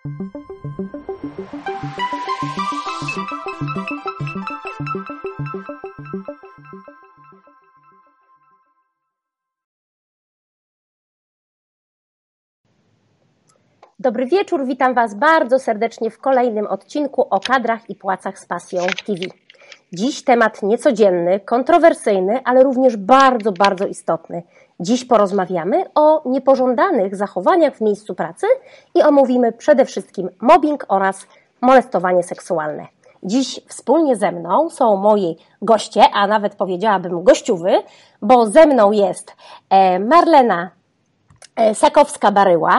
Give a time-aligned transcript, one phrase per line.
[0.00, 0.16] Dobry
[14.26, 19.20] wieczór, witam Was bardzo serdecznie w kolejnym odcinku o kadrach i płacach z pasją TV.
[19.92, 24.42] Dziś temat niecodzienny, kontrowersyjny, ale również bardzo, bardzo istotny.
[24.80, 28.46] Dziś porozmawiamy o niepożądanych zachowaniach w miejscu pracy
[28.94, 31.26] i omówimy przede wszystkim mobbing oraz
[31.60, 32.86] molestowanie seksualne.
[33.22, 37.82] Dziś wspólnie ze mną są moi goście, a nawet powiedziałabym gościuwy,
[38.22, 39.36] bo ze mną jest
[39.70, 40.70] e, Marlena
[41.56, 42.78] e, Sakowska-Baryła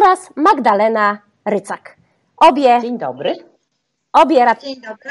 [0.00, 1.96] oraz Magdalena Rycak.
[2.36, 2.78] Obie.
[2.82, 3.53] Dzień dobry.
[4.14, 4.64] Obie, rad,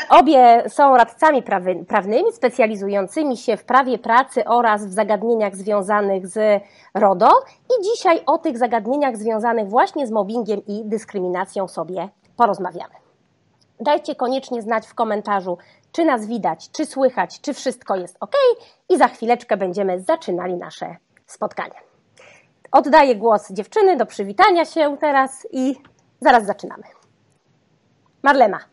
[0.09, 6.63] obie są radcami prawy, prawnymi specjalizującymi się w prawie pracy oraz w zagadnieniach związanych z
[6.93, 7.29] RODO
[7.65, 12.93] i dzisiaj o tych zagadnieniach związanych właśnie z mobbingiem i dyskryminacją sobie porozmawiamy.
[13.79, 15.57] Dajcie koniecznie znać w komentarzu,
[15.91, 18.35] czy nas widać, czy słychać, czy wszystko jest ok
[18.89, 21.75] i za chwileczkę będziemy zaczynali nasze spotkanie.
[22.71, 25.75] Oddaję głos dziewczyny do przywitania się teraz i
[26.21, 26.83] zaraz zaczynamy.
[28.23, 28.72] Marlena.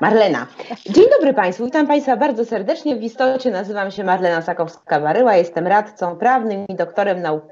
[0.00, 0.46] Marlena.
[0.90, 2.96] Dzień dobry Państwu, witam Państwa bardzo serdecznie.
[2.96, 7.44] W istocie nazywam się Marlena Sakowska-Baryła, jestem radcą prawnym i doktorem nauk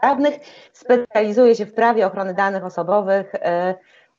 [0.00, 0.34] prawnych.
[0.72, 3.34] Specjalizuję się w prawie ochrony danych osobowych.
[3.34, 3.74] E,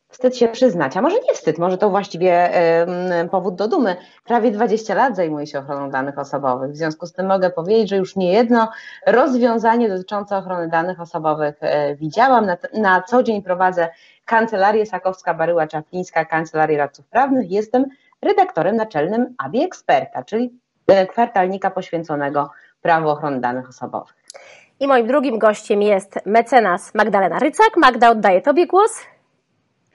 [0.09, 2.51] wstyd się przyznać, a może nie wstyd, może to właściwie
[3.31, 3.95] powód do dumy.
[4.25, 6.71] Prawie 20 lat zajmuję się ochroną danych osobowych.
[6.71, 8.69] W związku z tym mogę powiedzieć, że już nie jedno
[9.07, 12.45] rozwiązanie dotyczące ochrony danych osobowych e, widziałam.
[12.45, 13.89] Na, na co dzień prowadzę
[14.27, 17.51] Kancelarię Sakowska-Baryła-Czaplińska, Kancelarię Radców Prawnych.
[17.51, 17.85] Jestem
[18.21, 24.15] redaktorem naczelnym ABI Eksperta, czyli e, kwartalnika poświęconego prawu ochrony danych osobowych.
[24.79, 27.77] I moim drugim gościem jest mecenas Magdalena Rycak.
[27.77, 28.91] Magda, oddaję Tobie głos.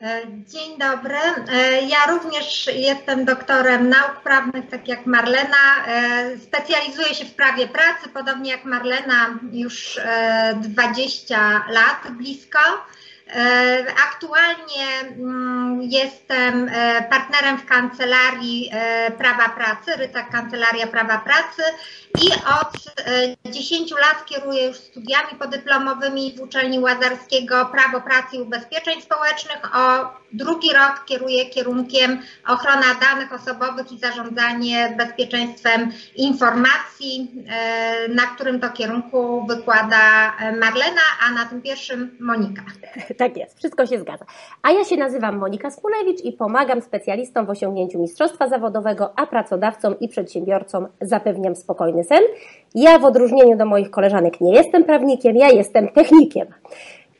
[0.02, 1.18] E, dzień dobry.
[1.52, 5.84] E, ja również jestem doktorem nauk prawnych, tak jak Marlena.
[6.42, 10.00] Specjalizuję się w prawie pracy, podobnie jak Marlena, już
[10.56, 12.58] 20 lat blisko.
[13.26, 21.62] E, aktualnie mm, jestem e, partnerem w Kancelarii e, Prawa Pracy, Ryta Kancelaria Prawa Pracy
[22.20, 22.94] i od
[23.52, 29.76] 10 lat kieruję już studiami podyplomowymi w uczelni Łazarskiego Prawo Pracy i Ubezpieczeń Społecznych.
[29.76, 37.30] O drugi rok kieruję kierunkiem ochrona danych osobowych i zarządzanie bezpieczeństwem informacji,
[38.14, 42.62] na którym to kierunku wykłada Marlena, a na tym pierwszym Monika.
[43.18, 44.24] Tak jest, wszystko się zgadza.
[44.62, 50.00] A ja się nazywam Monika Skulewicz i pomagam specjalistom w osiągnięciu mistrzostwa zawodowego, a pracodawcom
[50.00, 52.22] i przedsiębiorcom zapewniam spokojny sen.
[52.74, 56.46] Ja w odróżnieniu do moich koleżanek nie jestem prawnikiem, ja jestem technikiem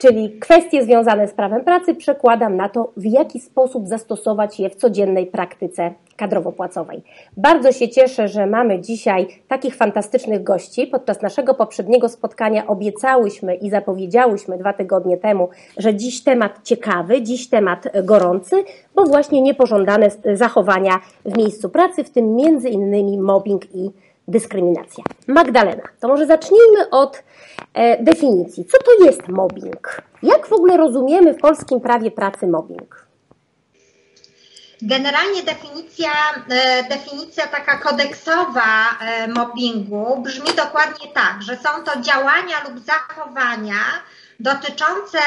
[0.03, 4.75] czyli kwestie związane z prawem pracy przekładam na to, w jaki sposób zastosować je w
[4.75, 7.03] codziennej praktyce kadrowo-płacowej.
[7.37, 10.87] Bardzo się cieszę, że mamy dzisiaj takich fantastycznych gości.
[10.87, 17.49] Podczas naszego poprzedniego spotkania obiecałyśmy i zapowiedziałyśmy dwa tygodnie temu, że dziś temat ciekawy, dziś
[17.49, 23.91] temat gorący, bo właśnie niepożądane zachowania w miejscu pracy, w tym między innymi mobbing i
[24.29, 25.05] dyskryminacja.
[25.27, 27.23] Magdalena, to może zacznijmy od
[27.75, 28.65] e, definicji.
[28.65, 30.03] Co to jest mobbing?
[30.23, 33.07] Jak w ogóle rozumiemy w polskim prawie pracy mobbing?
[34.83, 36.11] Generalnie definicja,
[36.49, 43.83] e, definicja taka kodeksowa e, mobbingu brzmi dokładnie tak, że są to działania lub zachowania
[44.41, 45.19] dotyczące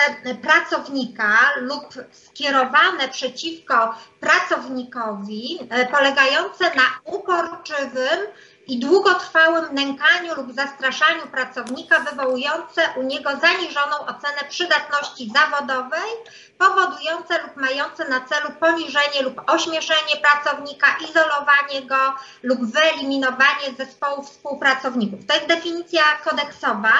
[0.41, 8.19] pracownika lub skierowane przeciwko pracownikowi, e, polegające na uporczywym
[8.67, 16.11] i długotrwałym nękaniu lub zastraszaniu pracownika wywołujące u niego zaniżoną ocenę przydatności zawodowej,
[16.57, 25.25] powodujące lub mające na celu poniżenie lub ośmieszenie pracownika, izolowanie go lub wyeliminowanie zespołu współpracowników.
[25.25, 26.93] To jest definicja kodeksowa.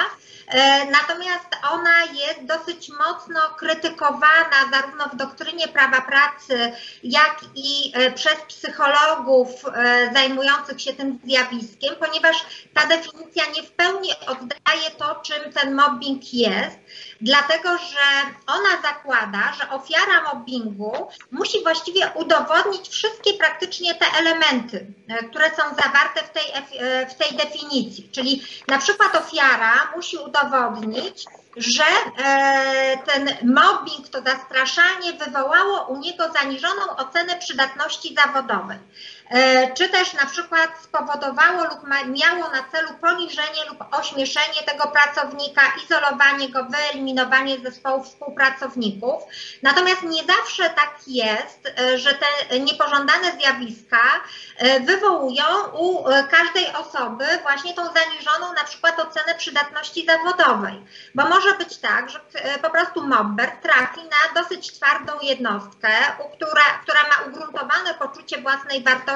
[0.48, 6.72] E, natomiast ona jest dosyć mocno krytykowana zarówno w doktrynie prawa pracy,
[7.02, 13.72] jak i e, przez psychologów e, zajmujących się tym zjawiskiem, ponieważ ta definicja nie w
[13.72, 16.78] pełni oddaje to, czym ten mobbing jest,
[17.20, 24.86] dlatego że ona zakłada, że ofiara mobbingu musi właściwie udowodnić wszystkie praktycznie te elementy,
[25.30, 26.44] które są zawarte w tej,
[27.10, 28.08] w tej definicji.
[28.12, 31.24] Czyli na przykład ofiara musi udowodnić,
[31.56, 31.84] że
[33.06, 38.78] ten mobbing, to zastraszanie wywołało u niego zaniżoną ocenę przydatności zawodowej.
[39.30, 45.62] E, czy też na przykład spowodowało lub miało na celu poniżenie lub ośmieszenie tego pracownika,
[45.84, 49.22] izolowanie go, wyeliminowanie zespołu współpracowników.
[49.62, 54.02] Natomiast nie zawsze tak jest, e, że te niepożądane zjawiska
[54.56, 55.44] e, wywołują
[55.78, 60.84] u każdej osoby właśnie tą zaniżoną na przykład ocenę przydatności zawodowej.
[61.14, 62.20] Bo może być tak, że
[62.62, 65.88] po prostu mobber trafi na dosyć twardą jednostkę,
[66.34, 69.15] która, która ma ugruntowane poczucie własnej wartości,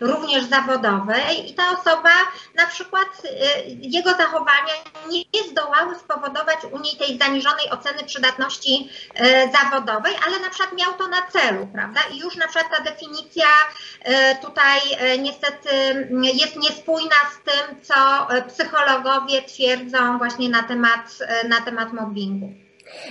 [0.00, 2.10] również zawodowej i ta osoba
[2.54, 3.28] na przykład y,
[3.68, 4.72] jego zachowania
[5.10, 8.90] nie zdołały spowodować u niej tej zaniżonej oceny przydatności
[9.20, 9.22] y,
[9.52, 12.00] zawodowej, ale na przykład miał to na celu, prawda?
[12.12, 13.46] I już na przykład ta definicja
[14.00, 14.80] y, tutaj
[15.18, 15.68] niestety
[16.34, 17.94] jest niespójna z tym, co
[18.48, 22.63] psychologowie twierdzą właśnie na temat, na temat mobbingu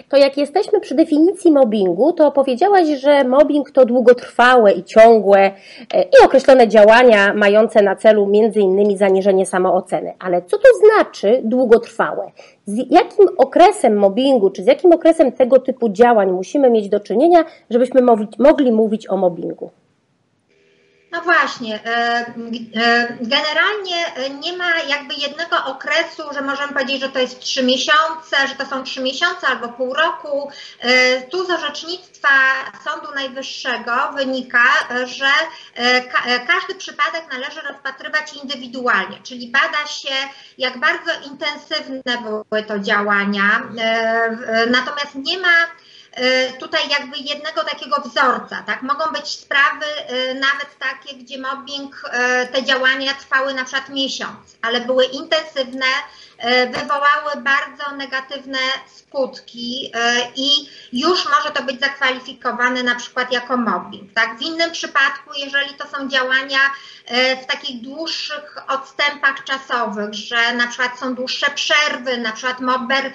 [0.10, 5.52] to jak jesteśmy przy definicji mobbingu, to powiedziałaś, że mobbing to długotrwałe i ciągłe
[5.94, 10.14] e, i określone działania mające na celu innymi zaniżenie samooceny.
[10.20, 12.32] Ale co to znaczy długotrwałe?
[12.66, 17.46] Z jakim okresem mobbingu, czy z jakim okresem tego typu działań musimy mieć do czynienia,
[17.70, 18.02] żebyśmy
[18.40, 19.70] mogli mówić o mobbingu?
[21.14, 21.90] No właśnie, e,
[22.76, 27.64] e, generalnie e, nie ma jakby jednego okresu, że możemy powiedzieć, że to jest trzy
[27.64, 30.52] miesiące, że to są trzy miesiące albo pół roku.
[31.32, 32.30] Tu z orzecznictwa
[32.84, 34.64] Sądu Najwyższego wynika,
[35.06, 35.30] że
[36.48, 40.16] każdy przypadek należy rozpatrywać indywidualnie, czyli bada się,
[40.58, 43.64] jak bardzo intensywne były to działania.
[44.68, 45.68] Natomiast nie ma
[46.60, 48.82] tutaj jakby jednego takiego wzorca, tak?
[48.82, 52.04] Mogą być sprawy y, nawet takie, gdzie mobbing,
[52.44, 55.86] y, te działania trwały na przykład miesiąc, ale były intensywne,
[56.74, 59.92] wywołały bardzo negatywne skutki
[60.36, 64.14] i już może to być zakwalifikowane na przykład jako mobbing.
[64.14, 64.38] Tak?
[64.38, 66.60] W innym przypadku, jeżeli to są działania
[67.44, 73.14] w takich dłuższych odstępach czasowych, że na przykład są dłuższe przerwy, na przykład mobber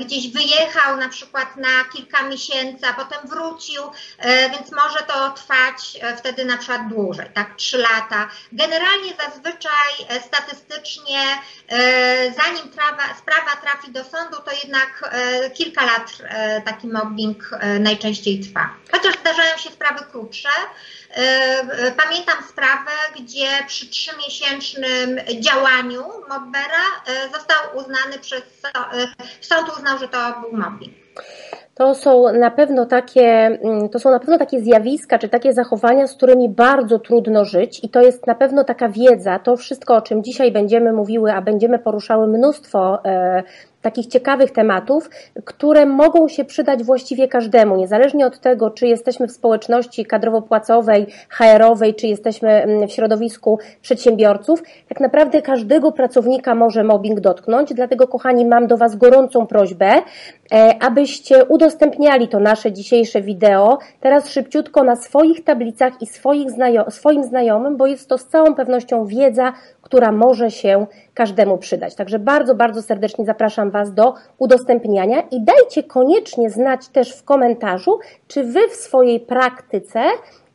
[0.00, 3.82] gdzieś wyjechał na przykład na kilka miesięcy, a potem wrócił,
[4.18, 8.28] e, więc może to trwać e, wtedy na przykład dłużej, tak, trzy lata.
[8.52, 11.20] Generalnie zazwyczaj e, statystycznie,
[12.36, 15.10] zanim trawa, sprawa trafi do sądu, to jednak
[15.54, 16.12] kilka lat
[16.64, 17.50] taki mobbing
[17.80, 18.74] najczęściej trwa.
[18.92, 20.48] Chociaż zdarzają się sprawy krótsze.
[21.96, 22.90] Pamiętam sprawę,
[23.20, 26.84] gdzie przy trzymiesięcznym działaniu mobbera
[27.32, 28.42] został uznany przez
[29.40, 30.94] sąd uznał, że to był mobbing
[31.80, 36.06] to są na pewno takie, mm, to są na pewno takie zjawiska, czy takie zachowania,
[36.06, 40.02] z którymi bardzo trudno żyć i to jest na pewno taka wiedza, to wszystko, o
[40.02, 43.42] czym dzisiaj będziemy mówiły, a będziemy poruszały mnóstwo e,
[43.82, 45.10] takich ciekawych tematów,
[45.44, 51.94] które mogą się przydać właściwie każdemu, niezależnie od tego, czy jesteśmy w społeczności kadrowo-płacowej, HR-owej,
[51.94, 54.62] czy jesteśmy mm, w środowisku przedsiębiorców.
[54.88, 59.92] Tak naprawdę każdego pracownika może mobbing dotknąć, dlatego kochani, mam do Was gorącą prośbę,
[60.52, 66.90] e, abyście udostępniali to nasze dzisiejsze wideo teraz szybciutko na swoich tablicach i swoich znajo
[66.90, 69.52] swoim znajomym, bo jest to z całą pewnością wiedza,
[69.82, 71.94] która może się każdemu przydać.
[71.94, 77.98] Także bardzo, bardzo serdecznie zapraszam Was do udostępniania i dajcie koniecznie znać też w komentarzu,
[78.28, 80.02] czy Wy w swojej praktyce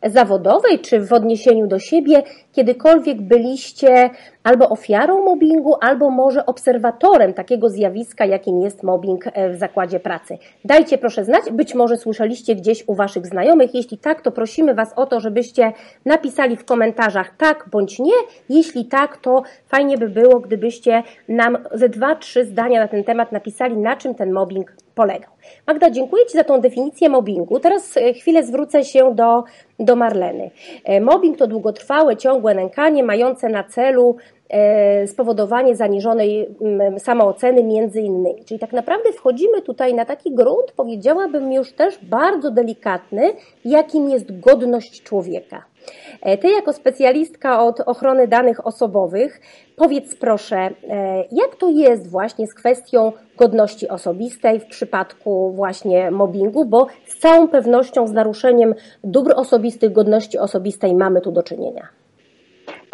[0.05, 4.09] zawodowej czy w odniesieniu do siebie kiedykolwiek byliście
[4.43, 10.37] albo ofiarą mobbingu, albo może obserwatorem takiego zjawiska, jakim jest mobbing e, w zakładzie pracy.
[10.65, 13.75] Dajcie proszę znać, być może słyszeliście gdzieś u Waszych znajomych.
[13.75, 15.73] Jeśli tak, to prosimy Was o to, żebyście
[16.05, 18.13] napisali w komentarzach tak bądź nie.
[18.49, 23.31] Jeśli tak, to fajnie by było, gdybyście nam ze dwa, trzy zdania na ten temat
[23.31, 25.31] napisali, na czym ten mobbing polegał.
[25.67, 27.59] Magda, dziękuję Ci za tą definicję mobbingu.
[27.59, 29.43] Teraz e, chwilę zwrócę się do,
[29.79, 30.51] do Marleny.
[30.83, 34.17] E, mobbing to długotrwałe, ciągłe nękanie mające na celu
[35.07, 38.45] spowodowanie zaniżonej mm, samooceny między innymi.
[38.45, 43.33] Czyli tak naprawdę wchodzimy tutaj na taki grunt, powiedziałabym już też bardzo delikatny,
[43.65, 45.65] jakim jest godność człowieka.
[46.21, 49.41] E, ty jako specjalistka od ochrony danych osobowych,
[49.75, 50.71] powiedz proszę, e,
[51.31, 57.47] jak to jest właśnie z kwestią godności osobistej w przypadku właśnie mobbingu, bo z całą
[57.47, 62.04] pewnością z naruszeniem dóbr osobistych, godności osobistej mamy tu do czynienia.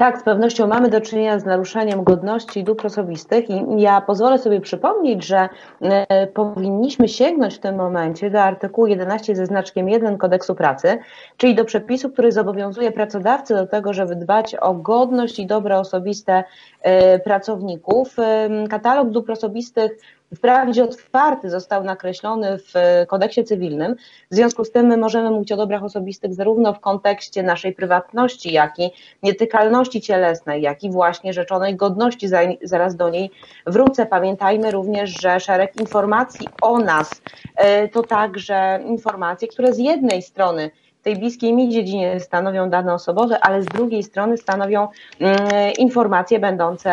[0.02, 4.40] Tak, z pewnością mamy do czynienia z naruszaniem godności i dóbr osobistych i ja pozwolę
[4.40, 5.50] sobie przypomnieć, że
[5.82, 10.98] e, powinniśmy sięgnąć w tym momencie do artykułu 11 ze znaczkiem 1 kodeksu pracy,
[11.38, 16.44] czyli do przepisu, który zobowiązuje pracodawcę do tego, żeby dbać o godność i dobra osobiste
[16.82, 18.20] e, pracowników.
[18.20, 19.92] E, katalog dóbr osobistych
[20.36, 22.74] wprawdzie otwarty został nakreślony w
[23.08, 23.96] kodeksie cywilnym,
[24.32, 28.52] w związku z tym my możemy mówić o dobrach osobistych zarówno w kontekście naszej prywatności,
[28.52, 28.92] jak i
[29.24, 32.28] nietykalności cielesnej, jak i właśnie rzeczonej godności,
[32.64, 33.32] zaraz do niej
[33.66, 34.06] wrócę.
[34.06, 37.22] Pamiętajmy również, że szereg informacji o nas
[37.56, 43.40] e, to także informacje, które z jednej strony tej bliskiej mi dziedzinie stanowią dane osobowe,
[43.40, 44.88] ale z drugiej strony stanowią
[45.20, 45.38] mm,
[45.78, 46.92] informacje będące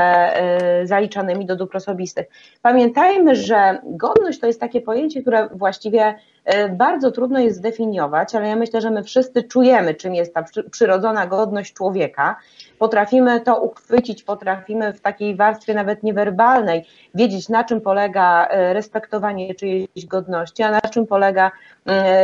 [0.83, 2.27] y, zaliczanymi do dóbr osobistych.
[2.63, 8.49] Pamiętajmy, że godność to jest takie pojęcie, które właściwie y, bardzo trudno jest zdefiniować, ale
[8.49, 12.37] ja myślę, że my wszyscy czujemy, czym jest ta przyrodzona godność człowieka.
[12.79, 19.55] Potrafimy to uchwycić, potrafimy w takiej warstwie nawet niewerbalnej wiedzieć, na czym polega y, respektowanie
[19.55, 21.51] czyjejś godności, a na czym polega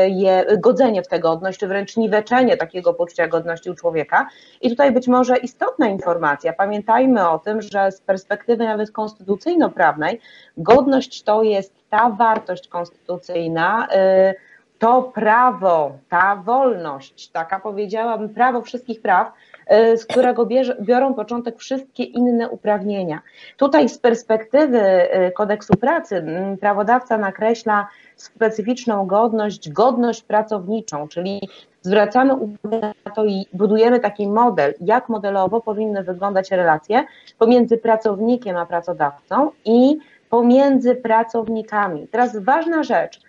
[0.06, 4.28] je, godzenie w tę godność, czy wręcz niweczenie takiego poczucia godności u człowieka.
[4.60, 6.52] I tutaj być może istotna informacja.
[6.52, 10.20] Pamiętajmy o tym, że z perspektywy nawet konstytucyjno-prawnej
[10.56, 13.88] godność to jest ta wartość konstytucyjna,
[14.30, 14.34] y,
[14.78, 19.32] to prawo, ta wolność, taka powiedziałabym, prawo wszystkich praw,
[19.70, 20.48] z którego
[20.80, 23.20] biorą początek wszystkie inne uprawnienia.
[23.56, 26.24] Tutaj z perspektywy y, kodeksu pracy
[26.60, 31.48] prawodawca nakreśla specyficzną godność, godność pracowniczą, czyli
[31.82, 37.04] zwracamy uwagę na to i budujemy taki model, jak modelowo powinny wyglądać relacje
[37.38, 39.98] pomiędzy pracownikiem a pracodawcą i
[40.30, 42.08] pomiędzy pracownikami.
[42.08, 43.20] Teraz ważna rzecz,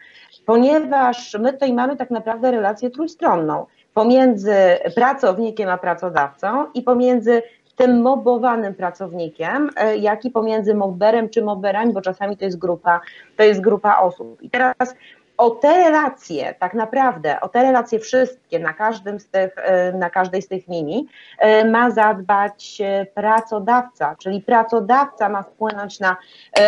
[0.45, 4.55] ponieważ my tutaj mamy tak naprawdę relację trójstronną pomiędzy
[4.95, 7.41] pracownikiem a pracodawcą i pomiędzy
[7.75, 13.01] tym mobowanym pracownikiem, e, jak i pomiędzy mobberem czy mobberami, bo czasami to jest grupa,
[13.37, 14.41] to jest grupa osób.
[14.41, 14.95] I teraz
[15.37, 20.09] o te relacje, tak naprawdę, o te relacje wszystkie na, każdym z tych, e, na
[20.09, 21.07] każdej z tych linii
[21.39, 26.17] e, ma zadbać e, pracodawca, czyli pracodawca ma wpłynąć na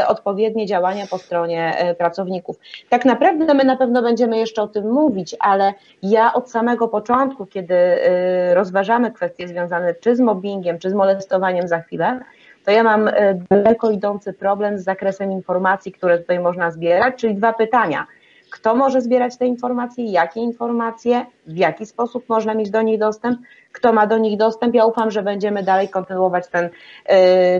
[0.07, 2.59] odpowiednie działania po stronie pracowników.
[2.89, 7.45] Tak naprawdę my na pewno będziemy jeszcze o tym mówić, ale ja od samego początku,
[7.45, 7.75] kiedy
[8.53, 12.19] rozważamy kwestie związane czy z mobbingiem, czy z molestowaniem za chwilę,
[12.65, 13.09] to ja mam
[13.49, 18.07] daleko idący problem z zakresem informacji, które tutaj można zbierać, czyli dwa pytania–
[18.49, 23.39] kto może zbierać te informacje, jakie informacje, w jaki sposób można mieć do nich dostęp,
[23.77, 24.75] kto ma do nich dostęp.
[24.75, 26.69] Ja ufam, że będziemy dalej kontynuować ten, y,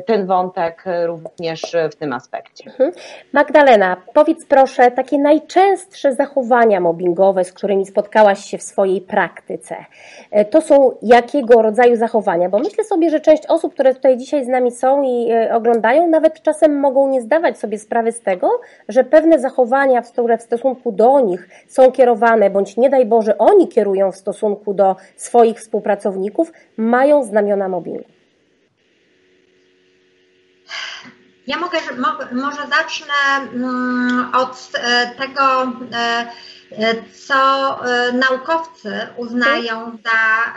[0.05, 2.69] ten wątek również w tym aspekcie.
[2.69, 2.91] Mhm.
[3.33, 9.75] Magdalena, powiedz proszę, takie najczęstsze zachowania mobbingowe, z którymi spotkałaś się w swojej praktyce,
[10.39, 12.50] y, to są jakiego rodzaju zachowania?
[12.50, 16.07] Bo myślę sobie, że część osób, które tutaj dzisiaj z nami są i y, oglądają,
[16.07, 18.50] nawet czasem mogą nie zdawać sobie sprawy z tego,
[18.89, 23.67] że pewne zachowania, które w stosunku do nich są kierowane, bądź nie daj Boże, oni
[23.67, 26.07] kierują w stosunku do swoich współpracowników,
[26.78, 28.18] mają znamiona mobbingu?
[31.48, 31.78] Ja mogę,
[32.32, 33.14] może zacznę
[33.54, 36.28] mm, od e, tego, e,
[36.72, 36.96] e,
[37.28, 37.36] co
[38.14, 40.54] naukowcy uznają za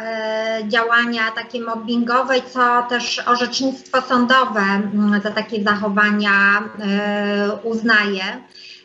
[0.68, 6.62] działania takie mobbingowe i co też orzecznictwo sądowe mm, za takie zachowania
[7.62, 8.24] uznaje.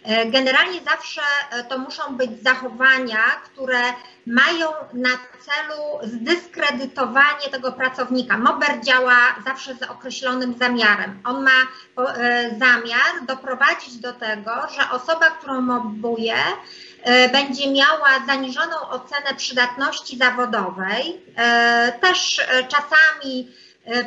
[0.05, 1.21] E, generalnie zawsze
[1.51, 3.79] e, to muszą być zachowania, które
[4.27, 5.09] mają na
[5.45, 8.37] celu zdyskredytowanie tego pracownika.
[8.37, 11.19] Mober działa zawsze z określonym zamiarem.
[11.23, 11.51] On ma
[11.97, 16.35] e, zamiar doprowadzić do tego, że osoba, którą mobuje,
[17.31, 21.21] będzie miała zaniżoną ocenę przydatności zawodowej.
[22.01, 23.51] Też czasami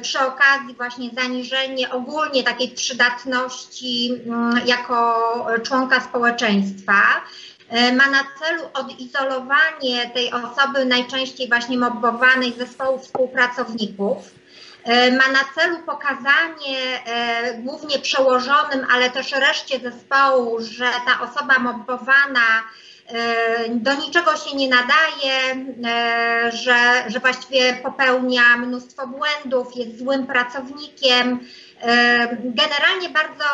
[0.02, 7.02] przy okazji właśnie zaniżenie ogólnie takiej przydatności mm, jako członka społeczeństwa.
[7.68, 14.16] E, ma na celu odizolowanie tej osoby najczęściej właśnie mobbowanej zespołu współpracowników.
[14.84, 17.02] E, ma na celu pokazanie
[17.58, 22.87] głównie przełożonym, ale też reszcie zespołu, że ta osoba mobbowana E,
[23.70, 31.40] do niczego się nie nadaje, e, że, że właściwie popełnia mnóstwo błędów, jest złym pracownikiem.
[31.80, 33.44] E, generalnie bardzo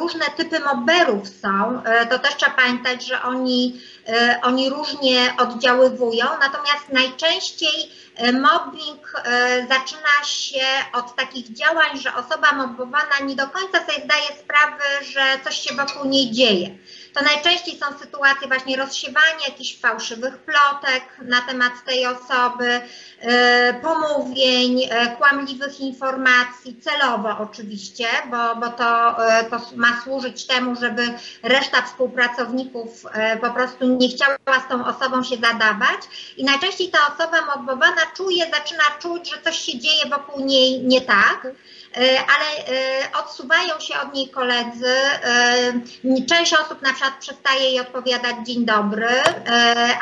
[0.00, 1.82] różne typy mobberów są.
[2.10, 3.80] To też trzeba pamiętać, że oni,
[4.42, 7.90] oni różnie oddziaływują, natomiast najczęściej
[8.32, 9.22] mobbing
[9.68, 15.20] zaczyna się od takich działań, że osoba mobbowana nie do końca sobie zdaje sprawy, że
[15.44, 16.70] coś się wokół niej dzieje
[17.14, 24.82] to najczęściej są sytuacje właśnie rozsiewania jakichś fałszywych plotek na temat tej osoby, y, pomówień,
[24.82, 31.02] y, kłamliwych informacji, celowo oczywiście, bo, bo to, y, to ma służyć temu, żeby
[31.42, 33.04] reszta współpracowników
[33.40, 36.00] po prostu nie chciała z tą osobą się zadawać.
[36.36, 41.00] I najczęściej ta osoba mobbowana czuje, zaczyna czuć, że coś się dzieje wokół niej nie
[41.00, 41.46] tak
[41.96, 42.64] ale
[43.18, 44.94] odsuwają się od niej koledzy.
[46.28, 49.08] Część osób na przykład przestaje jej odpowiadać dzień dobry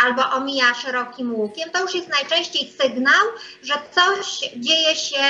[0.04, 1.70] albo omija szerokim łukiem.
[1.70, 3.22] To już jest najczęściej sygnał,
[3.62, 5.22] że coś dzieje się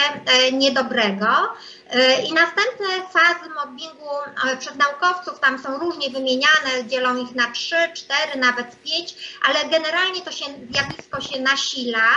[0.52, 1.26] niedobrego.
[2.28, 4.08] I następne fazy mobbingu
[4.58, 9.14] przez naukowców tam są różnie wymieniane, dzielą ich na trzy, cztery, nawet pięć,
[9.48, 12.08] ale generalnie to się zjawisko się nasila.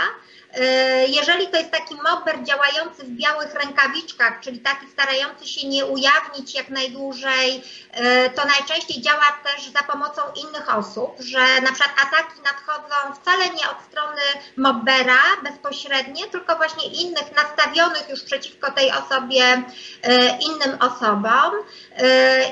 [0.56, 5.86] E, jeżeli to jest taki mobber działający w białych rękawiczkach, czyli taki starający się nie
[5.86, 11.92] ujawnić jak najdłużej, e, to najczęściej działa też za pomocą innych osób, że na przykład
[12.02, 14.22] ataki nadchodzą wcale nie od strony
[14.56, 19.62] mobbera bezpośrednie, tylko właśnie innych nastawionych już przeciwko tej osobie
[20.02, 21.52] e, innym osobom.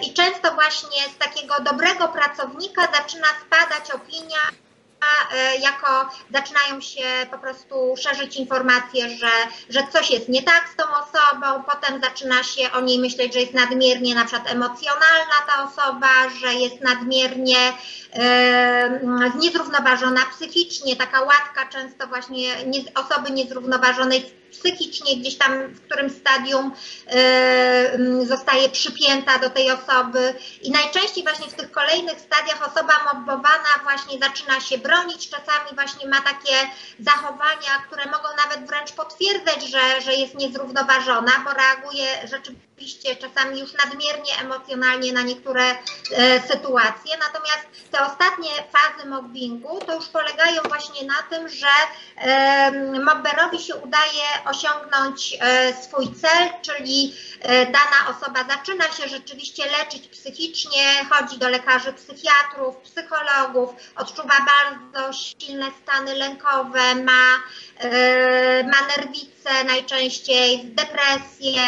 [0.02, 4.38] I często właśnie z takiego dobrego pracownika zaczyna spadać opinia
[5.60, 9.30] jako zaczynają się po prostu szerzyć informacje, że,
[9.70, 13.40] że coś jest nie tak z tą osobą, potem zaczyna się o niej myśleć, że
[13.40, 16.08] jest nadmiernie na przykład emocjonalna ta osoba,
[16.40, 17.72] że jest nadmiernie
[18.12, 19.00] e,
[19.38, 26.72] niezrównoważona psychicznie, taka łatka często właśnie nie, osoby niezrównoważonej psychicznie gdzieś tam w którym stadium
[28.22, 33.72] y, zostaje przypięta do tej osoby i najczęściej właśnie w tych kolejnych stadiach osoba mobbowana
[33.82, 36.56] właśnie zaczyna się bronić, czasami właśnie ma takie
[37.00, 43.72] zachowania, które mogą nawet wręcz potwierdzać, że, że jest niezrównoważona, bo reaguje rzeczywiście czasami już
[43.72, 45.76] nadmiernie emocjonalnie na niektóre e,
[46.48, 47.16] sytuacje.
[47.18, 51.66] Natomiast te ostatnie fazy mobbingu to już polegają właśnie na tym, że
[52.16, 52.72] e,
[53.04, 60.08] mobberowi się udaje osiągnąć e, swój cel, czyli e, dana osoba zaczyna się rzeczywiście leczyć
[60.08, 67.42] psychicznie, chodzi do lekarzy psychiatrów, psychologów, odczuwa bardzo silne stany lękowe, ma,
[67.78, 69.33] e, ma nerwice
[69.66, 71.62] najczęściej, depresję,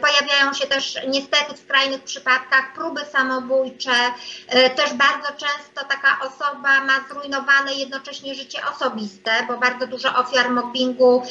[0.00, 3.90] pojawiają się też niestety w skrajnych przypadkach próby samobójcze,
[4.76, 11.22] też bardzo często taka osoba ma zrujnowane jednocześnie życie osobiste, bo bardzo dużo ofiar mobbingu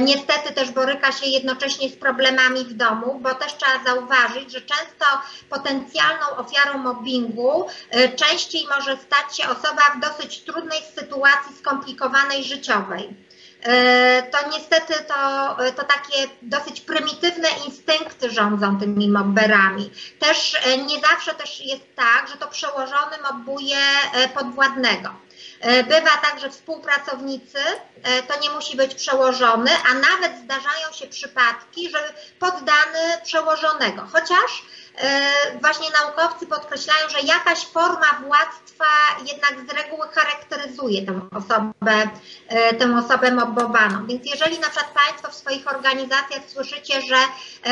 [0.00, 4.60] niestety niestety też boryka się jednocześnie z problemami w domu, bo też trzeba zauważyć, że
[4.60, 5.06] często
[5.50, 13.25] potencjalną ofiarą mobbingu y, częściej może stać się osoba w dosyć trudnej sytuacji skomplikowanej życiowej.
[13.66, 19.90] Y, to niestety to, to takie dosyć prymitywne instynkty rządzą tymi mobberami.
[20.18, 23.16] Też nie zawsze też jest tak, że to przełożony
[24.34, 25.26] podwładnego.
[25.60, 27.58] E, bywa tak, że współpracownicy
[28.02, 34.06] e, to nie musi być przełożony, a nawet zdarzają się przypadki, że poddany przełożonego.
[34.12, 34.62] Chociaż
[34.98, 38.06] e, właśnie naukowcy podkreślają, że jakaś forma
[39.26, 42.08] jednak z reguły charakteryzuje tę osobę,
[42.78, 44.06] tę osobę mobbowaną.
[44.06, 47.16] Więc jeżeli na przykład Państwo w swoich organizacjach słyszycie, że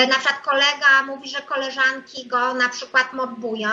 [0.07, 3.71] na przykład kolega mówi, że koleżanki go na przykład mobbują,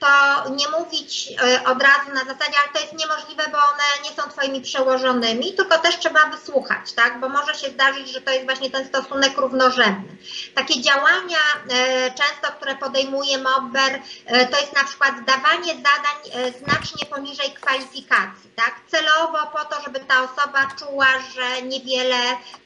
[0.00, 0.08] to
[0.50, 1.28] nie mówić
[1.66, 5.78] od razu na zasadzie, ale to jest niemożliwe, bo one nie są Twoimi przełożonymi, tylko
[5.78, 7.20] też trzeba wysłuchać, tak?
[7.20, 10.16] Bo może się zdarzyć, że to jest właśnie ten stosunek równorzędny.
[10.54, 11.38] Takie działania
[11.70, 17.50] e, często, które podejmuje Mobber, e, to jest na przykład dawanie zadań e, znacznie poniżej
[17.50, 18.74] kwalifikacji, tak?
[18.88, 22.16] Celowo po to, żeby ta osoba czuła, że niewiele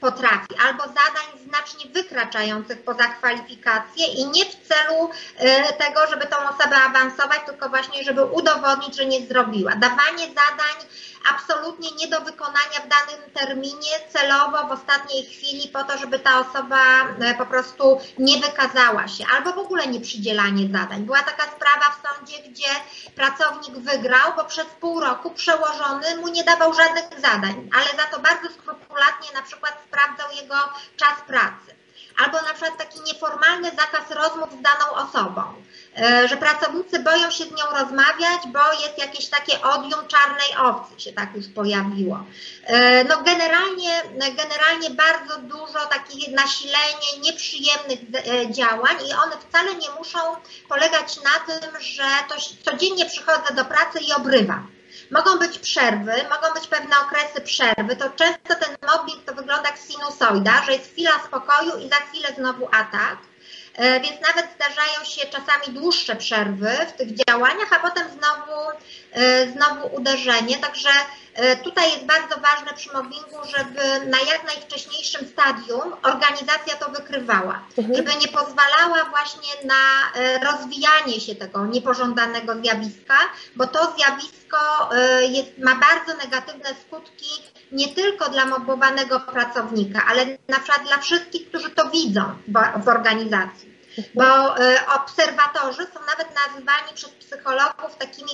[0.01, 5.11] potrafi, albo zadań znacznie wykraczających poza kwalifikacje i nie w celu
[5.79, 9.77] tego, żeby tą osobę awansować, tylko właśnie, żeby udowodnić, że nie zrobiła.
[9.77, 10.87] Dawanie zadań zadań
[11.31, 16.41] absolutnie nie do wykonania w danym terminie, celowo w ostatniej chwili po to, żeby ta
[16.41, 16.79] osoba
[17.21, 21.03] e, po prostu nie wykazała się, albo w ogóle nie przydzielanie zadań.
[21.03, 22.71] Była taka sprawa w sądzie, gdzie
[23.15, 28.21] pracownik wygrał, bo przez pół roku przełożony mu nie dawał żadnych zadań, ale za to
[28.21, 30.57] bardzo skrupulatnie na przykład sprawdzał jego
[30.97, 31.82] czas pracy
[32.19, 35.43] albo na przykład taki nieformalny zakaz rozmów z daną osobą,
[35.97, 41.01] e, że pracownicy boją się z nią rozmawiać, bo jest jakieś takie odium czarnej owcy
[41.01, 42.25] się tak już pojawiło.
[42.65, 44.03] E, no generalnie,
[44.37, 50.19] generalnie bardzo dużo takich nasilenie nieprzyjemnych e, działań i one wcale nie muszą
[50.69, 52.35] polegać na tym, że to
[52.71, 54.82] codziennie przychodzę do pracy i obrywam.
[55.13, 57.97] Mogą być przerwy, mogą być pewne okresy przerwy.
[57.97, 62.29] To często ten mobbing to wygląda jak sinusoida, że jest chwila spokoju i za chwilę
[62.39, 63.19] znowu atak.
[63.75, 68.71] E, więc nawet zdarzają się czasami dłuższe przerwy w tych działaniach, a potem znowu,
[69.13, 70.59] e, znowu uderzenie.
[70.59, 70.91] Także
[71.35, 77.65] E, tutaj jest bardzo ważne przy mobbingu, żeby na jak najwcześniejszym stadium organizacja to wykrywała,
[77.79, 77.97] mhm.
[77.97, 80.13] żeby nie pozwalała właśnie na
[80.51, 83.19] rozwijanie się tego niepożądanego zjawiska,
[83.57, 84.91] bo to zjawisko
[85.29, 91.49] jest, ma bardzo negatywne skutki nie tylko dla mobbowanego pracownika, ale na przykład dla wszystkich,
[91.49, 92.23] którzy to widzą
[92.85, 93.73] w organizacji.
[94.15, 94.55] Bo
[94.95, 98.31] obserwatorzy są nawet nazywani przez psychologów takimi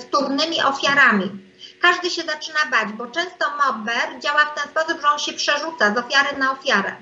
[0.00, 1.48] wtórnymi ofiarami
[1.80, 5.94] każdy się zaczyna bać, bo często mobber działa w ten sposób, że on się przerzuca
[5.94, 6.96] z ofiary na ofiarę.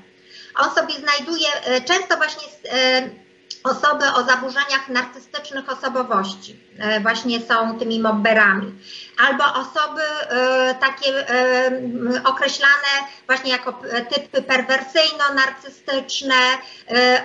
[0.55, 3.11] On sobie znajduje, e, często właśnie e,
[3.65, 8.73] osoby o zaburzeniach narcystycznych osobowości e, właśnie są tymi mobberami.
[9.17, 10.03] Albo osoby
[10.81, 11.27] takie
[12.25, 12.93] określane
[13.27, 13.73] właśnie jako
[14.15, 16.35] typy perwersyjno-narcystyczne,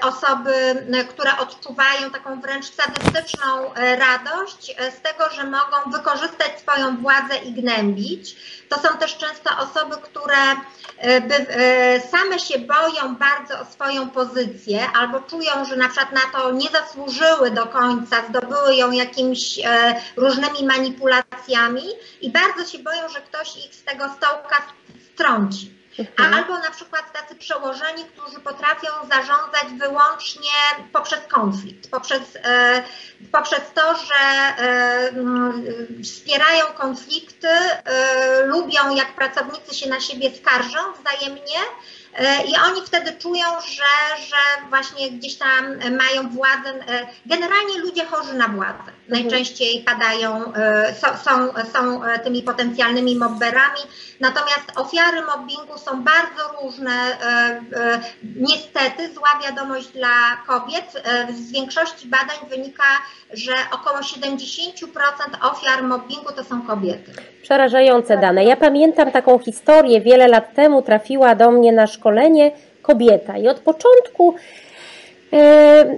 [0.01, 7.53] osoby, które odczuwają taką wręcz sadystyczną radość z tego, że mogą wykorzystać swoją władzę i
[7.53, 8.35] gnębić.
[8.71, 10.57] To są też często osoby, które e,
[11.03, 16.51] e, same się boją bardzo o swoją pozycję albo czują, że na przykład na to
[16.51, 21.80] nie zasłużyły do końca, zdobyły ją jakimiś e, różnymi manipulacjami
[22.21, 24.67] i bardzo się boją, że ktoś ich z tego stołka
[25.13, 25.81] strąci.
[25.99, 26.33] Mhm.
[26.33, 30.51] Albo na przykład tacy przełożeni, którzy potrafią zarządzać wyłącznie
[30.93, 32.83] poprzez konflikt, poprzez, e,
[33.31, 34.23] poprzez to, że
[34.57, 35.11] e,
[36.03, 41.59] wspierają konflikty, e, lubią jak pracownicy się na siebie skarżą wzajemnie
[42.19, 46.69] I oni wtedy czują, że, że właśnie gdzieś tam mają władzę.
[46.69, 53.79] E, generalnie ludzie chorzy na władzę najczęściej padają, e, są, są, są tymi potencjalnymi mobberami,
[54.19, 56.91] natomiast ofiary mobbingu są bardzo różne.
[58.23, 60.09] Niestety zła wiadomość dla
[60.47, 61.03] kobiet.
[61.33, 62.83] Z większości badań wynika,
[63.33, 67.11] że około 70% ofiar mobbingu to są kobiety.
[67.41, 68.45] Przerażające dane.
[68.45, 73.59] Ja pamiętam taką historię, wiele lat temu trafiła do mnie na szkolenie kobieta i od
[73.59, 74.35] początku
[75.33, 75.97] e,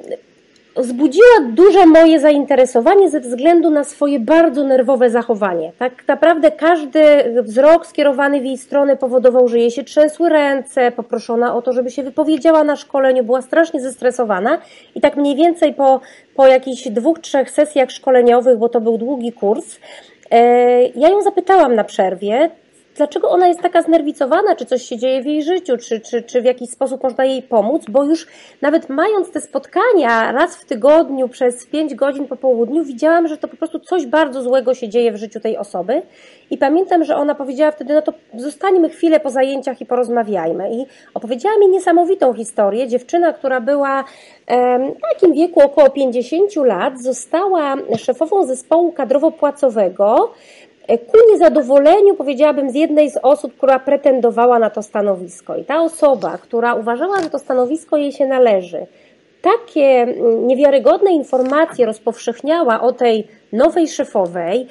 [0.76, 5.72] wzbudziła duże moje zainteresowanie ze względu na swoje bardzo nerwowe zachowanie.
[5.80, 7.02] Tak naprawdę każdy
[7.42, 11.92] wzrok skierowany w jej stronę powodował, że jej się trzęsły ręce, poproszona o to, żeby
[11.92, 14.58] się wypowiedziała na szkoleniu, była strasznie zestresowana
[14.96, 16.02] i tak mniej więcej po,
[16.36, 19.80] po jakichś dwóch, trzech sesjach szkoleniowych, bo to był długi kurs,
[20.32, 22.50] e, ja ją zapytałam na przerwie,
[22.96, 26.42] dlaczego ona jest taka znerwicowana, czy coś się dzieje w jej życiu, czy, czy, czy
[26.42, 28.28] w jakiś sposób można jej pomóc, bo już
[28.62, 33.48] nawet mając te spotkania raz w tygodniu przez 5 godzin po południu, widziałam, że to
[33.48, 36.02] po prostu coś bardzo złego się dzieje w życiu tej osoby.
[36.52, 40.74] I pamiętam, że ona powiedziała wtedy, no to zostańmy chwilę po zajęciach i porozmawiajmy.
[40.74, 42.88] I opowiedziała mi niesamowitą historię.
[42.88, 44.04] Dziewczyna, która była
[44.98, 50.16] w takim wieku około 50 lat, została szefową zespołu kadrowo-płacowego
[50.88, 55.56] ku niezadowoleniu, powiedziałabym, z jednej z osób, która pretendowała na to stanowisko.
[55.56, 58.86] I ta osoba, która uważała, że to stanowisko jej się należy,
[59.42, 64.68] takie mm, niewiarygodne informacje rozpowszechniała o tej nowej szefowej,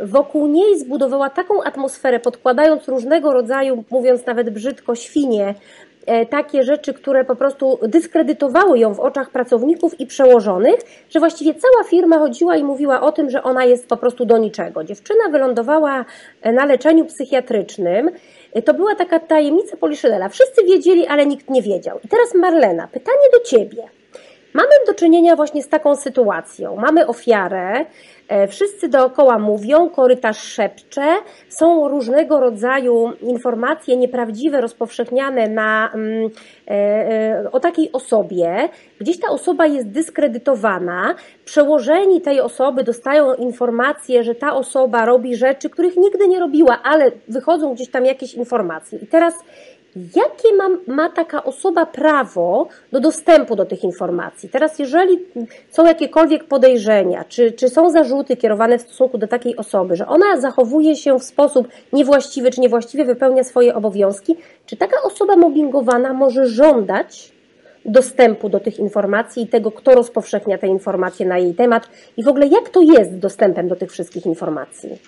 [0.00, 5.91] wokół niej zbudowała taką atmosferę, podkładając różnego rodzaju, mówiąc nawet brzydko, świnie E,
[6.30, 11.84] takie rzeczy, które po prostu dyskredytowały ją w oczach pracowników i przełożonych, że właściwie cała
[11.84, 14.84] firma chodziła i mówiła o tym, że ona jest po prostu do niczego.
[14.84, 16.04] Dziewczyna wylądowała
[16.42, 18.10] e, na leczeniu psychiatrycznym.
[18.52, 20.28] E, to była taka tajemnica Poliszynela.
[20.28, 21.98] Wszyscy wiedzieli, ale nikt nie wiedział.
[22.04, 24.01] I teraz Marlena, pytanie do Ciebie.
[24.54, 26.76] Mamy do czynienia właśnie z taką sytuacją.
[26.76, 27.84] Mamy ofiarę,
[28.32, 31.02] E, wszyscy dookoła mówią, korytarz szepcze,
[31.48, 36.30] są różnego rodzaju informacje nieprawdziwe, rozpowszechniane na, mm,
[36.68, 38.68] e, e, o takiej osobie.
[39.00, 45.70] Gdzieś ta osoba jest dyskredytowana, przełożeni tej osoby dostają informacje, że ta osoba robi rzeczy,
[45.70, 48.98] których nigdy nie robiła, ale wychodzą gdzieś tam jakieś informacje.
[48.98, 49.34] I teraz
[49.96, 54.48] jakie ma, ma taka osoba prawo do dostępu do tych informacji?
[54.48, 55.18] Teraz, jeżeli
[55.70, 60.40] są jakiekolwiek podejrzenia, czy, czy są zarzuty kierowane w stosunku do takiej osoby, że ona
[60.40, 66.46] zachowuje się w sposób niewłaściwy, czy niewłaściwie wypełnia swoje obowiązki, czy taka osoba mobbingowana może
[66.46, 67.32] żądać
[67.84, 72.28] dostępu do tych informacji i tego, kto rozpowszechnia te informacje na jej temat i w
[72.28, 74.98] ogóle jak to jest dostępem do tych wszystkich informacji?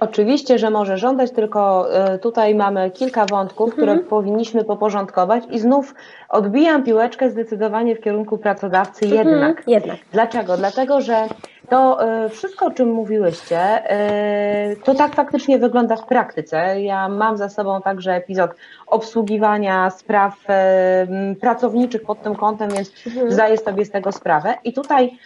[0.00, 4.08] Oczywiście, że może żądać, tylko e, tutaj mamy kilka wątków, które mhm.
[4.08, 5.94] powinniśmy poporządkować i znów
[6.28, 9.28] odbijam piłeczkę zdecydowanie w kierunku pracodawcy mhm.
[9.28, 9.62] jednak.
[9.66, 9.96] jednak.
[10.12, 10.56] Dlaczego?
[10.56, 11.26] Dlatego, że
[11.68, 16.80] To e, wszystko, o czym mówiłyście, e, to tak faktycznie wygląda w praktyce.
[16.80, 18.50] Ja mam za sobą także epizod
[18.86, 21.06] obsługiwania spraw e,
[21.40, 23.32] pracowniczych pod tym kątem, więc mhm.
[23.32, 24.54] zdaję sobie z tego sprawę.
[24.64, 25.18] I tutaj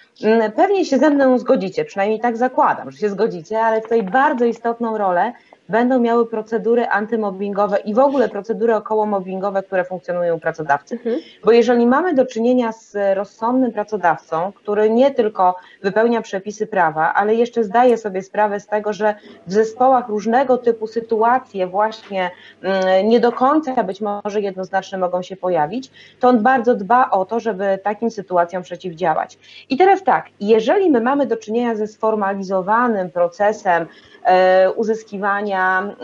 [0.57, 4.99] pewnie się ze mną zgodzicie, przynajmniej tak zakładam, że się zgodzicie, ale tutaj bardzo istotną
[4.99, 5.33] rolę
[5.69, 10.95] będą miały procedury antymobbingowe i w ogóle procedury okołomobbingowe, które funkcjonują u pracodawcy.
[10.95, 11.21] Mhm.
[11.45, 17.35] Bo jeżeli mamy do czynienia z rozsądnym pracodawcą, który nie tylko wypełnia przepisy prawa, ale
[17.35, 19.15] jeszcze zdaje sobie sprawę z tego, że
[19.47, 22.31] w zespołach różnego typu sytuacje właśnie
[22.63, 27.25] mm, nie do końca być może jednoznaczne mogą się pojawić, to on bardzo dba o
[27.25, 29.39] to, żeby takim sytuacjom przeciwdziałać.
[29.71, 33.87] I teraz tak, jeżeli my mamy do czynienia ze sformalizowanym procesem
[34.25, 35.97] E, uzyskiwania mm,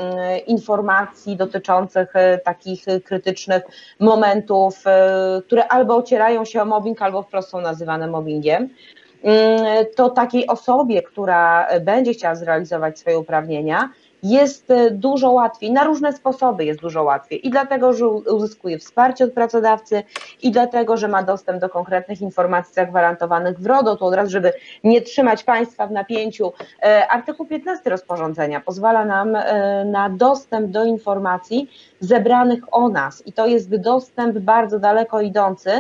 [0.46, 3.62] informacji dotyczących e, takich krytycznych
[4.00, 8.68] momentów, e, które albo ocierają się o mobbing, albo wprost są nazywane mobbingiem.
[9.22, 13.90] Mm, to takiej osobie, która będzie chciała zrealizować swoje uprawnienia,
[14.22, 17.46] jest e, dużo łatwiej, na różne sposoby jest dużo łatwiej.
[17.46, 20.02] I dlatego, że uzyskuje wsparcie od pracodawcy
[20.42, 24.52] i dlatego, że ma dostęp do konkretnych informacji zagwarantowanych w RODO, to od razu, żeby
[24.85, 26.52] nie trzymać Państwa w napięciu,
[26.83, 33.26] e, artykuł 15 rozporządzenia pozwala nam e, na dostęp do informacji zebranych o nas.
[33.26, 35.70] I to jest dostęp bardzo daleko idący,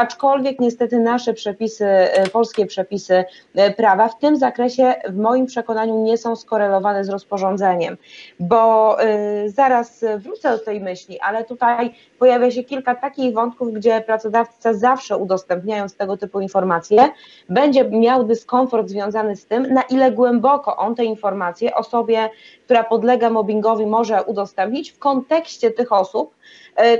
[0.00, 6.02] aczkolwiek niestety nasze przepisy, e, polskie przepisy e, prawa w tym zakresie w moim przekonaniu
[6.02, 7.96] nie są skorelowane z rozporządzeniem,
[8.40, 14.00] bo e, zaraz wrócę do tej myśli, ale tutaj pojawia się kilka takich wątków, gdzie
[14.00, 17.08] pracodawca zawsze udostępniając tego typu informacje,
[17.48, 22.30] będzie miał dyskomfort związany z tym, na ile głęboko on te informacje osobie,
[22.64, 26.34] która podlega mobbingowi może udostępnić w kontekście tych osób,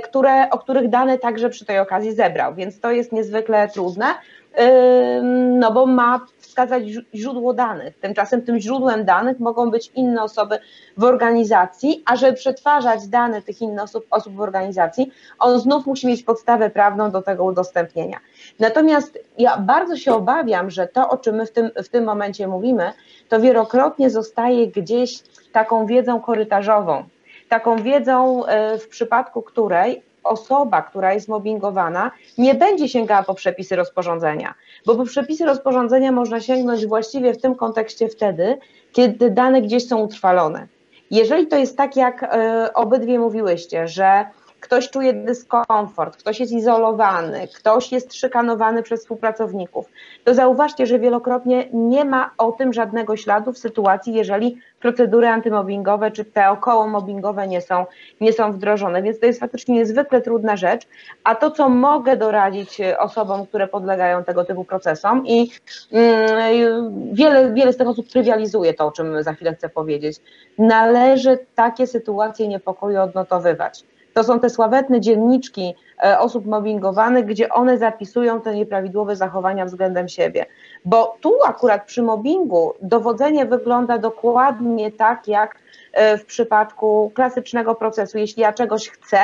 [0.03, 4.05] które, o których dane także przy tej okazji zebrał, więc to jest niezwykle trudne,
[4.53, 5.21] e,
[5.59, 6.83] no bo ma wskazać
[7.15, 7.97] źródło danych.
[7.99, 10.59] Tymczasem tym źródłem danych mogą być inne osoby
[10.97, 16.07] w organizacji, a żeby przetwarzać dane tych innych osób, osób w organizacji, on znów musi
[16.07, 18.17] mieć podstawę prawną do tego udostępnienia.
[18.59, 22.47] Natomiast ja bardzo się obawiam, że to, o czym my w tym, w tym momencie
[22.47, 22.91] mówimy,
[23.29, 27.03] to wielokrotnie zostaje gdzieś taką wiedzą korytarzową
[27.51, 33.75] taką wiedzą, e, w przypadku której osoba, która jest mobbingowana, nie będzie sięgała po przepisy
[33.75, 34.53] rozporządzenia,
[34.85, 38.57] bo po przepisy rozporządzenia można sięgnąć właściwie w tym kontekście wtedy,
[38.91, 40.67] kiedy dane gdzieś są utrwalone.
[41.11, 44.25] Jeżeli to jest tak, jak e, obydwie mówiłyście, że
[44.61, 49.85] ktoś czuje dyskomfort, ktoś jest izolowany, ktoś jest szykanowany przez współpracowników,
[50.23, 56.11] to zauważcie, że wielokrotnie nie ma o tym żadnego śladu w sytuacji, jeżeli procedury antymobbingowe
[56.11, 57.85] czy te około mobbingowe nie są,
[58.21, 60.87] nie są wdrożone, więc to jest faktycznie niezwykle trudna rzecz,
[61.23, 65.51] a to, co mogę doradzić osobom, które podlegają tego typu procesom i
[65.91, 70.17] mm, wiele, wiele z tych osób trywializuje to, o czym za chwilę chcę powiedzieć,
[70.57, 73.83] należy takie sytuacje niepokoju odnotowywać.
[74.13, 80.07] To są te sławetne dzienniczki e, osób mobbingowanych, gdzie one zapisują te nieprawidłowe zachowania względem
[80.07, 80.45] siebie.
[80.85, 85.55] Bo tu akurat przy mobbingu dowodzenie wygląda dokładnie tak, jak
[85.93, 88.17] e, w przypadku klasycznego procesu.
[88.17, 89.17] Jeśli ja czegoś chcę,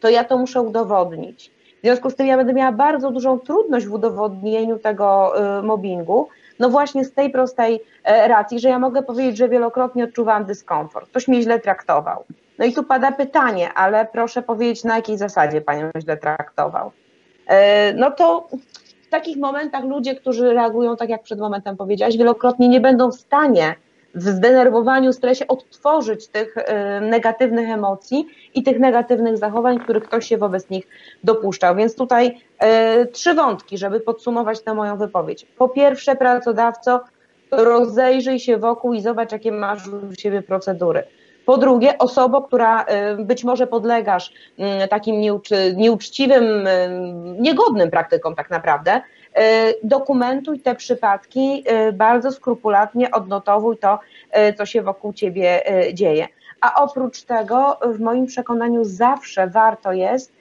[0.00, 1.50] to ja to muszę udowodnić.
[1.78, 6.28] W związku z tym ja będę miała bardzo dużą trudność w udowodnieniu tego e, mobbingu,
[6.58, 11.10] no właśnie z tej prostej racji, że ja mogę powiedzieć, że wielokrotnie odczuwałam dyskomfort.
[11.10, 12.24] Ktoś mnie źle traktował.
[12.58, 16.92] No i tu pada pytanie, ale proszę powiedzieć, na jakiej zasadzie panią źle traktował.
[17.46, 18.48] E, no to
[19.06, 23.14] w takich momentach ludzie, którzy reagują tak, jak przed momentem powiedziałaś, wielokrotnie nie będą w
[23.14, 23.74] stanie
[24.14, 30.38] w zdenerwowaniu, stresie odtworzyć tych e, negatywnych emocji i tych negatywnych zachowań, których ktoś się
[30.38, 30.86] wobec nich
[31.24, 31.76] dopuszczał.
[31.76, 35.46] Więc tutaj e, trzy wątki, żeby podsumować tę moją wypowiedź.
[35.58, 37.00] Po pierwsze, pracodawco,
[37.50, 41.04] rozejrzyj się wokół i zobacz, jakie masz u siebie procedury.
[41.46, 42.84] Po drugie, osobą, która
[43.20, 44.32] y, być może podlegasz
[44.84, 45.20] y, takim
[45.76, 46.88] nieuczciwym, y,
[47.38, 49.00] niegodnym praktykom tak naprawdę,
[49.82, 53.98] dokumentuj te przypadki, bardzo skrupulatnie odnotowuj to,
[54.58, 56.28] co się wokół ciebie dzieje.
[56.60, 60.32] A oprócz tego, w moim przekonaniu, zawsze warto jest,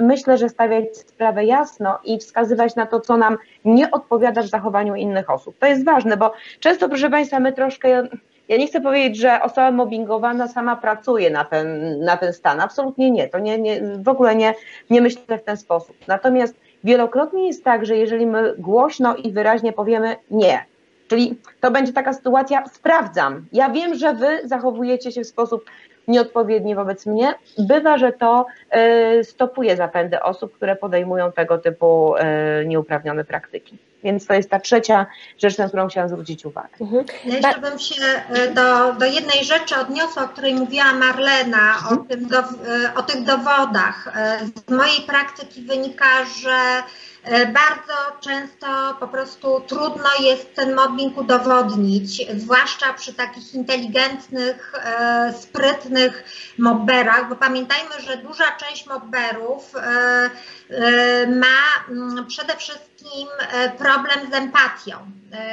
[0.00, 4.94] myślę, że stawiać sprawę jasno i wskazywać na to, co nam nie odpowiada w zachowaniu
[4.94, 5.58] innych osób.
[5.58, 8.08] To jest ważne, bo często, proszę Państwa, my troszkę
[8.48, 12.60] ja nie chcę powiedzieć, że osoba mobbingowana sama pracuje na ten, na ten stan.
[12.60, 13.28] Absolutnie nie.
[13.28, 14.54] To nie, nie, w ogóle nie,
[14.90, 15.96] nie myślę w ten sposób.
[16.08, 16.54] Natomiast
[16.84, 20.64] wielokrotnie jest tak, że jeżeli my głośno i wyraźnie powiemy nie,
[21.08, 23.46] czyli to będzie taka sytuacja, sprawdzam.
[23.52, 25.64] Ja wiem, że wy zachowujecie się w sposób
[26.08, 27.34] nieodpowiedni wobec mnie.
[27.58, 28.46] Bywa, że to
[29.20, 33.78] y, stopuje zapędy osób, które podejmują tego typu y, nieuprawnione praktyki.
[34.04, 35.06] Więc to jest ta trzecia
[35.38, 36.68] rzecz, na którą chciałam zwrócić uwagę.
[36.80, 37.04] Mhm.
[37.24, 42.00] Ja jeszcze bym się e, do, do jednej rzeczy odniosła, o której mówiła Marlena, mhm.
[42.00, 44.16] o, tym do, e, o tych dowodach.
[44.16, 44.38] E,
[44.68, 46.82] z mojej praktyki wynika, że
[47.52, 48.66] bardzo często
[49.00, 54.72] po prostu trudno jest ten mobbing udowodnić, zwłaszcza przy takich inteligentnych,
[55.40, 56.24] sprytnych
[56.58, 59.72] mobberach, bo pamiętajmy, że duża część mobberów
[61.28, 62.93] ma mm, przede wszystkim
[63.78, 65.10] problem z empatią,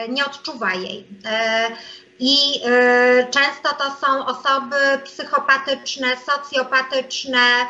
[0.10, 1.08] nie odczuwa jej.
[2.24, 7.68] I y, często to są osoby psychopatyczne, socjopatyczne,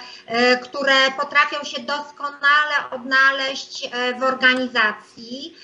[0.63, 3.89] które potrafią się doskonale odnaleźć
[4.20, 5.56] w organizacji,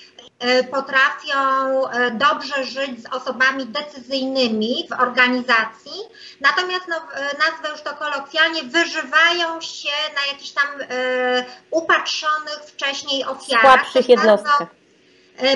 [0.71, 5.91] potrafią dobrze żyć z osobami decyzyjnymi w organizacji,
[6.41, 6.95] natomiast no,
[7.39, 10.67] nazwę już to kolokwialnie, wyżywają się na jakichś tam
[11.71, 13.61] upatrzonych wcześniej ofiarach.
[13.61, 14.67] Słabszych jednostkach.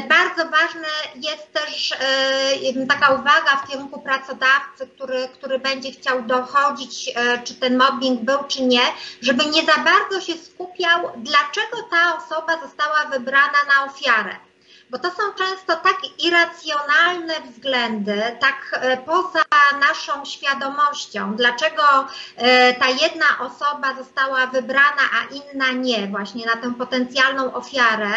[0.10, 1.94] Bardzo ważne jest też
[2.90, 7.14] taka uwaga w kierunku pracodawcy, który, który będzie chciał dochodzić,
[7.44, 8.84] czy ten mobbing był, czy nie,
[9.22, 14.36] żeby nie za bardzo się skupiał, dlaczego ta osoba została wybrana na ofiarę
[14.92, 19.44] bo to są często tak irracjonalne względy, tak e, poza
[19.80, 21.84] naszą świadomością, dlaczego
[22.36, 28.12] e, ta jedna osoba została wybrana, a inna nie, właśnie na tę potencjalną ofiarę.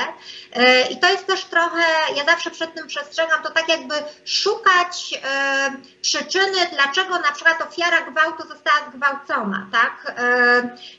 [0.52, 1.82] E, I to jest też trochę,
[2.16, 5.20] ja zawsze przed tym przestrzegam, to tak jakby szukać
[6.00, 10.14] przyczyny, dlaczego na przykład ofiara gwałtu została zgwałcona, tak?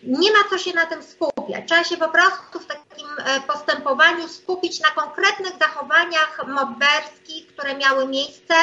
[0.04, 1.04] Nie ma co się na tym
[1.68, 3.08] Trzeba się po prostu w takim
[3.48, 8.56] postępowaniu skupić na konkretnych zachowaniach mobberskich, które miały miejsce,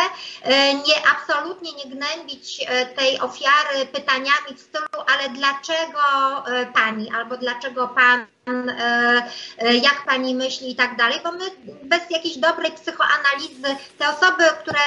[0.43, 6.01] e, nie absolutnie nie gnębić e, tej ofiary pytaniami w stylu, ale dlaczego
[6.47, 9.23] e, pani albo dlaczego pan E,
[9.59, 11.45] e, jak pani myśli i tak dalej, bo my
[11.83, 14.81] bez jakiejś dobrej psychoanalizy, te osoby, które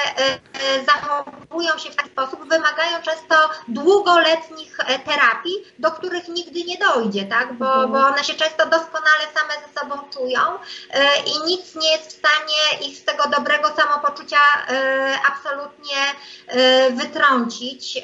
[0.86, 7.52] zachowują się w taki sposób, wymagają często długoletnich terapii, do których nigdy nie dojdzie, tak?
[7.52, 7.92] bo, mhm.
[7.92, 10.40] bo one się często doskonale same ze sobą czują
[11.26, 14.40] i nic nie jest w stanie ich z tego dobrego samopoczucia
[15.28, 15.96] absolutnie
[16.90, 18.02] wytrącić.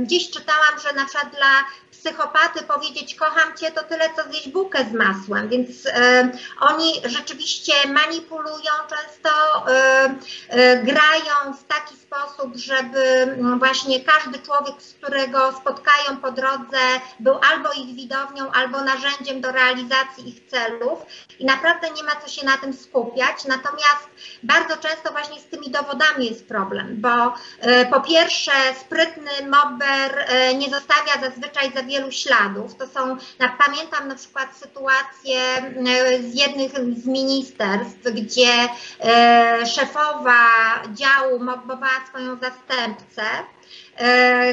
[0.00, 1.68] Gdzieś czytałam, że na przykład dla lá,
[2.00, 5.90] psychopaty powiedzieć kocham cię, to tyle co zjeść bułkę z masłem, więc y,
[6.60, 9.30] oni rzeczywiście manipulują często,
[9.68, 16.32] y, y, grają w taki sposób, żeby mm, właśnie każdy człowiek, z którego spotkają po
[16.32, 16.78] drodze,
[17.20, 20.98] był albo ich widownią, albo narzędziem do realizacji ich celów
[21.38, 23.44] i naprawdę nie ma co się na tym skupiać.
[23.44, 24.08] Natomiast
[24.42, 27.34] bardzo często właśnie z tymi dowodami jest problem, bo
[27.90, 32.74] po pierwsze sprytny mobber nie zostawia zazwyczaj za wielu śladów.
[32.74, 33.16] To są,
[33.66, 38.68] pamiętam na przykład sytuację e, z jednych z ministerstw, gdzie
[39.00, 40.42] e, szefowa
[40.94, 43.22] działu mobbowała swoją zastępcę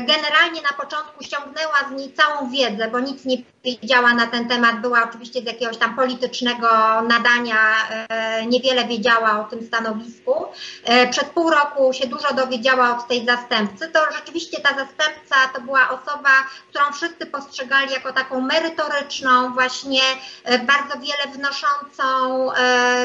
[0.07, 4.81] generalnie na początku ściągnęła z niej całą wiedzę, bo nic nie wiedziała na ten temat,
[4.81, 6.67] była oczywiście z jakiegoś tam politycznego
[7.01, 7.57] nadania,
[7.89, 10.45] e, niewiele wiedziała o tym stanowisku.
[10.83, 13.87] E, przez pół roku się dużo dowiedziała od tej zastępcy.
[13.87, 16.29] To rzeczywiście ta zastępca to była osoba,
[16.69, 20.01] którą wszyscy postrzegali jako taką merytoryczną, właśnie
[20.43, 22.49] bardzo wiele wnoszącą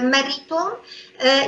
[0.03, 0.63] meritum.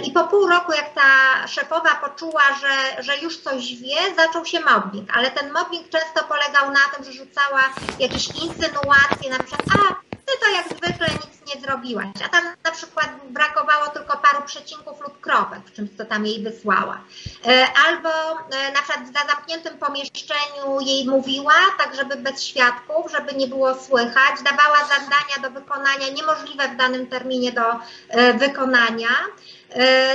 [0.04, 4.60] I po pół roku, jak ta szefowa poczuła, że, że już coś wie, zaczął się
[4.60, 7.62] mobbing, ale ten mobbing często polegał na tym, że rzucała
[7.98, 9.94] jakieś insynuacje, na przykład, a
[10.26, 15.00] ty to jak zwykle nic nie zrobiłaś, a tam na przykład brakowało tylko paru przecinków
[15.00, 17.00] lub kropek w czymś, co tam jej wysłała.
[17.46, 23.34] E, albo e, na przykład w zamkniętym pomieszczeniu jej mówiła, tak żeby bez świadków, żeby
[23.34, 27.72] nie było słychać, dawała zadania do wykonania niemożliwe w danym terminie do
[28.08, 29.08] e, wykonania.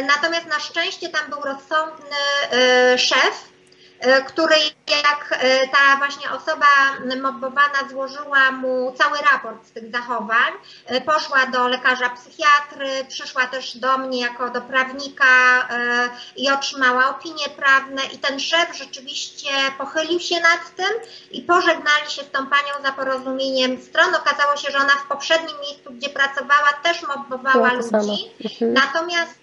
[0.07, 2.17] Natomiast na szczęście tam był rozsądny
[2.97, 3.49] szef,
[3.99, 6.65] E, której jak e, ta właśnie osoba
[7.21, 10.53] mobbowana złożyła mu cały raport z tych zachowań,
[10.85, 15.25] e, poszła do lekarza psychiatry, przyszła też do mnie jako do prawnika
[16.35, 22.23] i otrzymała opinie prawne i ten szef rzeczywiście pochylił się nad tym i pożegnali się
[22.23, 24.15] z tą panią za porozumieniem stron.
[24.15, 28.31] Okazało się, że ona w poprzednim miejscu, gdzie pracowała, też mobbowała ludzi.
[28.43, 28.73] Mhm.
[28.73, 29.38] Natomiast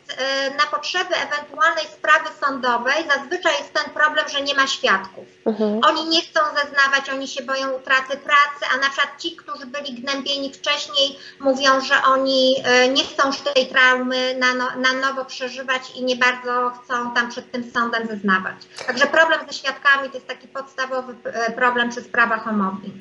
[0.59, 5.25] na potrzeby ewentualnej sprawy sądowej zazwyczaj jest ten problem, że nie ma świadków.
[5.47, 5.81] Mhm.
[5.85, 9.95] Oni nie chcą zeznawać, oni się boją utraty pracy, a na przykład ci, którzy byli
[9.95, 15.25] gnębieni wcześniej, mówią, że oni e, nie chcą już tej traumy na, no, na nowo
[15.25, 18.57] przeżywać i nie bardzo chcą tam przed tym sądem zeznawać.
[18.87, 22.95] Także problem ze świadkami to jest taki podstawowy e, problem przy sprawach o mobbing.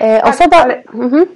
[0.00, 0.56] E, osoba...
[0.56, 0.82] Ale...
[0.94, 1.26] Mhm.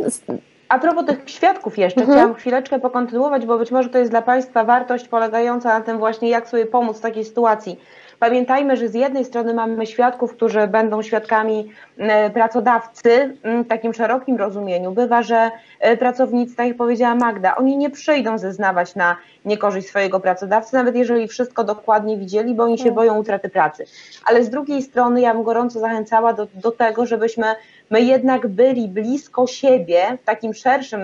[0.68, 2.18] A propos tych świadków jeszcze, mhm.
[2.18, 6.28] chciałam chwileczkę pokontynuować, bo być może to jest dla Państwa wartość polegająca na tym właśnie,
[6.28, 7.80] jak sobie pomóc w takiej sytuacji.
[8.18, 14.36] Pamiętajmy, że z jednej strony mamy świadków, którzy będą świadkami e, pracodawcy w takim szerokim
[14.36, 14.92] rozumieniu.
[14.92, 15.50] Bywa, że
[15.80, 20.96] e, pracownicy, tak jak powiedziała Magda, oni nie przyjdą zeznawać na niekorzyść swojego pracodawcy, nawet
[20.96, 22.94] jeżeli wszystko dokładnie widzieli, bo oni się tak.
[22.94, 23.84] boją utraty pracy.
[24.24, 27.46] Ale z drugiej strony ja bym gorąco zachęcała do, do tego, żebyśmy
[27.90, 31.00] my jednak byli blisko siebie w takim szerszym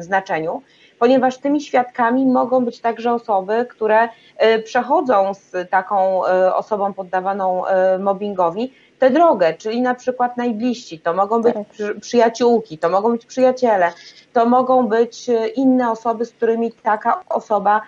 [0.00, 0.62] znaczeniu,
[1.00, 7.66] ponieważ tymi świadkami mogą być także osoby, które e, przechodzą z taką e, osobą poddawaną
[7.66, 11.96] e, mobbingowi tę drogę, czyli na przykład najbliżsi, to mogą być tak.
[12.00, 13.92] przyjaciółki, to mogą być przyjaciele,
[14.32, 17.80] to mogą być inne osoby, z którymi taka osoba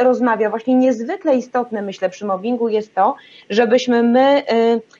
[0.00, 0.50] rozmawia.
[0.50, 3.14] Właśnie niezwykle istotne, myślę, przy mobbingu jest to,
[3.50, 4.42] żebyśmy my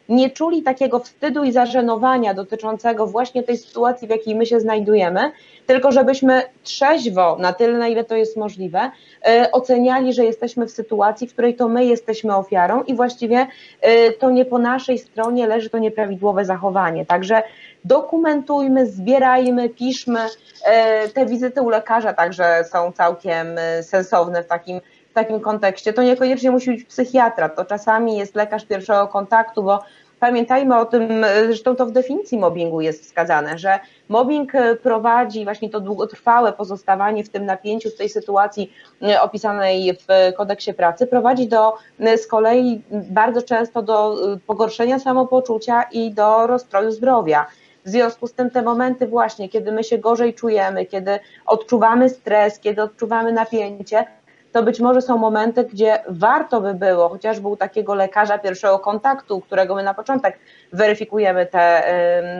[0.08, 5.32] nie czuli takiego wstydu i zażenowania dotyczącego właśnie tej sytuacji, w jakiej my się znajdujemy,
[5.70, 8.90] tylko żebyśmy trzeźwo, na tyle na ile to jest możliwe,
[9.26, 13.46] e, oceniali, że jesteśmy w sytuacji, w której to my jesteśmy ofiarą i właściwie
[13.80, 17.06] e, to nie po naszej stronie leży to nieprawidłowe zachowanie.
[17.06, 17.42] Także
[17.84, 20.20] dokumentujmy, zbierajmy, piszmy.
[20.64, 23.46] E, te wizyty u lekarza także są całkiem
[23.82, 25.92] sensowne w takim w takim kontekście.
[25.92, 29.82] To niekoniecznie musi być psychiatra, to czasami jest lekarz pierwszego kontaktu, bo
[30.20, 35.70] Pamiętajmy o tym, zresztą to w definicji mobbingu jest wskazane, że mobbing e, prowadzi właśnie
[35.70, 41.48] to długotrwałe pozostawanie w tym napięciu, w tej sytuacji e, opisanej w kodeksie pracy, prowadzi
[41.48, 44.16] do e, z kolei bardzo często do
[44.46, 47.46] pogorszenia samopoczucia i do rozstroju zdrowia.
[47.84, 52.58] W związku z tym te momenty właśnie, kiedy my się gorzej czujemy, kiedy odczuwamy stres,
[52.58, 54.04] kiedy odczuwamy napięcie,
[54.52, 59.40] to być może są momenty, gdzie warto by było, chociażby u takiego lekarza pierwszego kontaktu,
[59.40, 60.38] którego my na początek
[60.72, 61.82] weryfikujemy te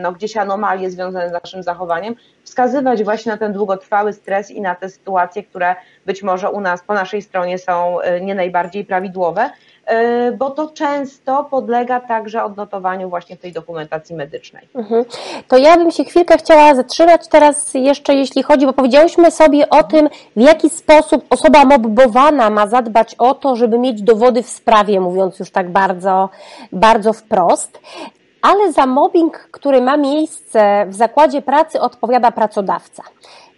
[0.01, 4.75] no, gdzieś anomalie związane z naszym zachowaniem, wskazywać właśnie na ten długotrwały stres i na
[4.75, 9.49] te sytuacje, które być może u nas po naszej stronie są y, nie najbardziej prawidłowe,
[10.37, 14.67] bo to często podlega także odnotowaniu właśnie w tej dokumentacji medycznej.
[14.75, 15.05] Mhm.
[15.47, 19.83] To ja bym się chwilkę chciała zatrzymać teraz jeszcze, jeśli chodzi, bo powiedziałyśmy sobie o
[19.83, 24.99] tym, w jaki sposób osoba mobbowana ma zadbać o to, żeby mieć dowody w sprawie,
[24.99, 26.29] mówiąc już tak bardzo,
[26.71, 27.79] bardzo wprost
[28.41, 33.03] ale za mobbing, który ma miejsce w zakładzie pracy, odpowiada pracodawca.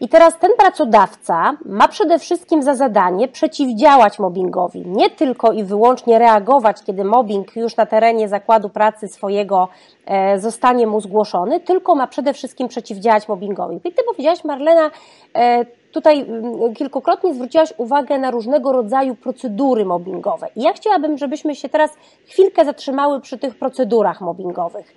[0.03, 6.19] I teraz ten pracodawca ma przede wszystkim za zadanie przeciwdziałać mobbingowi, nie tylko i wyłącznie
[6.19, 9.67] reagować, kiedy mobbing już na terenie zakładu pracy swojego
[10.05, 13.75] e, zostanie mu zgłoszony, tylko ma przede wszystkim przeciwdziałać mobbingowi.
[13.75, 14.91] I ty powiedziałaś, Marlena,
[15.35, 20.47] e, tutaj mm, kilkukrotnie zwróciłaś uwagę na różnego rodzaju procedury mobbingowe.
[20.55, 21.91] I ja chciałabym, żebyśmy się teraz
[22.27, 24.95] chwilkę zatrzymały przy tych procedurach mobbingowych.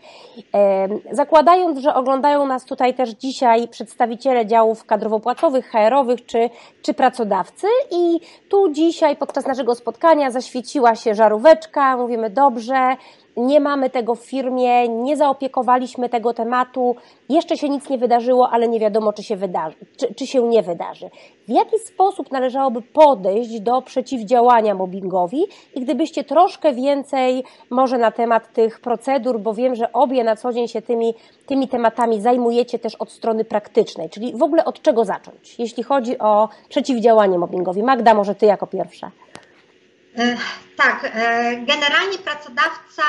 [1.11, 6.51] Zakładając, że oglądają nas tutaj też dzisiaj przedstawiciele działów kadrowo-płacowych, HR-owych czy,
[6.83, 12.97] czy pracodawcy i tu dzisiaj podczas naszego spotkania zaświeciła się żaróweczka, mówimy dobrze,
[13.37, 16.97] nie mamy tego w firmie, nie zaopiekowaliśmy tego tematu,
[17.29, 20.63] jeszcze się nic nie wydarzyło, ale nie wiadomo, czy się wydarzy, czy, czy się nie
[20.63, 21.11] wydarzy.
[21.49, 28.53] W jaki sposób należałoby podejść do przeciwdziałania mobbingowi i gdybyście troszkę więcej może na temat
[28.53, 31.15] tych procedur, bo wiem, że obie na co dzień się tymi,
[31.47, 36.19] tymi tematami zajmujecie też od strony praktycznej, czyli w ogóle od czego zacząć, jeśli chodzi
[36.19, 37.83] o przeciwdziałanie mobbingowi.
[37.83, 39.11] Magda, może Ty jako pierwsza.
[40.17, 40.37] E,
[40.77, 43.03] tak, e, generalnie pracodawca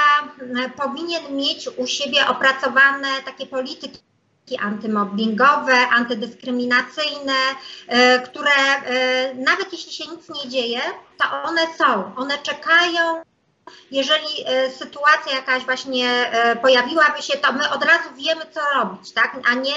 [0.65, 3.99] e, powinien mieć u siebie opracowane takie polityki
[4.59, 7.33] antymobbingowe, antydyskryminacyjne,
[8.25, 8.51] które
[9.35, 10.81] nawet jeśli się nic nie dzieje,
[11.17, 13.21] to one są, one czekają
[13.91, 14.45] jeżeli
[14.77, 16.31] sytuacja jakaś właśnie
[16.61, 19.37] pojawiłaby się, to my od razu wiemy, co robić, tak?
[19.51, 19.75] a nie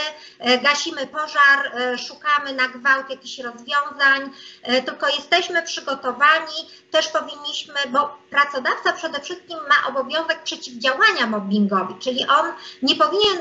[0.62, 4.30] gasimy pożar, szukamy na gwałt jakichś rozwiązań,
[4.86, 12.52] tylko jesteśmy przygotowani, też powinniśmy, bo pracodawca przede wszystkim ma obowiązek przeciwdziałania mobbingowi, czyli on
[12.82, 13.38] nie powinien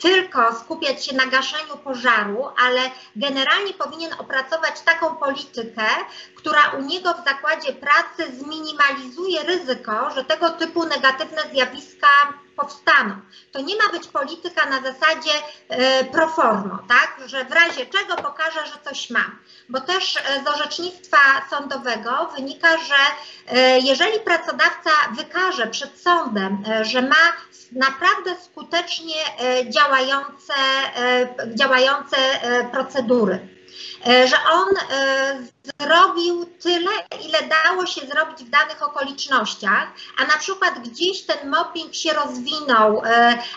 [0.00, 2.80] tylko skupiać się na gaszeniu pożaru, ale
[3.16, 5.86] generalnie powinien opracować taką politykę,
[6.34, 12.08] która u niego w zakładzie pracy zminimalizuje ryzyko, że tego typu negatywne zjawiska
[12.56, 13.20] powstaną.
[13.52, 15.30] To nie ma być polityka na zasadzie
[15.68, 17.28] e, pro forma, tak?
[17.28, 19.38] że w razie czego pokażę, że coś mam.
[19.68, 21.18] Bo też e, z orzecznictwa
[21.50, 22.94] sądowego wynika, że
[23.48, 27.32] e, jeżeli pracodawca wykaże przed sądem, że ma
[27.72, 29.14] naprawdę skutecznie
[29.70, 30.54] działające,
[31.54, 32.16] działające
[32.72, 33.55] procedury,
[34.04, 34.66] że on
[35.80, 36.90] zrobił tyle,
[37.28, 43.02] ile dało się zrobić w danych okolicznościach, a na przykład gdzieś ten mobbing się rozwinął,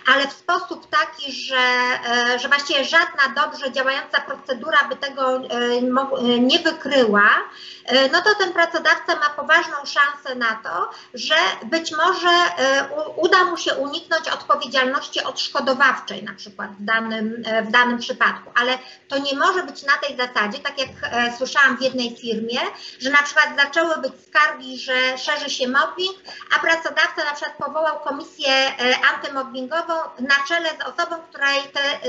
[0.08, 1.60] ale w sposób taki, że,
[2.40, 5.42] że właściwie żadna dobrze działająca procedura by tego
[6.40, 7.30] nie wykryła,
[8.12, 12.30] no to ten pracodawca ma poważną szansę na to, że być może
[13.16, 18.78] uda mu się uniknąć odpowiedzialności odszkodowawczej na przykład w danym, w danym przypadku, ale
[19.08, 20.90] to nie może być na tej zasadzie, tak jak
[21.38, 22.60] słyszałam w jednej firmie,
[23.00, 26.18] że na przykład zaczęły być skargi, że szerzy się mobbing,
[26.56, 28.72] a pracodawca na przykład powołał komisję
[29.14, 32.00] antymobbingową na czele z osobą, której te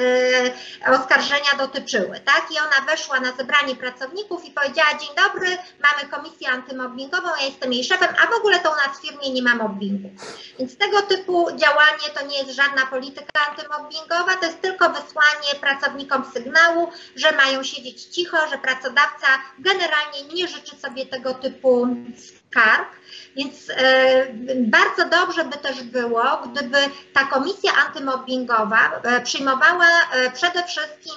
[0.93, 2.47] oskarżenia dotyczyły, tak?
[2.51, 7.73] I ona weszła na zebranie pracowników i powiedziała, dzień dobry, mamy komisję antymobbingową, ja jestem
[7.73, 10.11] jej szefem, a w ogóle to u nas w firmie nie ma mobbingu.
[10.59, 16.25] Więc tego typu działanie to nie jest żadna polityka antymobbingowa, to jest tylko wysłanie pracownikom
[16.33, 19.27] sygnału, że mają siedzieć cicho, że pracodawca
[19.59, 22.89] generalnie nie życzy sobie tego typu skarg.
[23.37, 26.79] Więc e, bardzo dobrze by też było, gdyby
[27.13, 31.15] ta komisja antymobbingowa e, przyjmowała e, przede wszystkim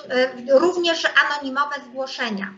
[0.50, 2.54] również anonimowe zgłoszenia.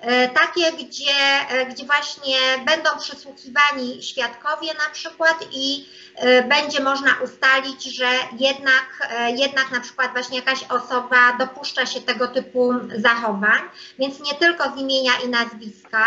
[0.00, 1.12] E, takie, gdzie,
[1.50, 8.06] e, gdzie właśnie będą przysłuchiwani świadkowie na przykład i e, będzie można ustalić, że
[8.38, 13.60] jednak, jednak na przykład właśnie jakaś osoba dopuszcza się tego typu zachowań,
[13.98, 16.06] więc nie tylko z imienia i nazwiska.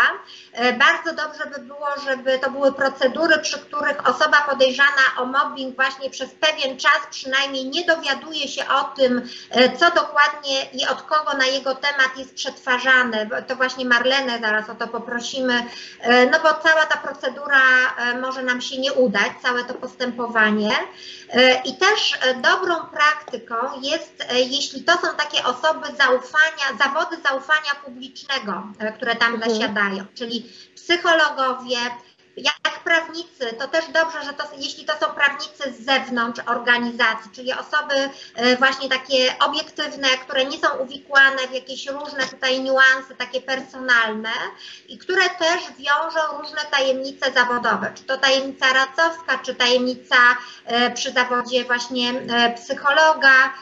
[0.78, 6.10] Bardzo dobrze by było, żeby to były procedury, przy których osoba podejrzana o mobbing właśnie
[6.10, 9.28] przez pewien czas przynajmniej nie dowiaduje się o tym,
[9.78, 13.26] co dokładnie i od kogo na jego temat jest przetwarzane.
[13.46, 15.66] To właśnie właśnie Marlenę zaraz o to poprosimy,
[16.00, 17.60] e, no bo cała ta procedura
[17.98, 20.70] e, może nam się nie udać, całe to postępowanie.
[21.30, 28.62] E, I też dobrą praktyką jest, jeśli to są takie osoby zaufania, zawody zaufania publicznego,
[28.96, 29.52] które tam mhm.
[29.52, 31.76] zasiadają, czyli psychologowie,
[32.36, 37.52] jak prawnicy, to też dobrze, że to, jeśli to są prawnicy z zewnątrz organizacji, czyli
[37.52, 37.94] osoby
[38.34, 44.30] e, właśnie takie obiektywne, które nie są uwikłane w jakieś różne tutaj niuanse, takie personalne
[44.88, 50.16] i które też wiążą różne tajemnice zawodowe, czy to tajemnica radcowska, czy tajemnica
[50.64, 53.52] e, przy zawodzie właśnie e, psychologa,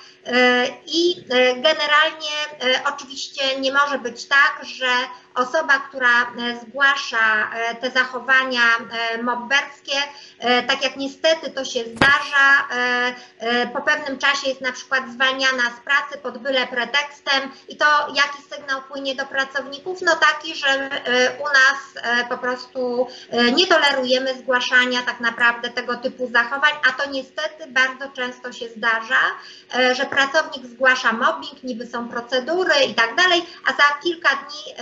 [0.87, 1.25] i
[1.57, 2.31] generalnie
[2.95, 4.87] oczywiście nie może być tak, że
[5.35, 9.97] osoba, która e, zgłasza e, te zachowania e, mobberskie,
[10.68, 12.68] tak jak niestety to się zdarza,
[13.72, 18.43] po pewnym czasie jest na przykład zwalniana z pracy pod byle pretekstem i to jaki
[18.51, 20.03] sygnał płynie do pracowników?
[20.03, 20.91] No taki, że
[21.41, 23.07] u nas po prostu
[23.55, 29.20] nie tolerujemy zgłaszania tak naprawdę tego typu zachowań, a to niestety bardzo często się zdarza,
[29.93, 34.74] że pracownik zgłasza mobbing, niby są procedury i tak dalej, a za kilka dni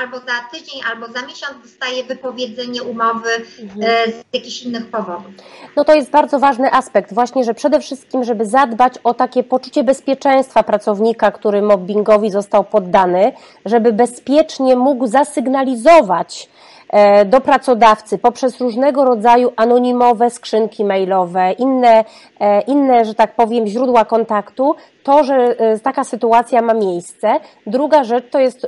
[0.00, 3.30] albo za tydzień, albo za miesiąc dostaje wypowiedzenie umowy
[3.62, 3.82] mhm.
[3.82, 5.32] E, z jakichś innych powodów.
[5.76, 9.84] No to jest bardzo ważny aspekt, właśnie, że przede wszystkim, żeby zadbać o takie poczucie
[9.84, 13.32] bezpieczeństwa pracownika, który mobbingowi został poddany,
[13.64, 16.48] żeby bezpiecznie mógł zasygnalizować,
[17.26, 22.04] do pracodawcy poprzez różnego rodzaju anonimowe skrzynki mailowe, inne,
[22.40, 27.40] e, inne, że tak powiem, źródła kontaktu, to, że e, taka sytuacja ma miejsce.
[27.66, 28.66] Druga rzecz to jest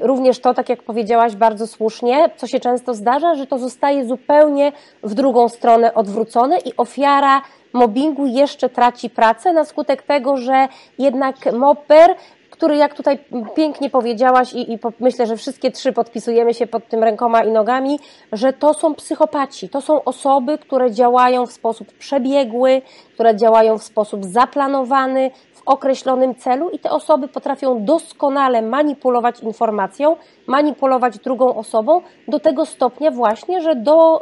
[0.00, 4.72] również to, tak jak powiedziałaś bardzo słusznie, co się często zdarza, że to zostaje zupełnie
[5.02, 7.42] w drugą stronę odwrócone i ofiara
[7.72, 12.14] mobbingu jeszcze traci pracę na skutek tego, że jednak mopper
[12.56, 13.18] który, jak tutaj
[13.56, 17.98] pięknie powiedziałaś i, i myślę, że wszystkie trzy podpisujemy się pod tym rękoma i nogami,
[18.32, 22.82] że to są psychopaci, to są osoby, które działają w sposób przebiegły,
[23.14, 30.16] które działają w sposób zaplanowany, w określonym celu i te osoby potrafią doskonale manipulować informacją,
[30.46, 34.20] manipulować drugą osobą do tego stopnia właśnie, że do,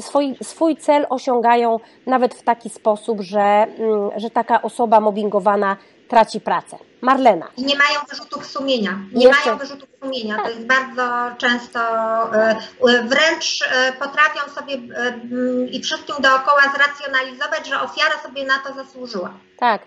[0.00, 5.76] swój, swój cel osiągają nawet w taki sposób, że, mm, że taka osoba mobbingowana
[6.08, 6.89] traci pracę.
[7.00, 7.48] Marlena.
[7.56, 8.98] I nie mają wyrzutów sumienia.
[9.12, 9.46] Nie Jeszcze.
[9.46, 10.42] mają wyrzutów sumienia.
[10.42, 11.80] To jest bardzo często,
[12.34, 12.56] e,
[12.88, 14.74] e, wręcz e, potrafią sobie
[15.70, 19.34] i wszystkim dookoła zracjonalizować, że ofiara sobie na to zasłużyła.
[19.60, 19.82] Tak.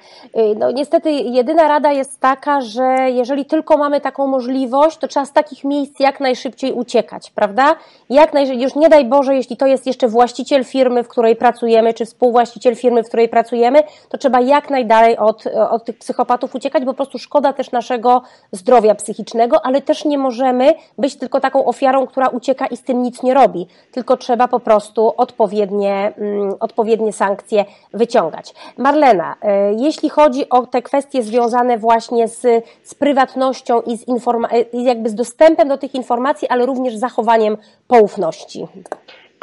[0.55, 5.33] No niestety jedyna rada jest taka, że jeżeli tylko mamy taką możliwość, to trzeba z
[5.33, 7.75] takich miejsc jak najszybciej uciekać, prawda?
[8.09, 8.61] Jak naj...
[8.61, 12.75] Już nie daj Boże, jeśli to jest jeszcze właściciel firmy, w której pracujemy, czy współwłaściciel
[12.75, 17.02] firmy, w której pracujemy, to trzeba jak najdalej od, od tych psychopatów uciekać, bo po
[17.03, 22.27] prostu szkoda też naszego zdrowia psychicznego, ale też nie możemy być tylko taką ofiarą, która
[22.27, 27.65] ucieka i z tym nic nie robi, tylko trzeba po prostu odpowiednie, mm, odpowiednie sankcje
[27.93, 28.53] wyciągać.
[28.77, 34.49] Marlena, e, jeśli chodzi o te kwestie związane właśnie z, z prywatnością i z, informa-
[34.73, 38.67] jakby z dostępem do tych informacji, ale również zachowaniem poufności.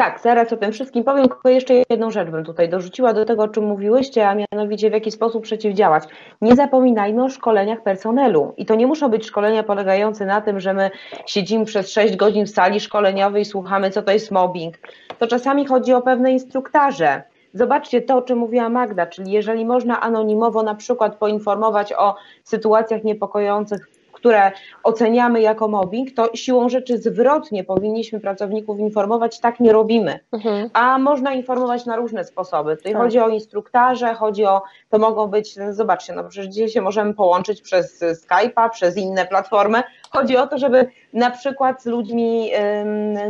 [0.00, 3.42] Tak, zaraz o tym wszystkim powiem, tylko jeszcze jedną rzecz bym tutaj dorzuciła do tego,
[3.42, 6.04] o czym mówiłyście, a mianowicie w jaki sposób przeciwdziałać.
[6.40, 10.74] Nie zapominajmy o szkoleniach personelu i to nie muszą być szkolenia polegające na tym, że
[10.74, 10.90] my
[11.26, 14.78] siedzimy przez 6 godzin w sali szkoleniowej i słuchamy, co to jest mobbing.
[15.18, 17.22] To czasami chodzi o pewne instruktaże.
[17.54, 23.04] Zobaczcie to, o czym mówiła Magda, czyli jeżeli można anonimowo na przykład poinformować o sytuacjach
[23.04, 24.52] niepokojących które
[24.82, 30.18] oceniamy jako mobbing, to siłą rzeczy zwrotnie powinniśmy pracowników informować, tak nie robimy.
[30.32, 30.70] Mhm.
[30.72, 32.76] A można informować na różne sposoby.
[32.76, 33.02] Tutaj tak.
[33.02, 37.62] chodzi o instruktarze, chodzi o, to mogą być, zobaczcie, no przecież dzisiaj się możemy połączyć
[37.62, 39.82] przez Skype'a, przez inne platformy.
[40.10, 42.50] Chodzi o to, żeby na przykład z ludźmi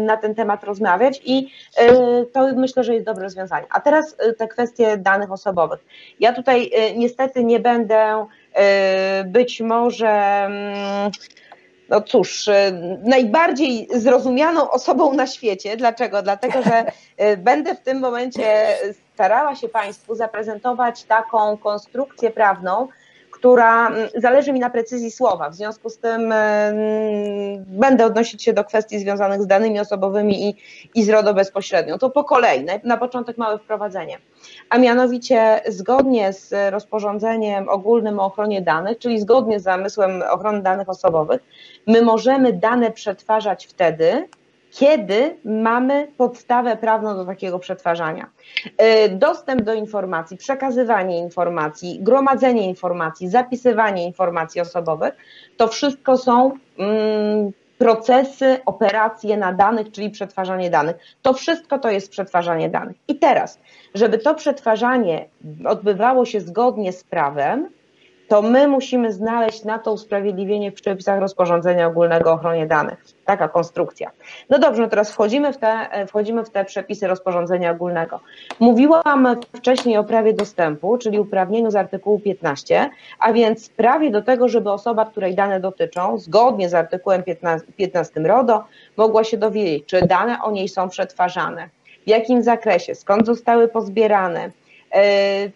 [0.01, 1.51] na ten temat rozmawiać i
[2.23, 3.67] y, to myślę, że jest dobre rozwiązanie.
[3.71, 5.85] A teraz y, te kwestie danych osobowych.
[6.21, 8.27] Ja tutaj y, niestety nie będę
[9.27, 11.11] być może mm,
[11.91, 12.73] no cóż, e,
[13.05, 15.77] najbardziej zrozumianą osobą na świecie.
[15.77, 16.23] Dlaczego?
[16.23, 16.85] Dlatego, że
[17.17, 18.67] e, będę w tym momencie
[19.15, 22.89] starała się Państwu zaprezentować taką konstrukcję prawną,
[23.41, 25.51] która mm, zależy mi na precyzji słowa.
[25.51, 30.57] W związku z tym mm, będę odnosić się do kwestii związanych z danymi osobowymi i,
[30.95, 31.99] i z RODO bezpośrednio.
[31.99, 32.67] To po kolei.
[32.85, 34.19] Na początek małe wprowadzenie.
[34.71, 40.89] A mianowicie zgodnie z rozporządzeniem ogólnym o ochronie danych, czyli zgodnie z zamysłem ochrony danych
[40.89, 41.41] osobowych,
[41.87, 44.29] my możemy dane przetwarzać wtedy,
[44.71, 48.31] kiedy mamy podstawę prawną do takiego przetwarzania.
[48.79, 55.15] E, dostęp do informacji, przekazywanie informacji, gromadzenie informacji, zapisywanie informacji osobowych,
[55.57, 60.97] to wszystko są mm, procesy, operacje na danych, czyli przetwarzanie danych.
[61.23, 62.97] To wszystko to jest przetwarzanie danych.
[63.09, 63.59] I teraz,
[63.95, 65.29] żeby to przetwarzanie
[65.67, 67.69] odbywało się zgodnie z prawem,
[68.31, 73.05] to my musimy znaleźć na to usprawiedliwienie w przepisach rozporządzenia ogólnego o ochronie danych.
[73.25, 74.11] Taka konstrukcja.
[74.51, 78.21] No dobrze, no teraz wchodzimy w, te, wchodzimy w te przepisy rozporządzenia ogólnego.
[78.61, 84.49] Mówiłam wcześniej o prawie dostępu, czyli uprawnieniu z artykułu 15, a więc prawie do tego,
[84.49, 88.65] żeby osoba, której dane dotyczą, zgodnie z artykułem 15, 15 RODO,
[88.97, 91.69] mogła się dowiedzieć, czy dane o niej są przetwarzane,
[92.07, 94.60] w jakim zakresie, skąd zostały pozbierane, E,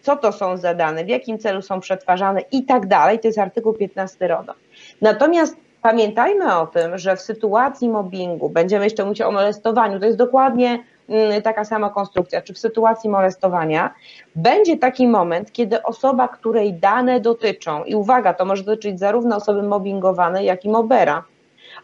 [0.02, 3.18] co to są za dane, w jakim celu są przetwarzane i tak dalej.
[3.18, 4.52] To jest artykuł 15 RODO.
[5.00, 10.18] Natomiast pamiętajmy o tym, że w sytuacji mobbingu, będziemy jeszcze mówić o molestowaniu, to jest
[10.18, 13.94] dokładnie mm, taka sama konstrukcja, czy w sytuacji molestowania
[14.36, 19.62] będzie taki moment, kiedy osoba, której dane dotyczą, i uwaga, to może dotyczyć zarówno osoby
[19.62, 21.24] mobbingowanej, jak i mobera,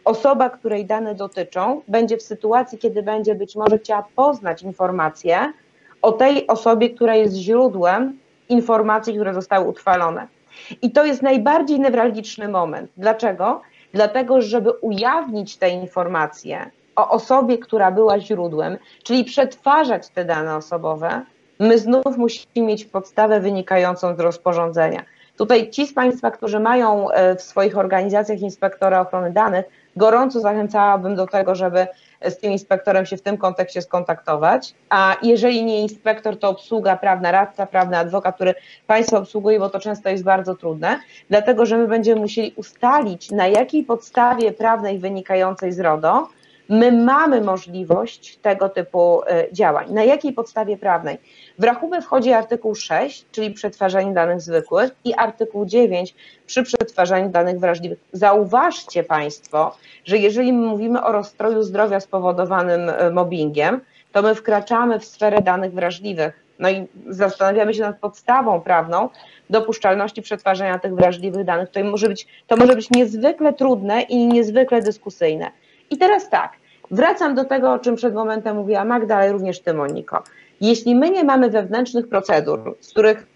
[0.05, 5.53] osoba, której dane dotyczą, będzie w sytuacji, kiedy będzie być może chciała poznać informacje,
[6.01, 8.17] o tej osobie, która jest źródłem
[8.49, 10.27] informacji, które zostały utrwalone.
[10.81, 12.91] I to jest najbardziej newralgiczny moment.
[12.97, 13.61] Dlaczego?
[13.93, 21.21] Dlatego, żeby ujawnić te informacje o osobie, która była źródłem, czyli przetwarzać te dane osobowe,
[21.59, 25.03] my znów musimy mieć podstawę wynikającą z rozporządzenia.
[25.37, 31.15] Tutaj ci z Państwa, którzy mają e, w swoich organizacjach inspektora ochrony danych, gorąco zachęcałabym
[31.15, 31.87] do tego, żeby
[32.29, 34.73] z tym inspektorem się w tym kontekście skontaktować.
[34.89, 38.55] A jeżeli nie inspektor, to obsługa prawna, radca prawny, adwokat, który
[38.87, 40.99] Państwo obsługuje, bo to często jest bardzo trudne,
[41.29, 46.27] dlatego że my będziemy musieli ustalić, na jakiej podstawie prawnej wynikającej z RODO
[46.71, 49.93] my mamy możliwość tego typu e, działań.
[49.93, 51.17] Na jakiej podstawie prawnej?
[51.59, 56.15] W rachubę wchodzi artykuł 6, czyli przetwarzanie danych zwykłych i artykuł 9
[56.45, 57.99] przy przetwarzaniu danych wrażliwych.
[58.11, 65.05] Zauważcie Państwo, że jeżeli mówimy o rozstroju zdrowia spowodowanym e, mobbingiem, to my wkraczamy w
[65.05, 66.45] sferę danych wrażliwych.
[66.59, 69.09] No i zastanawiamy się nad podstawą prawną
[69.49, 71.69] dopuszczalności przetwarzania tych wrażliwych danych.
[71.69, 75.51] To może być, to może być niezwykle trudne i niezwykle dyskusyjne.
[75.89, 76.60] I teraz tak,
[76.91, 80.23] wracam do tego, o czym przed momentem mówiła Magda, ale również Ty, Moniko.
[80.61, 83.27] Jeśli my nie mamy wewnętrznych procedur, z których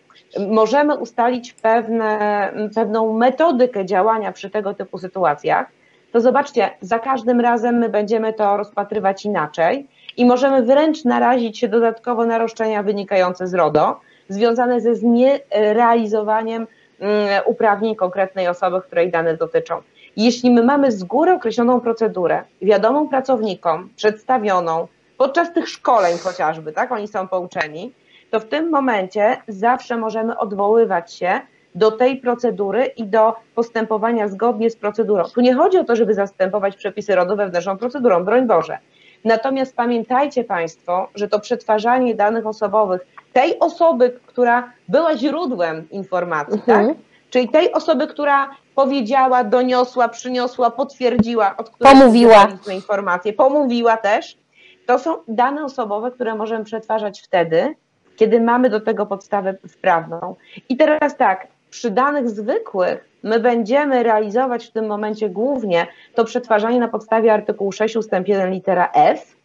[0.50, 5.68] możemy ustalić pewne, pewną metodykę działania przy tego typu sytuacjach,
[6.12, 9.88] to zobaczcie, za każdym razem my będziemy to rozpatrywać inaczej
[10.18, 14.00] i możemy wręcz narazić się dodatkowo na roszczenia wynikające z RODO,
[14.30, 16.68] związane ze nierealizowaniem
[17.00, 19.82] mm, uprawnień konkretnej osoby, której dane dotyczą.
[20.18, 24.88] Jeśli my mamy z góry określoną procedurę, wiadomą pracownikom, przedstawioną,
[25.18, 27.94] podczas tych szkoleń chociażby, tak, oni są pouczeni,
[28.32, 31.42] to w tym momencie zawsze możemy odwoływać się
[31.76, 35.24] do tej procedury i do postępowania zgodnie z procedurą.
[35.24, 38.78] Tu nie chodzi o to, żeby zastępować przepisy RODO wewnętrzną procedurą, broń Boże.
[39.26, 46.88] Natomiast pamiętajcie Państwo, że to przetwarzanie danych osobowych tej osoby, która była źródłem informacji, mhm.
[46.88, 46.98] tak?
[47.36, 54.38] Czyli tej osoby, która powiedziała, doniosła, przyniosła, potwierdziła, od której pomówiła informacje, pomówiła też.
[54.86, 57.76] To są dane osobowe, które możemy przetwarzać wtedy,
[58.16, 60.36] kiedy mamy do tego podstawę wprawną.
[60.70, 66.80] I teraz tak, przy danych zwykłych my będziemy realizować w tym momencie głównie to przetwarzanie
[66.80, 68.12] na podstawie artykułu 6 ust.
[68.28, 69.36] 1 litera F,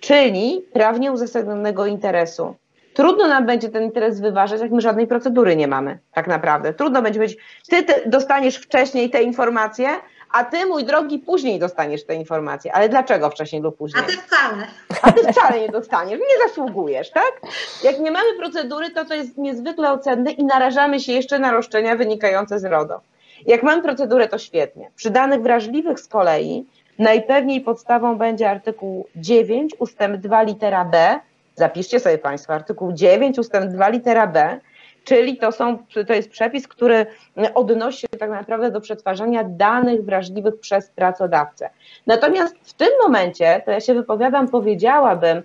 [0.00, 2.54] czyli prawnie uzasadnionego interesu.
[3.00, 6.74] Trudno nam będzie ten interes wyważać, jak my żadnej procedury nie mamy, tak naprawdę.
[6.74, 7.36] Trudno będzie być,
[7.68, 9.88] ty, ty dostaniesz wcześniej te informacje,
[10.30, 12.72] a ty, mój drogi, później dostaniesz te informacje.
[12.72, 14.04] Ale dlaczego wcześniej lub później?
[14.04, 14.66] A ty wcale.
[15.02, 17.40] A ty wcale nie dostaniesz, nie zasługujesz, tak?
[17.84, 21.96] Jak nie mamy procedury, to to jest niezwykle ocenne i narażamy się jeszcze na roszczenia
[21.96, 23.00] wynikające z RODO.
[23.46, 24.90] Jak mamy procedurę, to świetnie.
[24.96, 26.66] Przy danych wrażliwych z kolei
[26.98, 31.20] najpewniej podstawą będzie artykuł 9 ustęp 2 litera B.
[31.60, 34.60] Zapiszcie sobie Państwo artykuł 9 ustęp 2 litera B,
[35.04, 37.06] czyli to, są, to jest przepis, który
[37.54, 41.70] odnosi się tak naprawdę do przetwarzania danych wrażliwych przez pracodawcę.
[42.06, 45.42] Natomiast w tym momencie, to ja się wypowiadam, powiedziałabym,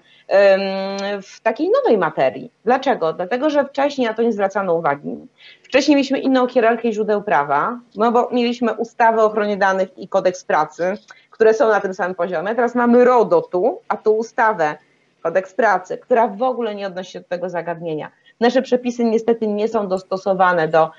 [1.22, 2.52] w takiej nowej materii.
[2.66, 3.14] Dlaczego?
[3.14, 5.18] Dlatego, że wcześniej na to nie zwracano uwagi.
[5.64, 10.44] Wcześniej mieliśmy inną hierarchię źródeł prawa, no bo mieliśmy ustawę o ochronie danych i kodeks
[10.44, 10.98] pracy,
[11.30, 12.56] które są na tym samym poziomie.
[12.56, 14.78] Teraz mamy RODO tu, a tu ustawę,
[15.26, 18.12] kodeks pracy, która w ogóle nie odnosi się do tego zagadnienia.
[18.40, 20.92] Nasze przepisy niestety nie są dostosowane do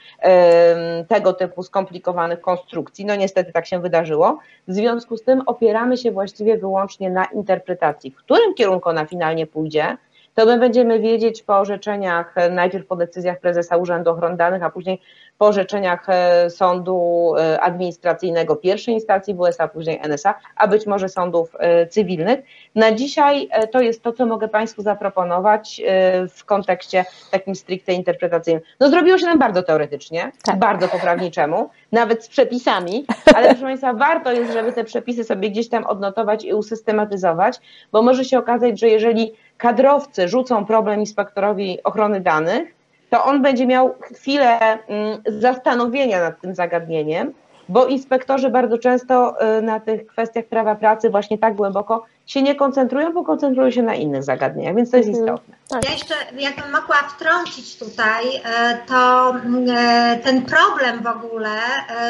[1.09, 3.05] tego typu skomplikowanych konstrukcji.
[3.05, 4.39] No niestety tak się wydarzyło.
[4.69, 8.11] W związku z tym opieramy się właściwie wyłącznie na interpretacji.
[8.11, 9.97] W którym kierunku ona finalnie pójdzie,
[10.37, 15.01] to my będziemy wiedzieć po orzeczeniach, najpierw po decyzjach prezesa Urzędu Ochrony Danych, a później
[15.39, 21.57] po orzeczeniach e, sądu e, administracyjnego pierwszej instancji WSA, później NSA, a być może sądów
[21.59, 22.41] e, cywilnych.
[22.75, 25.83] Na dzisiaj to jest to, co mogę Państwu zaproponować
[26.31, 28.63] w kontekście takim stricte interpretacyjnym.
[28.81, 30.59] No zrobiło się nam bardzo teoretycznie, tak.
[30.59, 33.07] bardzo poprawniczemu, nawet z przepisami,
[33.37, 37.59] ale proszę Państwa, warto jest, żeby te przepisy sobie gdzieś tam odnotować i usystematyzować,
[37.93, 42.75] bo może się okazać, że jeżeli kadrowcy rzucą problem inspektorowi ochrony danych,
[43.11, 47.33] to on będzie miał chwilę mm, zastanowienia nad tym zagadnieniem,
[47.69, 52.55] bo inspektorzy bardzo często y, na tych kwestiach prawa pracy właśnie tak głęboko się nie
[52.55, 55.25] koncentrują, bo koncentrują się na innych zagadnieniach, więc to jest mhm.
[55.25, 55.57] istotne.
[55.69, 55.85] Tak.
[55.85, 58.41] Ja jeszcze, jakbym mogła wtrącić tutaj, y,
[58.87, 61.59] to y, ten problem w ogóle,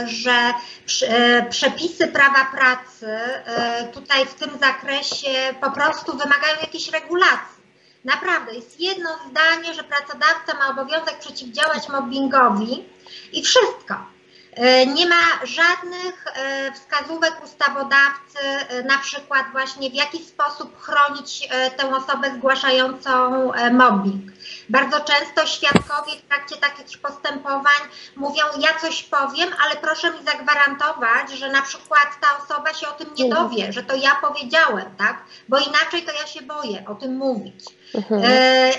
[0.07, 0.53] że
[1.51, 3.07] przepisy prawa pracy
[3.93, 5.29] tutaj w tym zakresie
[5.61, 7.57] po prostu wymagają jakiejś regulacji.
[8.05, 12.85] Naprawdę, jest jedno zdanie, że pracodawca ma obowiązek przeciwdziałać mobbingowi
[13.33, 14.16] i wszystko.
[14.57, 18.39] E, nie ma żadnych e, wskazówek ustawodawcy,
[18.69, 24.33] e, na przykład właśnie w jaki sposób chronić tę osobę zgłaszającą mobbing.
[24.69, 27.81] Bardzo często świadkowie w trakcie takich postępowań
[28.17, 32.93] mówią, ja coś powiem, ale proszę mi zagwarantować, że na przykład ta osoba się o
[32.93, 35.25] tym nie dowie, że to ja powiedziałem, tak?
[35.49, 37.65] Bo inaczej to ja się boję o tym mówić.
[37.95, 38.23] Mhm.
[38.25, 38.73] E,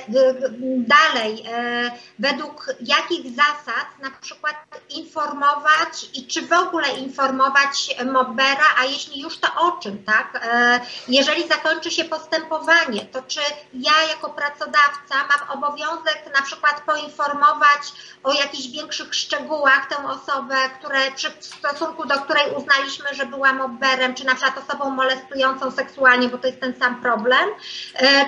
[0.78, 4.56] dalej, e, według jakich zasad na przykład
[4.90, 10.42] informować i czy w ogóle informować mobbera, a jeśli już to o czym, tak?
[10.44, 13.40] E, jeżeli zakończy się postępowanie, to czy
[13.74, 17.82] ja jako pracodawca mam obowiązek na przykład poinformować
[18.24, 21.00] o jakichś większych szczegółach tę osobę, które,
[21.40, 26.38] w stosunku do której uznaliśmy, że była mobberem, czy na przykład osobą molestującą seksualnie, bo
[26.38, 27.50] to jest ten sam problem,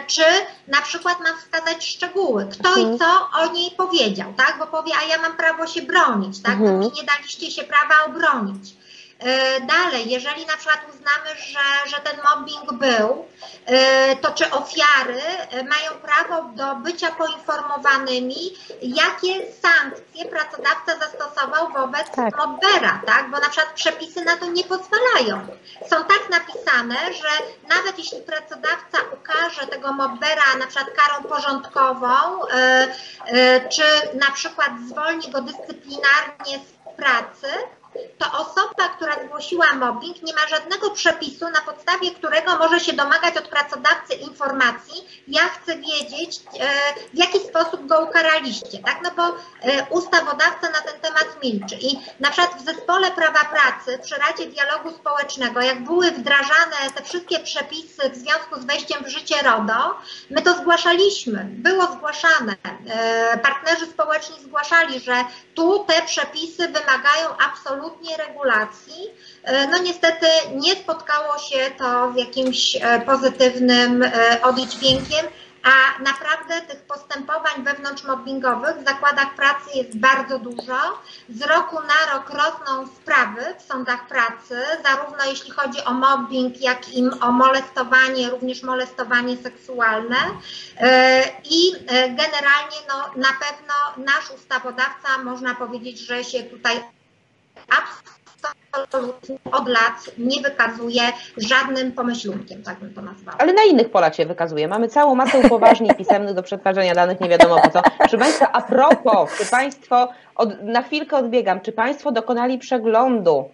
[0.07, 0.23] czy
[0.70, 2.95] na przykład mam wskazać szczegóły, kto mhm.
[2.95, 4.55] i co o niej powiedział, tak?
[4.59, 6.53] Bo powie, a ja mam prawo się bronić, tak?
[6.53, 6.80] Mhm.
[6.80, 8.78] Mi nie daliście się prawa obronić.
[9.20, 13.26] E, dalej, jeżeli na przykład uznamy, że, że ten mobbing był,
[13.65, 22.11] e, to czy ofiary e, mają prawo do bycia poinformowanymi, jakie sankcje pracodawca zastosował wobec
[22.11, 22.38] tak.
[22.38, 23.30] mobbera, tak?
[23.32, 25.47] Bo na przykład przepisy na to nie pozwalają.
[25.89, 27.30] Są tak napisane, że
[27.70, 32.07] nawet jeśli pracodawca ukaże tego mobbera na przykład karą porządkową,
[33.70, 37.47] czy na przykład zwolni go dyscyplinarnie z pracy,
[38.17, 43.37] to osoba, która zgłosiła mobbing, nie ma żadnego przepisu, na podstawie którego może się domagać
[43.37, 46.69] od pracodawcy informacji, ja chcę wiedzieć, e,
[47.13, 48.99] w jaki sposób go ukaraliście, tak?
[49.03, 51.75] No bo e, ustawodawca na ten temat milczy.
[51.75, 57.03] I na przykład w zespole prawa pracy przy Radzie Dialogu Społecznego, jak były wdrażane te
[57.03, 59.97] wszystkie przepisy w związku z wejściem w życie RODO,
[60.29, 62.55] my to zgłaszaliśmy, było zgłaszane.
[62.89, 65.23] E, partnerzy społeczni zgłaszali, że
[65.55, 67.78] tu te przepisy wymagają absolutnie
[68.27, 69.09] regulacji.
[69.71, 70.25] No niestety
[70.55, 74.05] nie spotkało się to z jakimś pozytywnym
[74.41, 75.25] oddźwiękiem
[75.63, 81.01] a naprawdę tych postępowań wewnątrzmobbingowych w zakładach pracy jest bardzo dużo.
[81.30, 86.93] Z roku na rok rosną sprawy w sądach pracy, zarówno jeśli chodzi o mobbing, jak
[86.93, 90.17] i o molestowanie, również molestowanie seksualne.
[90.77, 96.84] E, I e, generalnie no, na pewno nasz ustawodawca można powiedzieć, że się tutaj
[98.72, 101.01] absolutnie od lat nie wykazuje
[101.38, 103.38] żadnym pomyślunkiem, tak bym to nazwała.
[103.38, 104.68] Ale na innych polach się wykazuje.
[104.68, 107.82] Mamy całą masę upoważnień pisemnych do przetwarzania danych, nie wiadomo po co.
[107.97, 113.49] Proszę Państwa, a propos, czy Państwo, od, na chwilkę odbiegam, czy Państwo dokonali przeglądu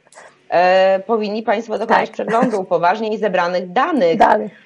[0.50, 2.14] E, powinni Państwo dokonać tak.
[2.14, 4.20] przeglądu upoważnień zebranych danych.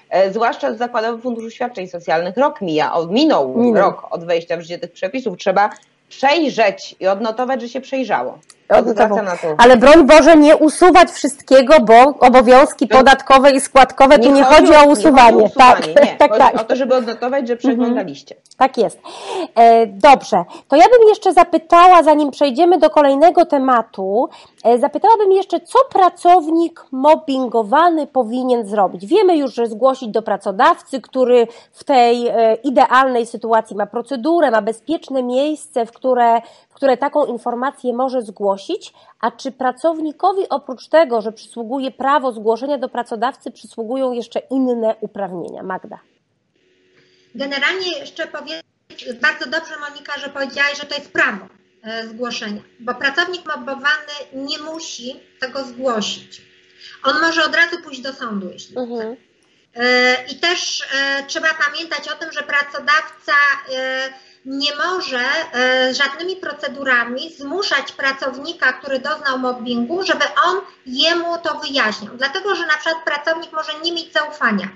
[0.10, 2.38] E, zwłaszcza z Zakładowym Funduszu Świadczeń Socjalnych.
[2.38, 5.38] Rok mija, od, minął, minął rok od wejścia w życie tych przepisów.
[5.38, 5.70] Trzeba
[6.10, 8.40] przejrzeć i odnotować, że się przejrzało.
[9.58, 14.76] Ale broń Boże, nie usuwać wszystkiego, bo obowiązki podatkowe i składkowe, nie tu nie chodzi,
[14.76, 15.38] o usuwanie.
[15.38, 15.94] Nie o usuwanie.
[15.94, 16.16] Tak, nie.
[16.18, 16.62] tak, tak.
[16.62, 18.36] o to, żeby odnotować, że przeglądaliście.
[18.36, 18.50] Mhm.
[18.58, 19.00] Tak jest.
[19.56, 24.30] E, dobrze, to ja bym jeszcze zapytała, zanim przejdziemy do kolejnego tematu,
[24.64, 29.06] e, zapytałabym jeszcze, co pracownik mobbingowany powinien zrobić?
[29.06, 34.62] Wiemy już, że zgłosić do pracodawcy, który w tej e, idealnej sytuacji ma procedurę, ma
[34.62, 36.42] bezpieczne miejsce, w które,
[36.80, 42.90] które taką informację może zgłosić, a czy pracownikowi oprócz tego, że przysługuje prawo zgłoszenia do
[42.90, 45.64] pracodawcy, przysługują jeszcze inne uprawnienia?
[45.64, 46.00] Magda.
[47.36, 48.62] Generalnie jeszcze powiem,
[49.22, 51.46] bardzo dobrze Monika, że powiedziałaś, że to jest prawo
[51.84, 56.42] e, zgłoszenia, bo pracownik mobbowany nie musi tego zgłosić.
[57.04, 59.00] On może od razu pójść do sądu, jeśli mhm.
[59.00, 59.22] chce.
[59.76, 63.34] E, I też e, trzeba pamiętać o tym, że pracodawca
[64.46, 65.24] nie może
[65.94, 72.18] żadnymi procedurami zmuszać pracownika, który doznał mobbingu, żeby on jemu to wyjaśniał.
[72.18, 74.68] Dlatego, że na przykład pracownik może nie mieć zaufania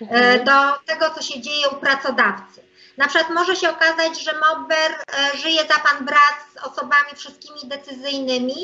[0.00, 0.44] mhm.
[0.44, 0.52] do
[0.86, 2.61] tego, co się dzieje u pracodawcy.
[2.96, 7.60] Na przykład może się okazać, że mobber e, żyje za pan brat z osobami wszystkimi
[7.64, 8.56] decyzyjnymi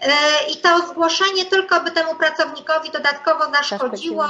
[0.00, 0.12] e,
[0.50, 4.26] i to zgłoszenie tylko by temu pracownikowi dodatkowo zaszkodziło,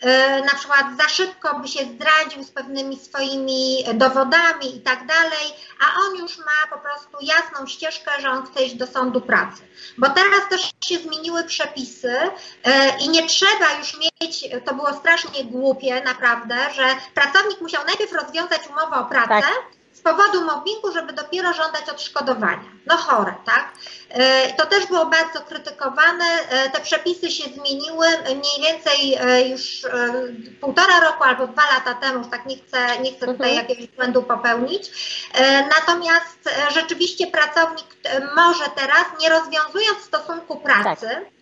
[0.00, 5.54] e, na przykład za szybko by się zdradził z pewnymi swoimi dowodami i tak dalej,
[5.80, 9.62] a on już ma po prostu jasną ścieżkę, że on chce iść do sądu pracy.
[9.98, 12.16] Bo teraz też się zmieniły przepisy
[13.00, 16.84] i nie trzeba już mieć, to było strasznie głupie naprawdę, że
[17.14, 19.62] pracownik musiał najpierw rozwiązać umowę o pracę tak.
[19.92, 22.64] z powodu mobbingu, żeby dopiero żądać odszkodowania.
[22.86, 23.72] No chore, tak?
[24.08, 26.24] E, to też było bardzo krytykowane.
[26.24, 29.86] E, te przepisy się zmieniły mniej więcej e, już
[30.60, 33.68] półtora roku albo dwa lata temu, tak nie chcę, nie chcę tutaj mhm.
[33.68, 34.90] jakiegoś błędu popełnić.
[35.76, 37.86] Natomiast rzeczywiście pracownik
[38.36, 41.35] może teraz, nie rozwiązując stosunku pracy, tak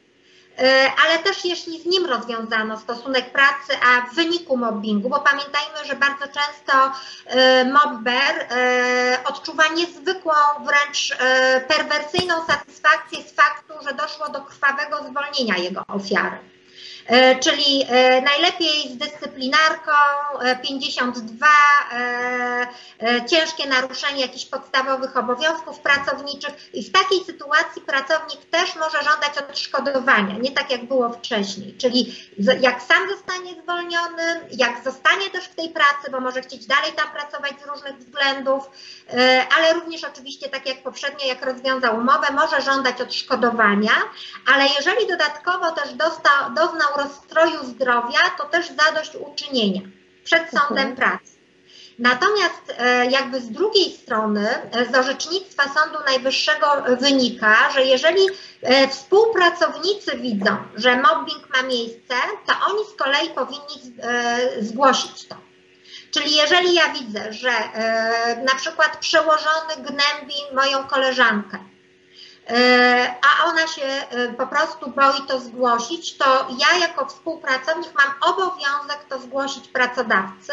[1.04, 5.96] ale też jeśli z nim rozwiązano stosunek pracy, a w wyniku mobbingu, bo pamiętajmy, że
[5.96, 6.92] bardzo często
[7.26, 10.32] e, mobber e, odczuwa niezwykłą,
[10.64, 11.16] wręcz
[11.68, 16.53] perwersyjną satysfakcję z faktu, że doszło do krwawego zwolnienia jego ofiary.
[17.06, 19.92] E, czyli e, najlepiej z dyscyplinarką,
[20.62, 21.46] 52,
[21.92, 26.74] e, ciężkie naruszenie jakichś podstawowych obowiązków pracowniczych.
[26.74, 32.16] I w takiej sytuacji pracownik też może żądać odszkodowania, nie tak jak było wcześniej, czyli
[32.60, 37.08] jak sam zostanie zwolniony, jak zostanie też w tej pracy, bo może chcieć dalej tam
[37.12, 38.70] pracować z różnych względów,
[39.56, 43.92] ale również oczywiście tak jak poprzednio, jak rozwiązał umowę, może żądać odszkodowania,
[44.54, 49.80] ale jeżeli dodatkowo też dostał, doznał rozstroju zdrowia, to też zadośćuczynienia
[50.24, 50.96] przed sądem mhm.
[50.96, 51.34] pracy.
[51.98, 56.66] Natomiast e, jakby z drugiej strony e, z orzecznictwa Sądu Najwyższego
[57.00, 58.20] wynika, że jeżeli
[58.62, 62.14] e, współpracownicy widzą, że mobbing ma miejsce,
[62.46, 63.96] to oni z kolei powinni
[64.60, 65.36] zgłosić to.
[66.10, 67.50] Czyli jeżeli ja widzę, że
[68.44, 71.58] na przykład przełożony gnębi moją koleżankę,
[73.22, 73.82] a ona się
[74.38, 80.52] po prostu boi to zgłosić, to ja jako współpracownik mam obowiązek to zgłosić pracodawcy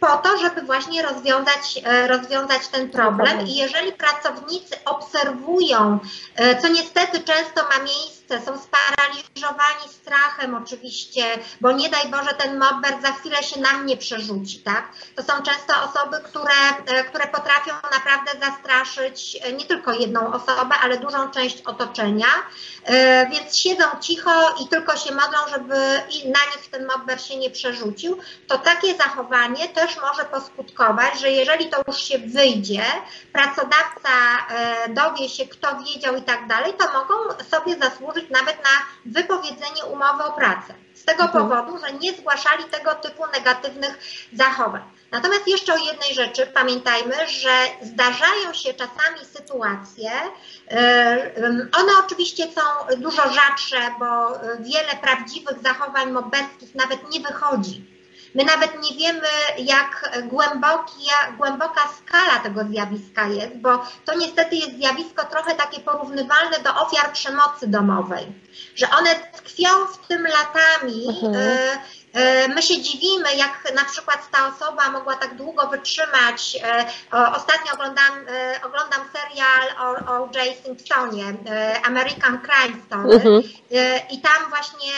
[0.00, 3.46] po to, żeby właśnie rozwiązać, rozwiązać ten problem.
[3.46, 5.98] I jeżeli pracownicy obserwują,
[6.62, 11.24] co niestety często ma miejsce, są sparaliżowani strachem oczywiście,
[11.60, 14.92] bo nie daj Boże ten mobber za chwilę się na mnie przerzuci, tak?
[15.16, 16.54] To są często osoby, które,
[16.86, 22.26] e, które potrafią naprawdę zastraszyć e, nie tylko jedną osobę, ale dużą część otoczenia,
[22.84, 25.74] e, więc siedzą cicho i tylko się modlą, żeby
[26.24, 28.18] na nich ten mobber się nie przerzucił,
[28.48, 32.82] to takie zachowanie też może poskutkować, że jeżeli to już się wyjdzie,
[33.32, 34.10] pracodawca
[34.88, 37.14] dowie się, kto wiedział i tak dalej, to mogą
[37.50, 38.70] sobie zasłużyć nawet na
[39.12, 40.74] wypowiedzenie umowy o pracę.
[40.94, 41.48] Z tego mhm.
[41.48, 43.98] powodu, że nie zgłaszali tego typu negatywnych
[44.32, 44.82] zachowań.
[45.10, 47.50] Natomiast jeszcze o jednej rzeczy pamiętajmy, że
[47.82, 50.10] zdarzają się czasami sytuacje,
[51.72, 57.99] one oczywiście są dużo rzadsze, bo wiele prawdziwych zachowań mobberskich nawet nie wychodzi
[58.34, 59.28] My nawet nie wiemy,
[59.58, 66.58] jak głęboki, głęboka skala tego zjawiska jest, bo to niestety jest zjawisko trochę takie porównywalne
[66.64, 68.26] do ofiar przemocy domowej,
[68.74, 71.08] że one tkwią w tym latami.
[71.08, 71.34] Mhm.
[71.34, 71.99] Y
[72.54, 76.58] my się dziwimy, jak na przykład ta osoba mogła tak długo wytrzymać.
[76.64, 80.56] E, ostatnio oglądam, e, oglądam serial o, o J.
[80.64, 81.24] Simpsonie,
[81.84, 83.14] American Crime Story.
[83.14, 83.42] Mhm.
[84.10, 84.92] I tam właśnie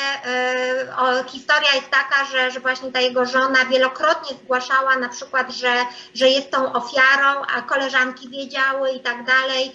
[0.98, 5.74] o, historia jest taka, że, że właśnie ta jego żona wielokrotnie zgłaszała na przykład, że,
[6.14, 9.72] że jest tą ofiarą, a koleżanki wiedziały i tak dalej.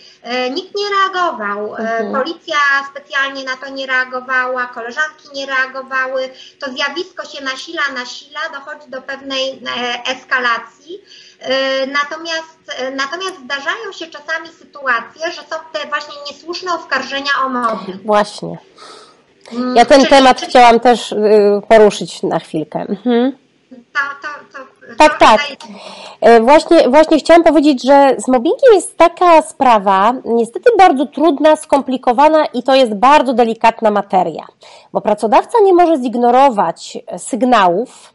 [0.52, 1.76] Nikt nie reagował.
[1.76, 2.14] Mhm.
[2.14, 2.58] Policja
[2.92, 6.30] specjalnie na to nie reagowała, koleżanki nie reagowały.
[6.60, 11.02] To zjawisko się nasila, nasila, dochodzi do pewnej e, eskalacji.
[11.40, 17.50] E, natomiast, e, natomiast zdarzają się czasami sytuacje, że są te właśnie niesłuszne oskarżenia o
[17.50, 18.04] mobbing.
[18.04, 18.58] Właśnie.
[19.54, 20.50] Mm, ja ten czyli, temat czyli...
[20.50, 21.16] chciałam też y,
[21.68, 22.80] poruszyć na chwilkę.
[22.80, 23.38] Mhm.
[23.70, 25.42] To, to, to, tak, tak.
[26.42, 32.64] Właśnie, właśnie chciałam powiedzieć, że z mobbingiem jest taka sprawa, niestety bardzo trudna, skomplikowana i
[32.64, 34.46] to jest bardzo delikatna materia,
[34.94, 38.14] bo pracodawca nie może zignorować sygnałów,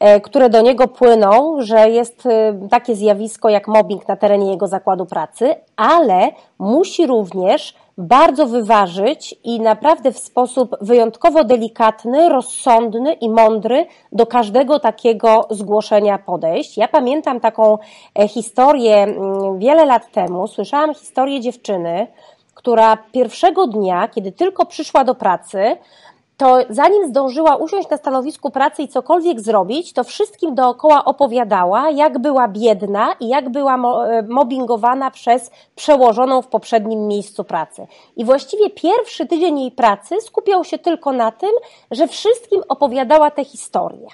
[0.00, 4.66] e, które do niego płyną, że jest e, takie zjawisko jak mobbing na terenie jego
[4.66, 13.28] zakładu pracy, ale musi również bardzo wyważyć i naprawdę w sposób wyjątkowo delikatny, rozsądny i
[13.30, 16.78] mądry do każdego takiego zgłoszenia podejść.
[16.78, 17.78] Ja pamiętam taką
[18.18, 20.46] e, historię mm, wiele lat temu.
[20.46, 22.06] Słyszałam historię dziewczyny,
[22.54, 25.76] która pierwszego dnia, kiedy tylko przyszła do pracy,
[26.36, 32.18] to zanim zdążyła usiąść na stanowisku pracy i cokolwiek zrobić, to wszystkim dookoła opowiadała, jak
[32.18, 37.86] była biedna i jak była e, mobbingowana przez przełożoną w poprzednim miejscu pracy.
[38.16, 41.52] I właściwie pierwszy tydzień jej pracy skupiał się tylko na tym,
[41.90, 44.08] że wszystkim opowiadała te historie.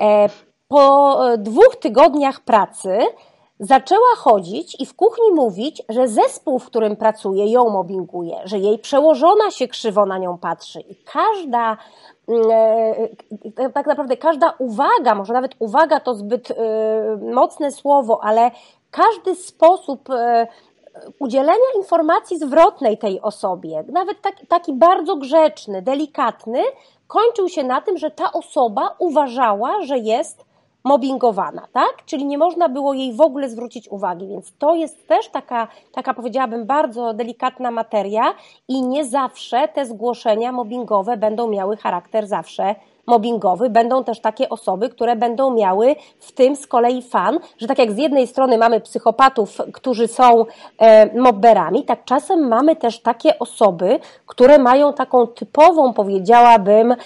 [0.00, 0.28] E,
[0.68, 2.98] po e, dwóch tygodniach pracy
[3.60, 8.78] zaczęła chodzić i w kuchni mówić, że zespół, w którym pracuje, ją mobbinguje, że jej
[8.78, 10.80] przełożona się krzywo na nią patrzy.
[10.80, 11.76] I każda
[12.28, 12.50] mm,
[13.56, 16.54] e, tak naprawdę każda uwaga, może nawet uwaga to zbyt e,
[17.32, 18.50] mocne słowo, ale
[18.90, 20.46] każdy sposób e,
[21.18, 26.62] udzielenia informacji zwrotnej tej osobie, nawet taki, taki bardzo grzeczny, delikatny,
[27.06, 30.49] kończył się na tym, że ta osoba uważała, że jest
[30.84, 32.04] mobbingowana, tak?
[32.06, 36.14] Czyli nie można było jej w ogóle zwrócić uwagi, więc to jest też taka, taka
[36.14, 38.34] powiedziałabym, bardzo delikatna materia
[38.68, 42.74] i nie zawsze te zgłoszenia mobbingowe będą miały charakter zawsze
[43.10, 47.78] mobbingowy, będą też takie osoby, które będą miały w tym z kolei fan, że tak
[47.78, 50.46] jak z jednej strony mamy psychopatów, którzy są
[50.78, 56.96] e, mobberami, tak czasem mamy też takie osoby, które mają taką typową, powiedziałabym, e,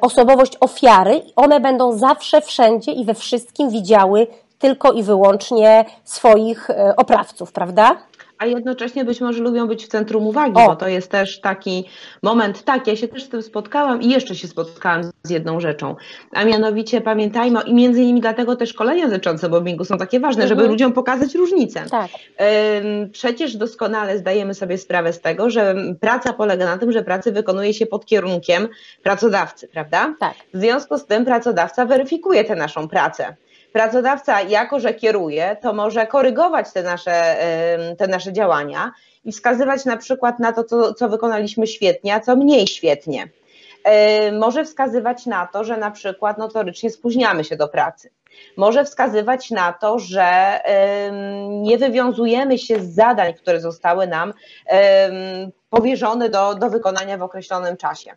[0.00, 1.22] osobowość ofiary.
[1.36, 4.26] One będą zawsze, wszędzie i we wszystkim widziały
[4.58, 7.96] tylko i wyłącznie swoich e, oprawców, prawda?
[8.38, 10.66] A jednocześnie być może lubią być w centrum uwagi, o.
[10.66, 11.88] bo to jest też taki
[12.22, 15.96] moment, tak, ja się też z tym spotkałam i jeszcze się spotkałam z jedną rzeczą,
[16.32, 20.58] a mianowicie pamiętajmy, i między innymi dlatego te szkolenia dotyczące mobbingu są takie ważne, mhm.
[20.58, 21.84] żeby ludziom pokazać różnicę.
[21.90, 22.10] Tak.
[23.12, 27.74] Przecież doskonale zdajemy sobie sprawę z tego, że praca polega na tym, że pracę wykonuje
[27.74, 28.68] się pod kierunkiem
[29.02, 30.14] pracodawcy, prawda?
[30.20, 30.34] Tak.
[30.54, 33.36] W związku z tym pracodawca weryfikuje tę naszą pracę
[33.72, 37.36] pracodawca, jako że kieruje, to może korygować te nasze,
[37.98, 38.92] te nasze działania
[39.24, 43.28] i wskazywać na przykład na to, co, co wykonaliśmy świetnie, a co mniej świetnie.
[44.38, 48.10] Może wskazywać na to, że na przykład notorycznie spóźniamy się do pracy.
[48.56, 50.60] może wskazywać na to, że
[51.48, 54.32] nie wywiązujemy się z zadań, które zostały nam
[55.70, 58.14] powierzone do, do wykonania w określonym czasie.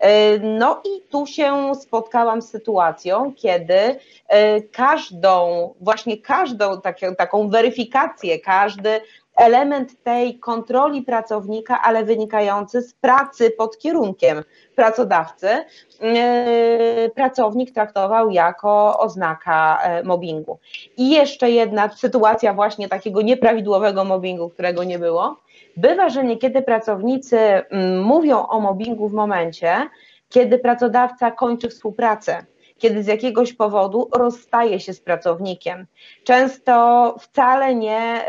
[0.00, 3.96] E, no i tu się spotkałam z sytuacją, kiedy
[4.28, 9.00] e, każdą, właśnie każdą taką, taką weryfikację, każdy
[9.42, 14.42] element tej kontroli pracownika, ale wynikający z pracy pod kierunkiem.
[14.76, 20.58] Pracodawcy, e, pracownik traktował jako oznaka mobbingu.
[20.96, 25.36] I jeszcze jedna sytuacja właśnie takiego nieprawidłowego mobbingu, którego nie było,
[25.76, 29.88] Bywa, że niekiedy pracownicy mm, mówią o mobbingu w momencie,
[30.28, 32.46] kiedy pracodawca kończy współpracę,
[32.82, 35.86] kiedy z jakiegoś powodu rozstaje się z pracownikiem.
[36.24, 38.24] Często wcale nie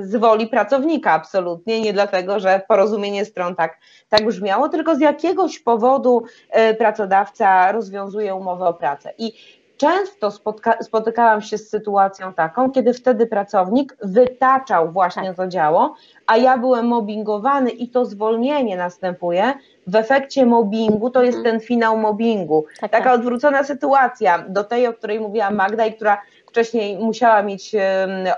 [0.00, 3.78] y, z woli pracownika, absolutnie, nie dlatego, że porozumienie stron tak,
[4.08, 6.22] tak brzmiało, tylko z jakiegoś powodu
[6.70, 9.12] y, pracodawca rozwiązuje umowę o pracę.
[9.18, 9.32] I
[9.76, 15.36] często spotka, spotykałam się z sytuacją taką, kiedy wtedy pracownik wytaczał właśnie tak.
[15.36, 15.94] to działo,
[16.26, 19.54] a ja byłem mobbingowany i to zwolnienie następuje,
[19.86, 21.54] w efekcie mobbingu to jest mhm.
[21.54, 22.66] ten finał mobbingu.
[22.80, 23.14] Tak, Taka tak.
[23.14, 26.22] odwrócona sytuacja do tej, o której mówiła Magda i która
[26.56, 27.72] wcześniej musiała mieć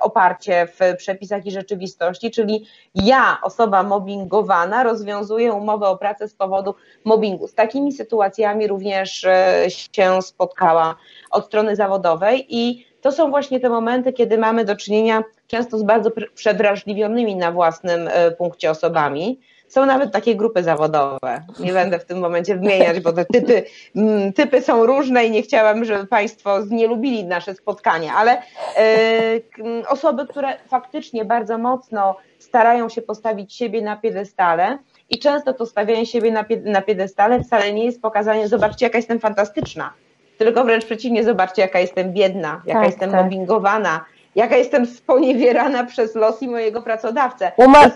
[0.01, 6.75] oparcie w przepisach i rzeczywistości, czyli ja, osoba mobbingowana, rozwiązuję umowę o pracę z powodu
[7.05, 7.49] mobbingu.
[7.49, 10.95] Z takimi sytuacjami również e, się spotkała
[11.31, 15.83] od strony zawodowej i to są właśnie te momenty, kiedy mamy do czynienia często z
[15.83, 19.41] bardzo przewrażliwionymi na własnym e, punkcie osobami.
[19.69, 21.43] Są nawet takie grupy zawodowe.
[21.61, 23.65] Nie będę w tym momencie wymieniać, bo te typy,
[23.97, 29.89] mm, typy są różne i nie chciałam, żeby Państwo nie lubili nasze spotkania, ale y,
[29.89, 34.79] osoby, które faktycznie bardzo mocno starają się postawić siebie na piedestale
[35.11, 39.21] i często to stawianie siebie na, na piedestale wcale nie jest pokazanie, zobaczcie, jaka jestem
[39.21, 39.93] fantastyczna,
[40.39, 43.23] tylko wręcz przeciwnie, zobaczcie, jaka jestem biedna, jaka tak, jestem tak.
[43.23, 44.05] mobbingowana,
[44.39, 47.53] jaka jestem sponiewierana przez los i mojego pracodawcę.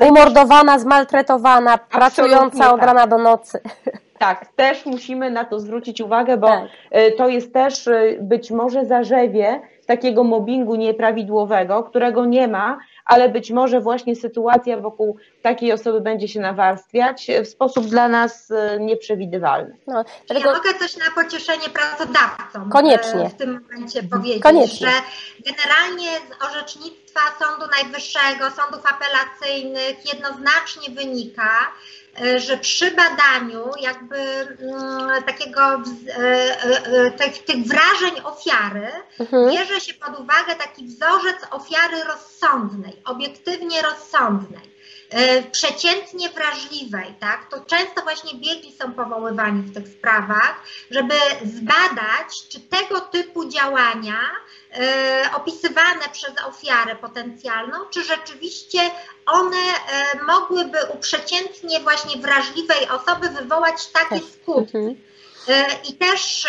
[0.09, 2.87] umordowana, zmaltretowana, pracująca od tak.
[2.87, 3.61] rana do nocy.
[4.23, 6.69] Tak, też musimy na to zwrócić uwagę, bo tak.
[6.97, 13.29] Y, to jest też y, być może zarzewie takiego mobbingu nieprawidłowego, którego nie ma, ale
[13.29, 18.81] być może właśnie sytuacja wokół takiej osoby będzie się nawarstwiać w sposób dla nas e,
[18.81, 19.77] nieprzewidywalny.
[19.87, 20.51] No, dlatego...
[20.51, 23.29] Ja mogę coś na pocieszenie pracodawcom Koniecznie.
[23.29, 24.87] w tym momencie powiedzieć, Koniecznie.
[24.89, 24.93] że
[25.47, 32.02] generalnie z orzecznictwa Sądu Najwyższego, sądów apelacyjnych jednoznacznie wynika, E,
[32.37, 35.83] że przy badaniu jakby mm, takiego e,
[36.19, 38.89] e, tych, tych wrażeń ofiary
[39.21, 39.51] mhm.
[39.51, 44.73] bierze się pod uwagę taki wzorzec ofiary rozsądnej, obiektywnie rozsądnej
[45.53, 52.61] przeciętnie wrażliwej, tak, to często właśnie biegli są powoływani w tych sprawach, żeby zbadać, czy
[52.61, 54.21] tego typu działania
[54.62, 54.62] E,
[55.35, 58.81] opisywane przez ofiarę potencjalną, czy rzeczywiście
[59.27, 64.29] one e, mogłyby u przeciętnie właśnie wrażliwej osoby wywołać takie tak.
[64.43, 64.77] skutki.
[64.77, 64.97] Mhm.
[65.49, 66.49] E, I też,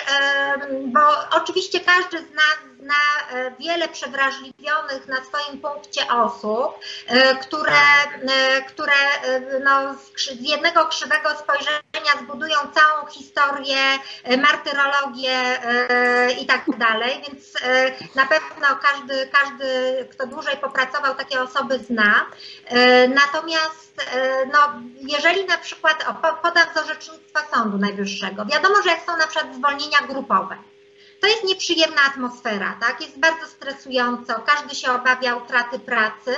[0.86, 1.00] bo
[1.32, 7.82] oczywiście każdy z nas na e, wiele przewrażliwionych na swoim punkcie osób, e, które,
[8.30, 8.94] e, które
[9.64, 13.78] no, z jednego krzywego spojrzenia zbudują całą historię,
[14.38, 15.60] martyrologię
[16.42, 17.54] i tak dalej, więc
[18.16, 19.66] na pewno każdy, każdy,
[20.12, 22.26] kto dłużej popracował, takie osoby zna.
[23.08, 24.06] Natomiast
[24.54, 24.60] no,
[25.02, 29.56] jeżeli na przykład, o, podam z orzecznictwa Sądu Najwyższego, wiadomo, że jak są na przykład
[29.56, 30.58] zwolnienia grupowe,
[31.24, 33.02] to jest nieprzyjemna atmosfera, tak?
[33.02, 36.36] Jest bardzo stresująco, każdy się obawia utraty pracy,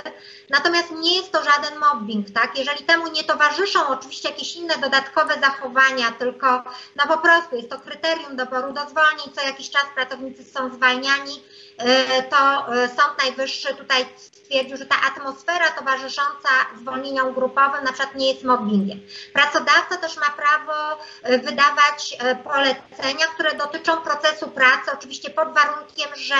[0.49, 2.57] natomiast nie jest to żaden mobbing, tak?
[2.59, 6.63] Jeżeli temu nie towarzyszą oczywiście jakieś inne dodatkowe zachowania, tylko
[6.95, 11.43] no po prostu jest to kryterium doboru do zwolnień, co jakiś czas pracownicy są zwalniani,
[11.81, 14.05] y, to y, Sąd Najwyższy tutaj
[14.45, 16.49] stwierdził, że ta atmosfera towarzysząca
[16.81, 18.99] zwolnieniom grupowym na przykład nie jest mobbingiem.
[19.33, 26.35] Pracodawca też ma prawo y, wydawać polecenia, które dotyczą procesu pracy, oczywiście pod warunkiem, że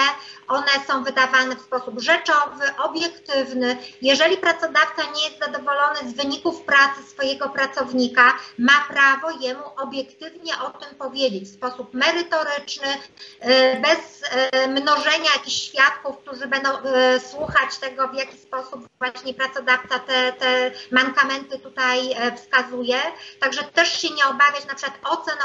[0.48, 3.78] one są wydawane w sposób rzeczowy, obiektywny.
[4.02, 10.70] Jeżeli pracodawca nie jest zadowolony z wyników pracy swojego pracownika, ma prawo jemu obiektywnie o
[10.70, 17.78] tym powiedzieć w sposób merytoryczny, y, bez y, mnożenia jakichś świadków, którzy będą y, słuchać
[17.78, 22.98] tego, w jaki sposób właśnie pracodawca te, te mankamenty tutaj wskazuje.
[23.40, 25.36] Także też się nie obawiać na przykład ocen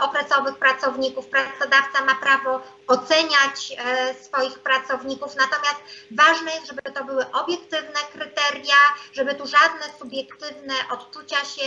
[0.00, 1.26] okresowych pracowników.
[1.26, 2.60] Pracodawca ma prawo
[2.90, 3.76] oceniać
[4.22, 5.36] swoich pracowników.
[5.36, 5.80] Natomiast
[6.10, 8.74] ważne jest, żeby to były obiektywne kryteria,
[9.12, 11.66] żeby tu żadne subiektywne odczucia się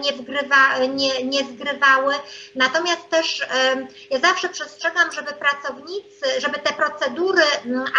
[0.00, 2.14] nie, wgrywa, nie, nie zgrywały.
[2.54, 3.46] Natomiast też
[4.10, 7.42] ja zawsze przestrzegam, żeby pracownicy, żeby te procedury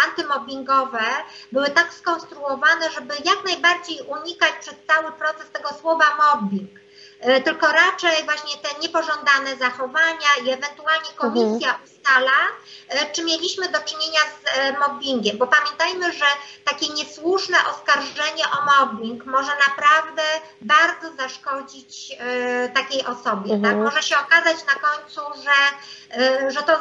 [0.06, 1.04] antymobbingowe
[1.52, 6.70] były tak skonstruowane, żeby jak najbardziej unikać przez cały proces tego słowa mobbing
[7.20, 11.95] e, tylko raczej właśnie te niepożądane zachowania i ewentualnie komisja mhm.
[12.88, 16.24] E, czy mieliśmy do czynienia z e, mobbingiem, bo pamiętajmy, że
[16.64, 20.22] takie niesłuszne oskarżenie o mobbing może naprawdę
[20.60, 22.16] bardzo zaszkodzić
[22.74, 23.50] takiej osobie.
[23.50, 23.56] Tak?
[23.56, 23.62] Mhm.
[23.62, 23.76] Tak?
[23.76, 26.78] Może się okazać na końcu, że, że to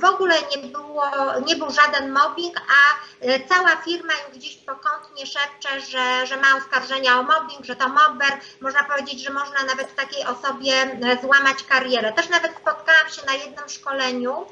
[0.00, 1.04] w ogóle nie, było,
[1.46, 3.06] nie był żaden mobbing, a
[3.48, 8.40] cała firma już gdzieś pokątnie szepcze, że, że ma oskarżenia o mobbing, że to mobber.
[8.60, 12.12] Można powiedzieć, że można nawet takiej osobie złamać karierę.
[12.12, 14.46] Też nawet spotkałam się na jednym szkoleniu,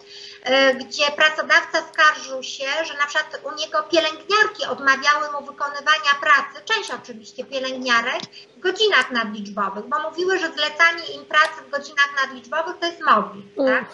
[0.80, 6.90] gdzie pracodawca skarżył się, że na przykład u niego pielęgniarki odmawiały mu wykonywania pracy, część
[6.90, 8.22] oczywiście pielęgniarek,
[8.56, 13.44] w godzinach nadliczbowych, bo mówiły, że zlecanie im pracy w godzinach nadliczbowych to jest mobbing.
[13.56, 13.84] Tak?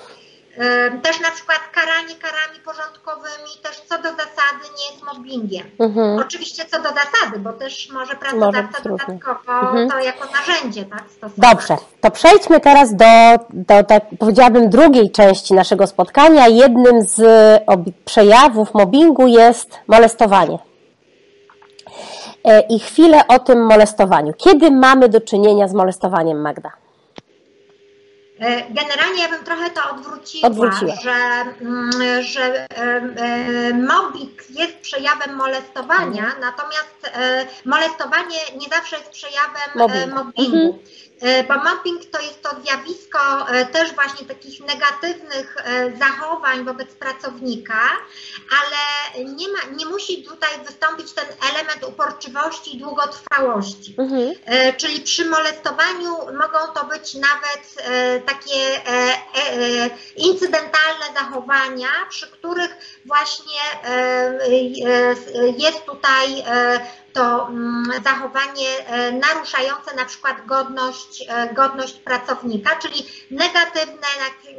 [1.03, 5.67] Też na przykład karanie karami porządkowymi też co do zasady nie jest mobbingiem.
[5.79, 6.19] Mhm.
[6.19, 9.91] Oczywiście co do zasady, bo też może pracodawca może dodatkowo mhm.
[9.91, 11.51] to jako narzędzie tak, stosować.
[11.51, 13.05] Dobrze, to przejdźmy teraz do,
[13.51, 16.49] do tak powiedziałabym drugiej części naszego spotkania.
[16.49, 17.23] Jednym z
[18.05, 20.59] przejawów mobbingu jest molestowanie.
[22.45, 24.33] E, I chwilę o tym molestowaniu.
[24.37, 26.80] Kiedy mamy do czynienia z molestowaniem, Magda?
[28.41, 30.95] E, generalnie ja bym trochę to odwróciła, Odwróciła.
[31.03, 36.41] że, mm, że e, e, mobbing jest przejawem molestowania, mhm.
[36.41, 37.11] natomiast
[37.65, 40.15] molestowanie nie zawsze jest przejawem Mobbing.
[40.15, 40.57] mobbingu.
[40.57, 40.79] Mhm.
[41.21, 46.95] E, bo mobbing to jest to zjawisko e, też właśnie takich negatywnych e, zachowań wobec
[46.95, 47.81] pracownika,
[48.61, 53.95] ale nie, ma, nie musi tutaj wystąpić ten element uporczywości i długotrwałości.
[53.99, 54.33] Mhm.
[54.77, 57.85] Czyli przy molestowaniu mogą to być nawet
[58.27, 58.81] takie
[60.17, 63.61] incydentalne zachowania, przy których właśnie
[65.59, 66.45] jest tutaj
[67.13, 74.07] to mm, zachowanie e, naruszające na przykład godność, e, godność pracownika, czyli negatywne,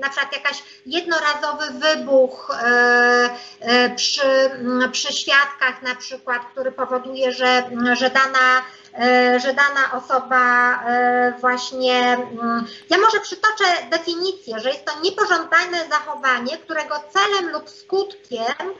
[0.01, 7.69] na przykład jakaś jednorazowy wybuch e, przy, mm, przy świadkach na przykład, który powoduje, że,
[7.93, 8.61] że dana
[9.37, 10.79] że dana osoba
[11.39, 12.13] właśnie.
[12.13, 18.73] Mm, ja może przytoczę definicję, że jest to niepożądane zachowanie, którego celem lub skutkiem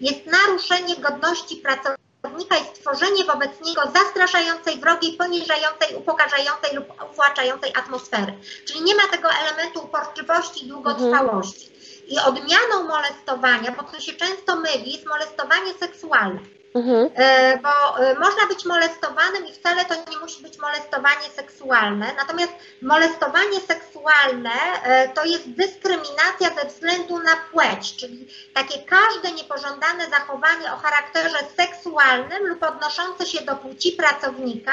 [0.00, 7.72] jest naruszenie godności pracownika pracownika i stworzenie wobec niego zastraszającej, wrogiej, poniżającej, upokarzającej lub uwłaczającej
[7.74, 8.34] atmosfery.
[8.66, 11.66] Czyli nie ma tego elementu uporczywości i długotrwałości.
[11.66, 11.78] Mhm.
[12.08, 16.40] I odmianą molestowania, bo to się często myli, jest molestowanie seksualne.
[16.74, 17.10] Mhm.
[17.14, 22.06] E, bo e, można być molestowanym i wcale to nie musi być molestowanie seksualne.
[22.16, 24.50] Natomiast molestowanie seksualne
[24.82, 31.38] e, to jest dyskryminacja ze względu na płeć, czyli takie każde niepożądane zachowanie o charakterze
[31.56, 34.72] seksualnym lub odnoszące się do płci pracownika,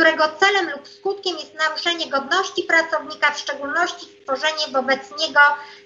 [0.00, 5.40] którego celem lub skutkiem jest naruszenie godności pracownika, w szczególności stworzenie wobec niego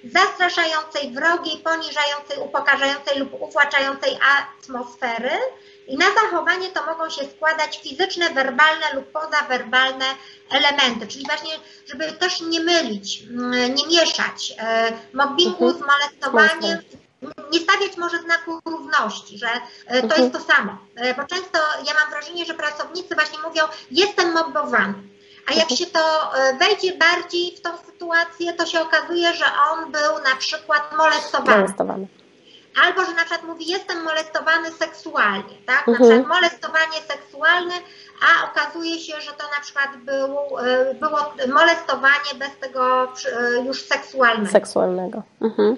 [0.05, 5.31] zastraszającej, wrogiej, poniżającej, upokarzającej lub uwłaczającej atmosfery.
[5.87, 10.05] I na zachowanie to mogą się składać fizyczne, werbalne lub pozawerbalne
[10.51, 11.55] elementy, czyli właśnie,
[11.87, 16.79] żeby też nie mylić, mm, nie mieszać e, mobbingu z molestowaniem,
[17.55, 19.49] nie stawiać może znaku równości, że
[19.87, 20.77] e, to jest to samo.
[20.95, 24.95] E, bo często ja mam wrażenie, że pracownicy właśnie mówią, jestem mobbowany.
[25.47, 29.93] A jak się to e, wejdzie bardziej w tą sytuację, to się okazuje, że on
[29.93, 31.61] był na przykład molestowany.
[31.61, 32.07] molestowany.
[32.83, 35.87] Albo, że na przykład mówi, jestem molestowany seksualnie, tak?
[35.87, 36.11] Na mhm.
[36.11, 37.75] przykład molestowanie seksualne
[38.23, 41.19] a okazuje się, że to na przykład był, e, było
[41.55, 44.51] molestowanie bez tego e, już seksualnego.
[44.51, 45.23] Seksualnego.
[45.43, 45.77] Mhm.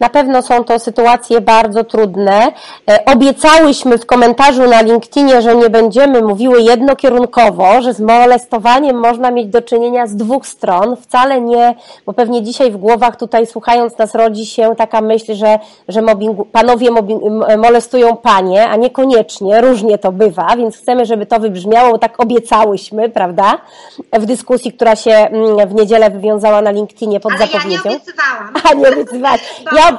[0.00, 2.52] Na pewno są to sytuacje bardzo trudne.
[2.90, 9.30] E, obiecałyśmy w komentarzu na LinkedInie, że nie będziemy mówiły jednokierunkowo, że z molestowaniem można
[9.30, 10.96] mieć do czynienia z dwóch stron.
[10.96, 11.74] Wcale nie,
[12.06, 16.44] bo pewnie dzisiaj w głowach tutaj słuchając nas rodzi się taka myśl, że, że mobbingu,
[16.44, 17.22] panowie mobbing,
[17.58, 23.10] molestują panie, a niekoniecznie, różnie to bywa, więc chcemy, żeby to wybrzmiało wybrzmiało, tak obiecałyśmy,
[23.10, 23.60] prawda,
[24.12, 27.80] w dyskusji, która się mm, w niedzielę wywiązała na LinkedInie pod Ale zapowiedzią.
[27.84, 28.54] ja nie obiecywałam.
[28.70, 29.40] A nie obiecywałaś.
[29.70, 29.98] bo, ja...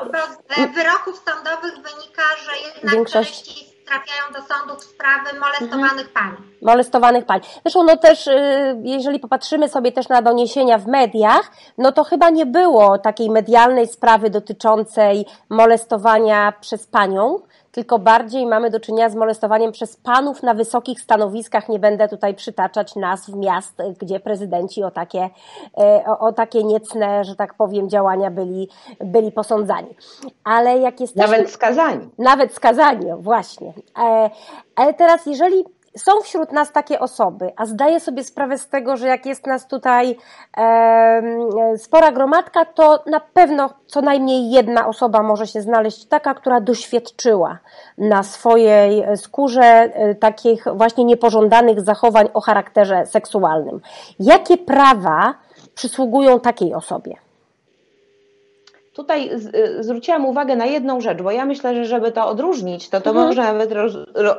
[0.55, 3.43] z wyroków sądowych wynika, że jednak Większość...
[3.43, 6.07] treści trafiają do sądów sprawy molestowanych mhm.
[6.13, 6.43] pań.
[6.61, 7.39] Molestowanych pań.
[7.63, 8.31] Zresztą no też, y,
[8.83, 13.87] jeżeli popatrzymy sobie też na doniesienia w mediach, no to chyba nie było takiej medialnej
[13.87, 17.39] sprawy dotyczącej molestowania przez panią,
[17.71, 21.69] tylko bardziej mamy do czynienia z molestowaniem przez panów na wysokich stanowiskach.
[21.69, 25.29] Nie będę tutaj przytaczać nazw miast, gdzie prezydenci o takie,
[25.77, 28.69] e, o, o takie niecne, że tak powiem, działania byli,
[28.99, 29.95] byli posądzani.
[30.43, 31.31] Ale jak jesteśmy...
[31.31, 32.09] Nawet skazani.
[32.17, 33.73] Nawet skazani, właśnie.
[33.99, 34.29] E,
[34.75, 35.65] ale teraz, jeżeli
[35.97, 39.67] są wśród nas takie osoby, a zdaję sobie sprawę z tego, że jak jest nas
[39.67, 40.17] tutaj
[40.57, 46.61] e, spora gromadka, to na pewno co najmniej jedna osoba może się znaleźć taka, która
[46.61, 47.57] doświadczyła
[47.97, 53.81] na swojej skórze e, takich właśnie niepożądanych zachowań o charakterze seksualnym.
[54.19, 55.33] Jakie prawa
[55.75, 57.15] przysługują takiej osobie?
[58.93, 63.01] Tutaj e, zwróciłam uwagę na jedną rzecz, bo ja myślę, że żeby to odróżnić, to
[63.01, 63.27] to mhm.
[63.27, 63.71] można nawet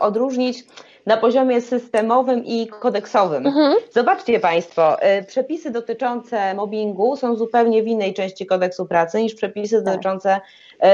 [0.00, 0.64] odróżnić
[1.06, 3.46] na poziomie systemowym i kodeksowym.
[3.46, 3.74] Mhm.
[3.90, 9.76] Zobaczcie Państwo, y, przepisy dotyczące mobbingu są zupełnie w innej części kodeksu pracy niż przepisy
[9.76, 9.84] tak.
[9.84, 10.40] dotyczące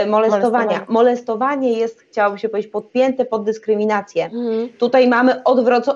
[0.03, 0.41] y, molestowania.
[0.41, 0.81] Molestowanie.
[0.89, 4.25] Molestowanie jest, chciałoby się powiedzieć, podpięte pod dyskryminację.
[4.25, 4.69] Mhm.
[4.69, 5.43] Tutaj mamy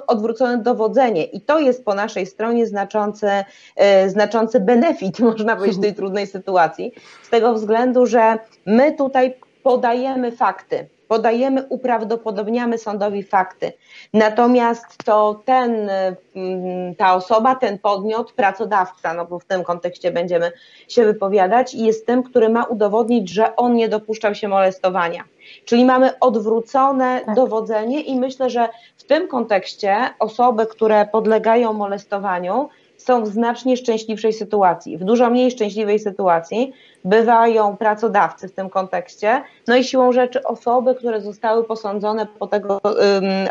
[0.06, 3.26] odwrócone dowodzenie i to jest po naszej stronie znaczący,
[4.06, 9.34] y, znaczący benefit, można powiedzieć, w tej trudnej sytuacji, z tego względu, że my tutaj
[9.62, 13.72] podajemy fakty podajemy, uprawdopodobniamy sądowi fakty.
[14.14, 15.90] Natomiast to ten,
[16.36, 20.52] mm, ta osoba, ten podmiot, pracodawca, no bo w tym kontekście będziemy
[20.88, 25.24] się wypowiadać, jest tym, który ma udowodnić, że on nie dopuszczał się molestowania.
[25.64, 27.34] Czyli mamy odwrócone tak.
[27.34, 32.68] dowodzenie i myślę, że w tym kontekście osoby, które podlegają molestowaniu,
[33.04, 34.98] są w znacznie szczęśliwszej sytuacji.
[34.98, 36.72] W dużo mniej szczęśliwej sytuacji
[37.04, 42.80] bywają pracodawcy w tym kontekście, no i siłą rzeczy osoby, które zostały posądzone po tego,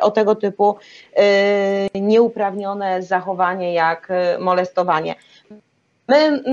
[0.02, 0.76] o tego typu
[1.96, 5.16] y, nieuprawnione zachowanie jak y, molestowanie.
[6.08, 6.44] My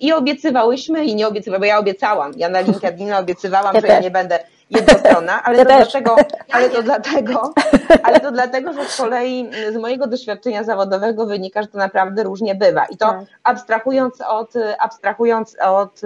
[0.00, 2.32] i obiecywałyśmy, i nie obiecywałyśmy, bo ja obiecałam.
[2.36, 4.38] Ja na LinkedIn obiecywałam, ja że ja nie będę
[4.70, 6.16] jednostronna, ale, ja to dlatego,
[6.52, 7.54] ale to dlatego,
[8.06, 12.54] ale to dlatego, że z kolei z mojego doświadczenia zawodowego wynika, że to naprawdę różnie
[12.54, 12.84] bywa.
[12.84, 13.20] I to tak.
[13.44, 16.00] abstrahując od, abstrahując od,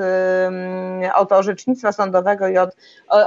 [1.15, 2.77] od orzecznictwa sądowego i od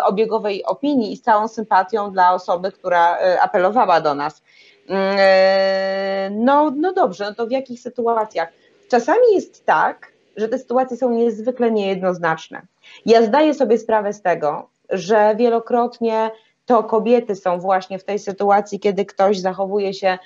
[0.04, 4.42] obiegowej opinii i z całą sympatią dla osoby, która e, apelowała do nas.
[6.32, 8.50] No, no dobrze, no to w jakich sytuacjach?
[8.90, 12.62] Czasami jest tak, że te sytuacje są niezwykle niejednoznaczne.
[13.06, 16.32] Ja zdaję sobie sprawę z tego, że wielokrotnie
[16.66, 20.18] to kobiety są właśnie w tej sytuacji, kiedy ktoś zachowuje się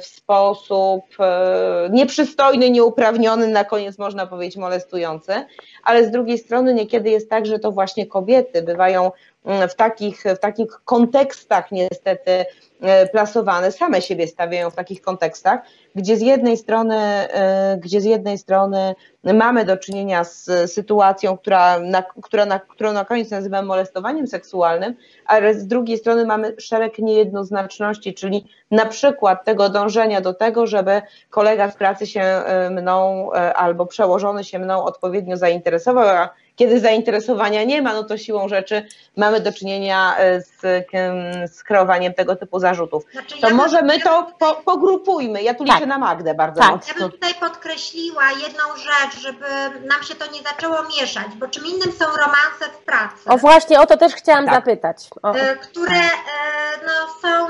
[0.00, 5.32] w sposób e, nieprzystojny, nieuprawniony, na koniec można powiedzieć molestujący,
[5.84, 9.10] ale z drugiej strony niekiedy jest tak, że to właśnie kobiety bywają
[9.68, 12.44] w takich, w takich kontekstach niestety
[12.80, 15.60] E, plasowane, same siebie stawiają w takich kontekstach,
[15.94, 18.94] gdzie z jednej strony, e, gdzie z jednej strony
[19.24, 24.94] mamy do czynienia z sytuacją, która na, która na, którą na koniec nazywamy molestowaniem seksualnym,
[25.26, 31.02] ale z drugiej strony mamy szereg niejednoznaczności, czyli na przykład tego dążenia do tego, żeby
[31.30, 37.64] kolega z pracy się e, mną albo przełożony się mną odpowiednio zainteresował, a kiedy zainteresowania
[37.64, 40.60] nie ma, no to siłą rzeczy mamy do czynienia e, z,
[41.54, 43.04] z kreowaniem tego typu zarzutów.
[43.12, 45.42] Znaczy, to ja może my to po, pogrupujmy.
[45.42, 45.74] Ja tu tak.
[45.74, 46.70] liczę na Magdę bardzo tak.
[46.70, 46.94] mocno.
[46.94, 49.46] Ja bym tutaj podkreśliła jedną rzecz, żeby
[49.86, 53.16] nam się to nie zaczęło mieszać, bo czym innym są romanse w pracy.
[53.26, 54.54] O właśnie, o to też chciałam tak.
[54.54, 54.96] zapytać.
[55.22, 55.34] O.
[55.34, 56.06] E, które e,
[56.86, 56.92] no,
[57.22, 57.46] są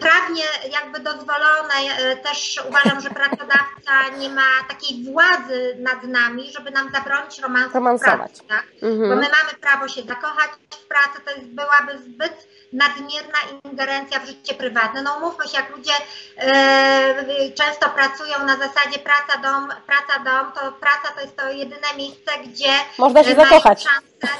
[0.00, 0.42] prawnie
[0.72, 1.74] jakby dozwolone.
[2.22, 8.32] Też uważam, że pracodawca nie ma takiej władzy nad nami, żeby nam zabronić romansu romansować.
[8.32, 8.64] Pracy, tak?
[8.82, 9.08] mhm.
[9.10, 14.26] Bo my mamy prawo się zakochać w pracy, to jest, byłaby zbyt nadmierna ingerencja w
[14.26, 15.02] życie prywatne.
[15.02, 15.92] No mówmy się, jak ludzie
[16.36, 21.88] e, często pracują na zasadzie praca, dom, praca, dom, to praca to jest to jedyne
[21.96, 23.84] miejsce, gdzie można się zakochać.
[23.84, 24.36] Szansę,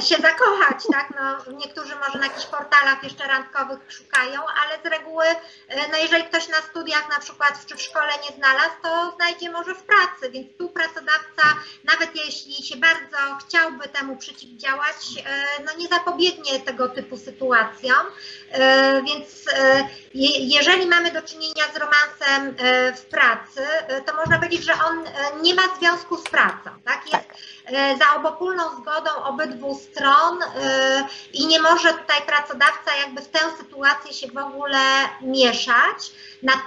[0.00, 1.12] się zakochać, tak?
[1.16, 6.24] No, niektórzy może na jakichś portalach jeszcze randkowych szukają, ale z reguły, e, no jeżeli
[6.24, 10.30] ktoś na studiach na przykład czy w szkole nie znalazł, to znajdzie może w pracy,
[10.30, 11.42] więc tu pracodawca,
[11.84, 13.16] nawet jeśli się bardzo
[13.46, 14.96] chciałby temu przeciwdziałać,
[15.26, 18.06] e, no nie zapobiegnie tego typu sytuacjom,
[18.50, 19.26] e, więc
[20.38, 22.56] jeżeli mamy do czynienia z romansem
[22.96, 23.66] w pracy,
[24.06, 25.04] to można powiedzieć, że on
[25.42, 27.00] nie ma związku z pracą, tak?
[27.12, 27.36] Jest tak.
[27.72, 30.46] Za obopólną zgodą obydwu stron y,
[31.32, 34.78] i nie może tutaj pracodawca jakby w tę sytuację się w ogóle
[35.22, 36.12] mieszać.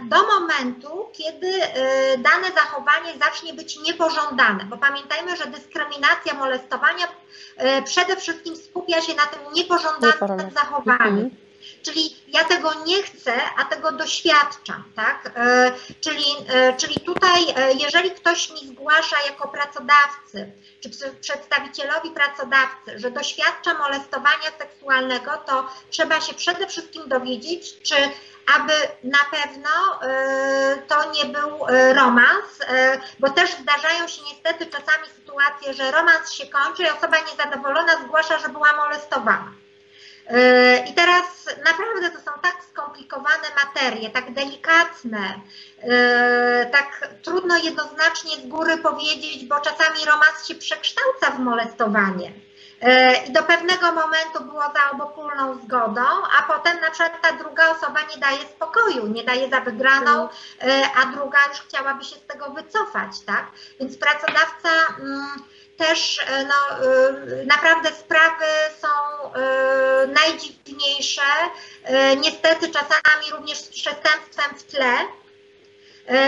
[0.01, 7.07] Do momentu, kiedy y, dane zachowanie zacznie być niepożądane, bo pamiętajmy, że dyskryminacja molestowania
[7.85, 11.31] przede wszystkim skupia się na tym niepożądanym zachowaniu.
[11.83, 15.31] Czyli ja tego nie chcę, a tego doświadczam, tak?
[15.35, 15.71] E,
[16.01, 20.51] czyli, e, czyli tutaj, e, jeżeli ktoś mi zgłasza jako pracodawcy,
[20.83, 20.89] czy
[21.21, 27.95] przedstawicielowi pracodawcy, że doświadcza molestowania seksualnego, to trzeba się przede wszystkim dowiedzieć, czy
[28.57, 28.73] aby
[29.03, 29.99] na pewno
[30.87, 32.59] to nie był romans,
[33.19, 38.39] bo też zdarzają się niestety czasami sytuacje, że romans się kończy i osoba niezadowolona zgłasza,
[38.39, 39.51] że była molestowana.
[40.29, 41.23] E, I teraz
[41.65, 45.39] naprawdę to są tak skomplikowane materie, tak delikatne,
[45.81, 52.31] e, tak trudno jednoznacznie z góry powiedzieć, bo czasami romans się przekształca w molestowanie.
[52.81, 56.05] E, I do pewnego momentu było za obopólną zgodą,
[56.39, 60.29] a potem na przykład ta druga osoba nie daje spokoju, nie daje za wygraną,
[60.95, 63.45] a druga już chciałaby się z tego wycofać, tak?
[63.79, 64.69] Więc pracodawca.
[64.99, 65.43] Mm,
[65.79, 68.45] też e, no, e, naprawdę sprawy
[68.79, 68.87] są
[69.33, 71.21] e, najdziwniejsze.
[72.21, 74.91] Niestety czasami również z przestępstwem w tle.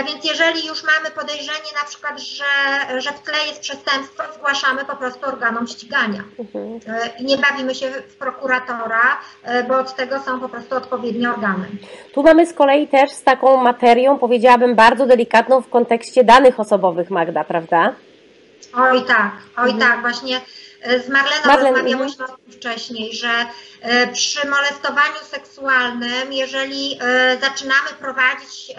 [0.06, 2.44] Więc jeżeli już mamy podejrzenie na przykład, że,
[3.00, 6.24] że w tle jest przestępstwo, zgłaszamy po prostu organom ścigania.
[6.38, 6.80] Mhm.
[7.18, 9.20] I nie bawimy się w prokuratora,
[9.68, 11.66] bo od tego są po prostu odpowiednie organy.
[12.14, 17.10] Tu mamy z kolei też z taką materią, powiedziałabym, bardzo delikatną w kontekście danych osobowych,
[17.10, 17.94] Magda, prawda?
[18.74, 19.78] Oj tak, oj mhm.
[19.78, 20.40] tak, właśnie
[20.82, 22.30] e, z Marleną Marlen, rozmawiałyśmy mhm.
[22.30, 23.46] o tym wcześniej, że
[23.80, 28.72] e, przy molestowaniu seksualnym, jeżeli e, zaczynamy prowadzić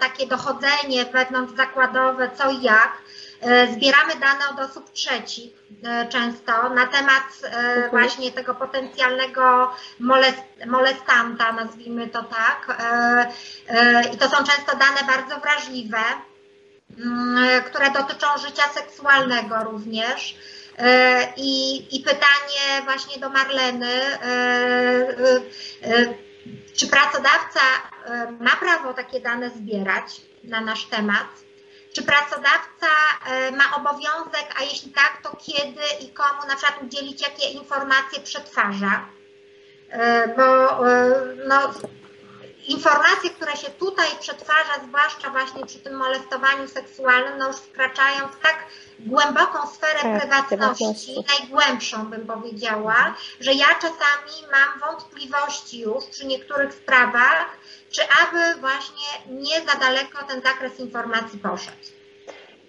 [0.00, 2.92] takie dochodzenie wewnątrzzakładowe, co i jak,
[3.74, 5.52] zbieramy dane od osób trzecich
[6.08, 7.90] często na temat mhm.
[7.90, 12.78] właśnie tego potencjalnego molest, molestanta, nazwijmy to tak.
[14.14, 15.98] I to są często dane bardzo wrażliwe.
[16.98, 20.36] Mm, które dotyczą życia seksualnego również.
[20.78, 24.26] E, I, I pytanie właśnie do Marleny, e,
[25.82, 26.14] e,
[26.76, 27.60] czy pracodawca
[28.40, 31.26] ma prawo takie dane zbierać na nasz temat?
[31.94, 32.88] Czy pracodawca
[33.52, 39.06] ma obowiązek, a jeśli tak, to kiedy i komu na przykład udzielić, jakie informacje przetwarza?
[40.36, 40.78] Bo
[41.48, 41.72] no,
[42.68, 48.38] informacje, które się tutaj przetwarza, zwłaszcza właśnie przy tym molestowaniu seksualnym, no już wkraczają w
[48.38, 48.66] tak
[48.98, 56.74] głęboką sferę tak, prywatności, najgłębszą bym powiedziała, że ja czasami mam wątpliwości już przy niektórych
[56.74, 57.46] sprawach,
[57.90, 62.01] czy aby właśnie nie za daleko ten zakres informacji poszedł.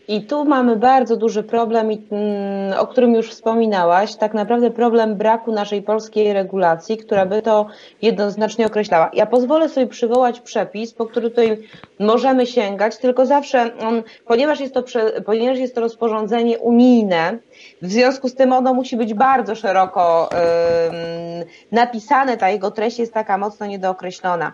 [0.07, 5.51] I tu mamy bardzo duży problem, mm, o którym już wspominałaś, tak naprawdę problem braku
[5.51, 7.65] naszej polskiej regulacji, która by to
[8.01, 9.11] jednoznacznie określała.
[9.13, 11.57] Ja pozwolę sobie przywołać przepis, po który tutaj
[11.99, 14.83] możemy sięgać, tylko zawsze on, ponieważ jest to,
[15.25, 17.37] ponieważ jest to rozporządzenie unijne,
[17.83, 20.29] w związku z tym ono musi być bardzo szeroko
[21.71, 24.53] napisane, ta jego treść jest taka mocno niedookreślona.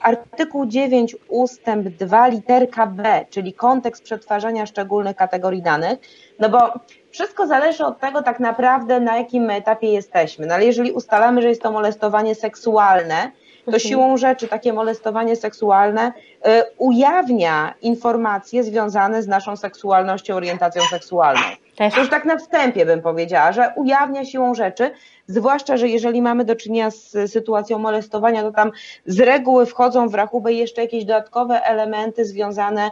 [0.00, 5.98] artykuł 9 ustęp 2 literka B, czyli kontekst przetwarzania szczególnych kategorii danych,
[6.38, 6.72] no bo
[7.10, 10.46] wszystko zależy od tego tak naprawdę na jakim etapie jesteśmy.
[10.46, 13.30] No ale jeżeli ustalamy, że jest to molestowanie seksualne,
[13.64, 13.80] to mhm.
[13.80, 16.12] siłą rzeczy takie molestowanie seksualne
[16.46, 21.42] y, ujawnia informacje związane z naszą seksualnością, orientacją seksualną.
[21.76, 24.90] To już tak na wstępie bym powiedziała, że ujawnia siłą rzeczy,
[25.26, 28.72] zwłaszcza, że jeżeli mamy do czynienia z sytuacją molestowania, to tam
[29.06, 32.90] z reguły wchodzą w rachubę jeszcze jakieś dodatkowe elementy związane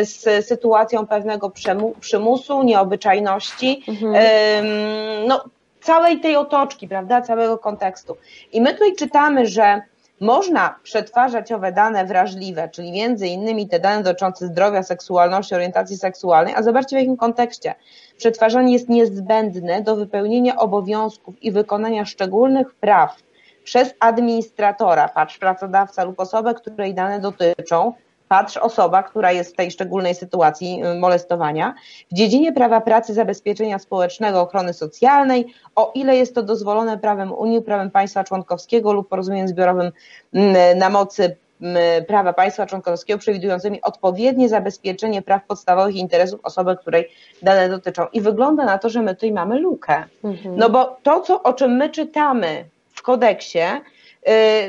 [0.00, 1.52] y, z sytuacją pewnego
[2.00, 4.14] przymusu, nieobyczajności, mhm.
[5.28, 5.44] no,
[5.80, 8.16] całej tej otoczki, prawda, całego kontekstu.
[8.52, 9.82] I my tutaj czytamy, że
[10.20, 16.54] można przetwarzać owe dane wrażliwe, czyli między innymi te dane dotyczące zdrowia, seksualności, orientacji seksualnej,
[16.56, 17.74] a zobaczcie w jakim kontekście.
[18.16, 23.16] Przetwarzanie jest niezbędne do wypełnienia obowiązków i wykonania szczególnych praw
[23.64, 27.92] przez administratora, patrz pracodawca lub osobę, której dane dotyczą,
[28.30, 31.74] patrz osoba, która jest w tej szczególnej sytuacji y, molestowania,
[32.10, 37.62] w dziedzinie prawa pracy, zabezpieczenia społecznego, ochrony socjalnej, o ile jest to dozwolone prawem Unii,
[37.62, 39.92] prawem państwa członkowskiego lub porozumieniem zbiorowym
[40.32, 46.76] mm, na mocy mm, prawa państwa członkowskiego przewidującymi odpowiednie zabezpieczenie praw podstawowych i interesów osoby,
[46.76, 47.08] której
[47.42, 48.06] dane dotyczą.
[48.12, 50.04] I wygląda na to, że my tutaj mamy lukę.
[50.24, 50.56] Mhm.
[50.56, 53.58] No bo to, co, o czym my czytamy w kodeksie,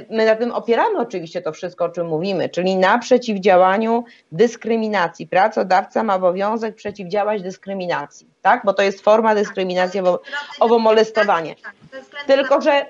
[0.10, 5.28] my na tym opieramy oczywiście to wszystko, o czym mówimy, czyli na przeciwdziałaniu dyskryminacji.
[5.28, 8.62] Pracodawca ma obowiązek przeciwdziałać dyskryminacji, tak?
[8.66, 10.02] Bo to jest forma dyskryminacji,
[10.60, 11.56] owo, molestowanie.
[12.28, 12.86] Tylko, że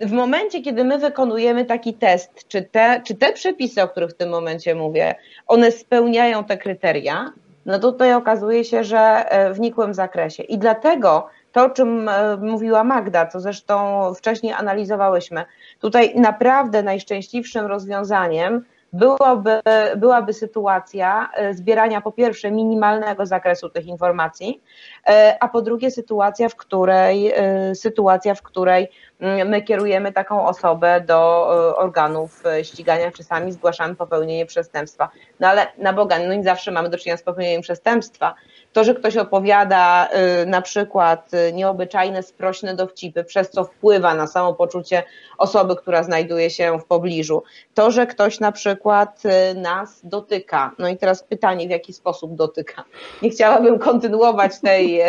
[0.00, 4.14] w momencie, kiedy my wykonujemy taki test, czy te, czy te przepisy, o których w
[4.14, 5.14] tym momencie mówię,
[5.46, 7.32] one spełniają te kryteria,
[7.66, 10.42] no tutaj okazuje się, że e, w nikłym zakresie.
[10.42, 12.10] I dlatego to, o czym
[12.40, 15.44] mówiła Magda, co zresztą wcześniej analizowałyśmy.
[15.80, 19.60] Tutaj naprawdę najszczęśliwszym rozwiązaniem byłoby,
[19.96, 24.62] byłaby sytuacja e, zbierania po pierwsze minimalnego zakresu tych informacji,
[25.08, 28.88] e, a po drugie sytuacja, w której e, sytuacja, w której
[29.20, 35.08] mm, my kierujemy taką osobę do organów ścigania, czy sami zgłaszamy popełnienie przestępstwa.
[35.40, 38.34] No ale na Boga, no nie zawsze mamy do czynienia z popełnieniem przestępstwa.
[38.72, 40.08] To, że ktoś opowiada
[40.42, 45.02] y, na przykład y, nieobyczajne, sprośne dowcipy, przez co wpływa na samopoczucie
[45.38, 47.42] osoby, która znajduje się w pobliżu.
[47.74, 50.72] To, że ktoś na przykład y, nas dotyka.
[50.78, 52.84] No i teraz pytanie, w jaki sposób dotyka.
[53.22, 55.00] Nie chciałabym kontynuować tej,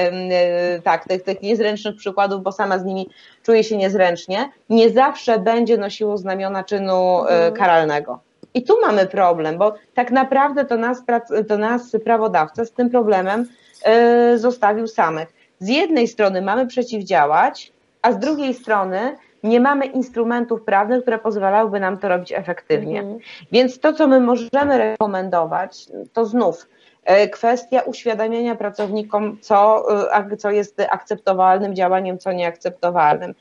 [0.83, 3.09] tak, tych, tych niezręcznych przykładów, bo sama z nimi
[3.43, 4.51] czuję się niezręcznie.
[4.69, 7.53] Nie zawsze będzie nosiło znamiona czynu mhm.
[7.53, 8.30] karalnego.
[8.53, 11.03] I tu mamy problem, bo tak naprawdę to nas,
[11.47, 13.47] to nas prawodawca z tym problemem
[13.85, 15.33] yy, zostawił samych.
[15.59, 17.71] Z jednej strony mamy przeciwdziałać,
[18.01, 22.99] a z drugiej strony nie mamy instrumentów prawnych, które pozwalałyby nam to robić efektywnie.
[22.99, 23.19] Mhm.
[23.51, 26.67] Więc to, co my możemy rekomendować, to znów
[27.03, 33.35] e, kwestia uświadamiania pracownikom, co, e, co jest akceptowalnym działaniem, co nieakceptowalnym.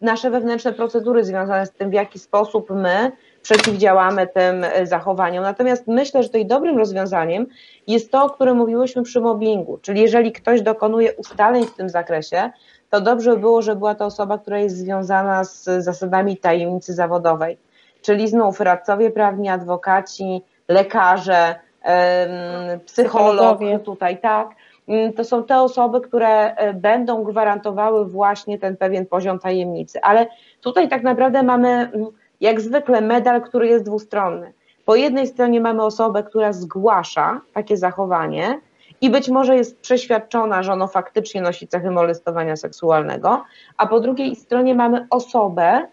[0.00, 5.42] Nasze wewnętrzne procedury związane z tym, w jaki sposób my przeciwdziałamy tym e, zachowaniom.
[5.42, 7.46] Natomiast myślę, że tutaj dobrym rozwiązaniem
[7.86, 12.50] jest to, o którym mówiłyśmy przy mobbingu, czyli jeżeli ktoś dokonuje ustaleń w tym zakresie,
[12.90, 17.58] to dobrze by było, żeby była to osoba, która jest związana z zasadami tajemnicy zawodowej,
[18.02, 21.54] czyli znów radcowie prawni, adwokaci, lekarze,
[22.86, 24.48] psycholog tutaj, tak,
[24.88, 30.00] mm, to są te osoby, które e, będą gwarantowały właśnie ten pewien poziom tajemnicy.
[30.02, 30.26] Ale
[30.60, 32.06] tutaj tak naprawdę mamy mm,
[32.40, 34.52] jak zwykle medal, który jest dwustronny.
[34.84, 38.60] Po jednej stronie mamy osobę, która zgłasza takie zachowanie
[39.00, 43.44] i być może jest przeświadczona, że ono faktycznie nosi cechy molestowania seksualnego,
[43.76, 45.86] a po drugiej stronie mamy osobę,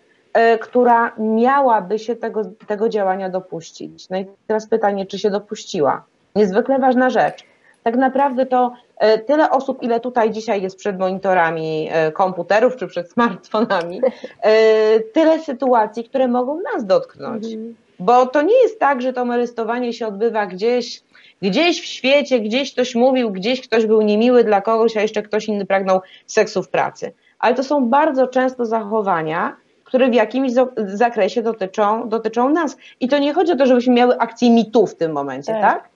[0.54, 4.10] y, która miałaby się tego, tego działania dopuścić.
[4.10, 6.04] No i teraz pytanie, czy się dopuściła?
[6.36, 7.44] Niezwykle ważna rzecz.
[7.88, 12.88] Tak naprawdę to E, tyle osób, ile tutaj dzisiaj jest przed monitorami e, komputerów czy
[12.88, 14.02] przed smartfonami,
[14.42, 17.46] e, tyle sytuacji, które mogą nas dotknąć.
[17.46, 17.76] Mhm.
[18.00, 21.02] Bo to nie jest tak, że to molestowanie się odbywa gdzieś,
[21.42, 25.48] gdzieś w świecie, gdzieś ktoś mówił, gdzieś ktoś był niemiły dla kogoś, a jeszcze ktoś
[25.48, 27.12] inny pragnął seksu w pracy.
[27.40, 32.78] Ale to są bardzo często zachowania, które w jakimś zakresie dotyczą, dotyczą nas.
[33.00, 35.62] I to nie chodzi o to, żebyśmy miały akcję mitu w tym momencie, tak?
[35.62, 35.90] tak?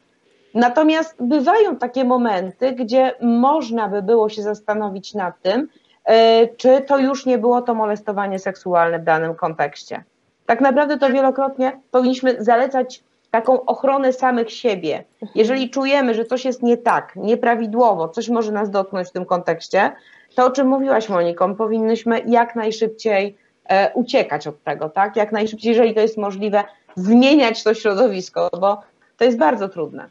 [0.54, 5.68] Natomiast bywają takie momenty, gdzie można by było się zastanowić nad tym,
[6.06, 10.04] e, czy to już nie było to molestowanie seksualne w danym kontekście.
[10.46, 15.04] Tak naprawdę to wielokrotnie powinniśmy zalecać taką ochronę samych siebie.
[15.36, 19.92] Jeżeli czujemy, że coś jest nie tak, nieprawidłowo, coś może nas dotknąć w tym kontekście,
[20.36, 25.16] to o czym mówiłaś Moniką, powinnyśmy jak najszybciej e, uciekać od tego, tak?
[25.16, 26.64] Jak najszybciej, jeżeli to jest możliwe,
[26.96, 28.82] zmieniać to środowisko, bo
[29.18, 30.10] to jest bardzo trudne.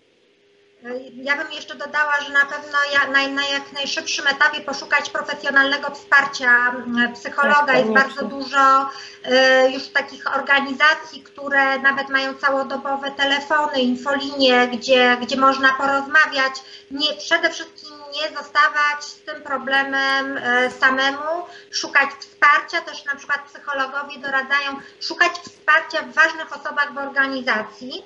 [1.14, 2.78] Ja bym jeszcze dodała, że na pewno
[3.12, 6.74] na, na jak najszybszym etapie poszukać profesjonalnego wsparcia
[7.14, 7.66] psychologa.
[7.66, 15.16] Tak, jest bardzo dużo y, już takich organizacji, które nawet mają całodobowe telefony, infolinie, gdzie,
[15.22, 16.54] gdzie można porozmawiać.
[16.90, 17.90] Nie, przede wszystkim
[18.22, 22.80] nie zostawać z tym problemem y, samemu, szukać wsparcia.
[22.80, 28.04] Też na przykład psychologowie doradzają szukać wsparcia w ważnych osobach w organizacji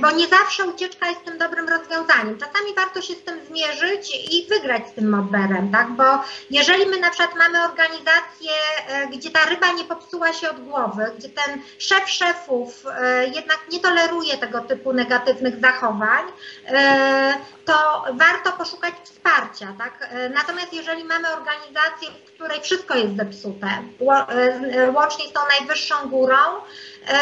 [0.00, 2.38] bo nie zawsze ucieczka jest tym dobrym rozwiązaniem.
[2.38, 5.90] Czasami warto się z tym zmierzyć i wygrać z tym modberem, tak?
[5.90, 6.04] Bo
[6.50, 8.50] jeżeli my na przykład mamy organizację,
[8.88, 13.58] e, gdzie ta ryba nie popsuła się od głowy, gdzie ten szef szefów e, jednak
[13.72, 16.24] nie toleruje tego typu negatywnych zachowań,
[17.64, 20.10] to warto poszukać wsparcia, tak?
[20.34, 23.68] Natomiast jeżeli mamy organizację, w której wszystko jest zepsute,
[24.94, 26.36] łącznie z tą najwyższą górą,
[27.08, 27.16] E,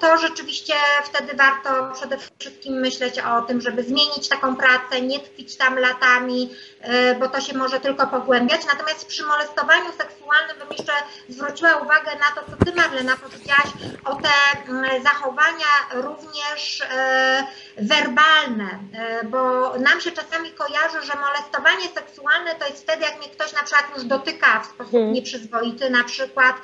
[0.00, 5.56] to rzeczywiście wtedy warto przede wszystkim myśleć o tym, żeby zmienić taką pracę, nie tkwić
[5.56, 6.50] tam latami,
[6.80, 8.60] e, bo to się może tylko pogłębiać.
[8.66, 10.92] Natomiast przy molestowaniu seksualnym bym jeszcze
[11.28, 13.68] zwróciła uwagę na to, co Ty Marlena powiedziałaś
[14.04, 14.28] o te
[14.68, 17.46] mm, zachowania również e,
[17.76, 18.78] werbalne,
[19.24, 23.62] bo nam się czasami kojarzy, że molestowanie seksualne to jest wtedy, jak mnie ktoś na
[23.62, 25.12] przykład już dotyka w sposób hmm.
[25.12, 26.56] nieprzyzwoity na przykład,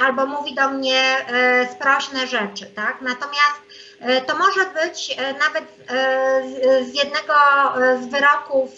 [0.00, 1.26] albo mówi do mnie
[1.72, 3.00] sprawy prośne rzeczy, tak?
[3.00, 3.60] Natomiast
[4.00, 7.34] e, to może być e, nawet e, z jednego
[8.02, 8.70] z wyroków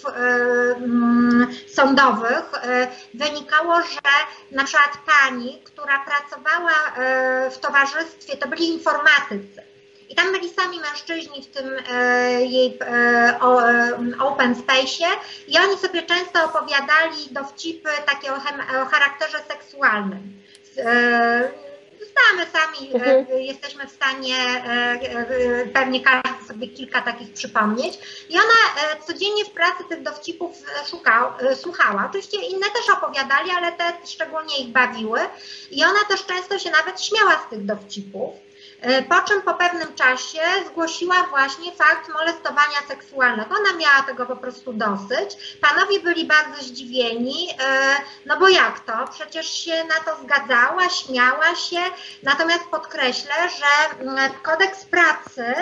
[0.77, 2.53] mm, sądowych
[3.15, 4.01] wynikało, że
[4.51, 6.73] na przykład pani, która pracowała
[7.51, 9.70] w towarzystwie, to byli informatycy.
[10.11, 11.77] I tam byli sami mężczyźni w tym
[12.41, 12.79] jej
[14.21, 15.05] open space
[15.49, 18.41] i oni sobie często opowiadali dowcipy takie o,
[18.85, 20.41] charakterze seksualnym
[22.11, 23.27] znamy sami, mhm.
[23.41, 24.37] jesteśmy w stanie
[25.75, 27.99] pewnie każdy sobie kilka takich przypomnieć.
[28.29, 30.57] I ona codziennie w pracy tych dowcipów
[30.91, 32.07] szukał, słuchała.
[32.11, 35.21] Oczywiście inne też opowiadali, ale te szczególnie ich bawiły.
[35.71, 38.50] I ona też często się nawet śmiała z tych dowcipów.
[38.81, 43.55] E, po czym po pewnym czasie zgłosiła właśnie fakt molestowania seksualnego.
[43.55, 45.59] Ona miała tego po prostu dosyć.
[45.61, 47.97] Panowie byli bardzo zdziwieni, e,
[48.27, 48.93] no bo jak to?
[49.13, 51.81] Przecież się na to zgadzała, śmiała się.
[52.23, 55.55] Natomiast podkreślę, że mm, kodeks pracy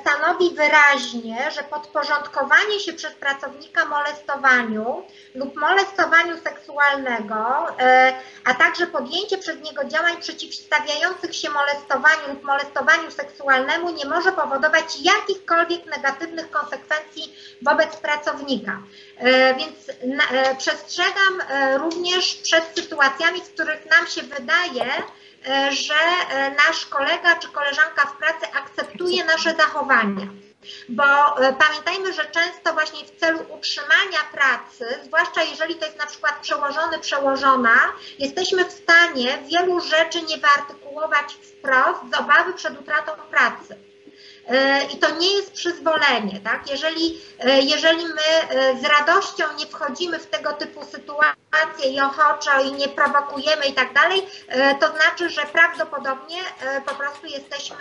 [0.00, 5.04] stanowi wyraźnie, że podporządkowanie się przez pracownika molestowaniu
[5.34, 8.12] lub molestowaniu seksualnego, e,
[8.44, 15.00] a także podjęcie przez niego działań przeciwstawiających się molestowaniu lub molestowaniu seksualnemu nie może powodować
[15.00, 18.82] jakichkolwiek negatywnych konsekwencji wobec pracownika.
[19.18, 19.74] E, więc
[20.58, 21.42] przestrzegam
[21.78, 24.84] również przed sytuacjami, w których nam się wydaje,
[25.25, 25.25] E,
[25.70, 30.26] że e, nasz kolega czy koleżanka w pracy akceptuje nasze zachowania.
[30.88, 31.04] Bo
[31.38, 36.38] e, pamiętajmy, że często właśnie w celu utrzymania pracy, zwłaszcza jeżeli to jest na przykład
[36.40, 43.76] przełożony, przełożona, jesteśmy w stanie wielu rzeczy nie wyartykułować wprost z obawy przed utratą pracy.
[44.48, 46.70] E, i to nie jest przyzwolenie, tak?
[46.70, 52.60] Jeżeli, e, jeżeli my e, z radością nie wchodzimy w tego typu sytuacje i ochoczo
[52.60, 54.26] i nie prowokujemy i tak dalej,
[54.80, 56.36] to znaczy, że prawdopodobnie
[56.86, 57.76] po prostu jesteśmy,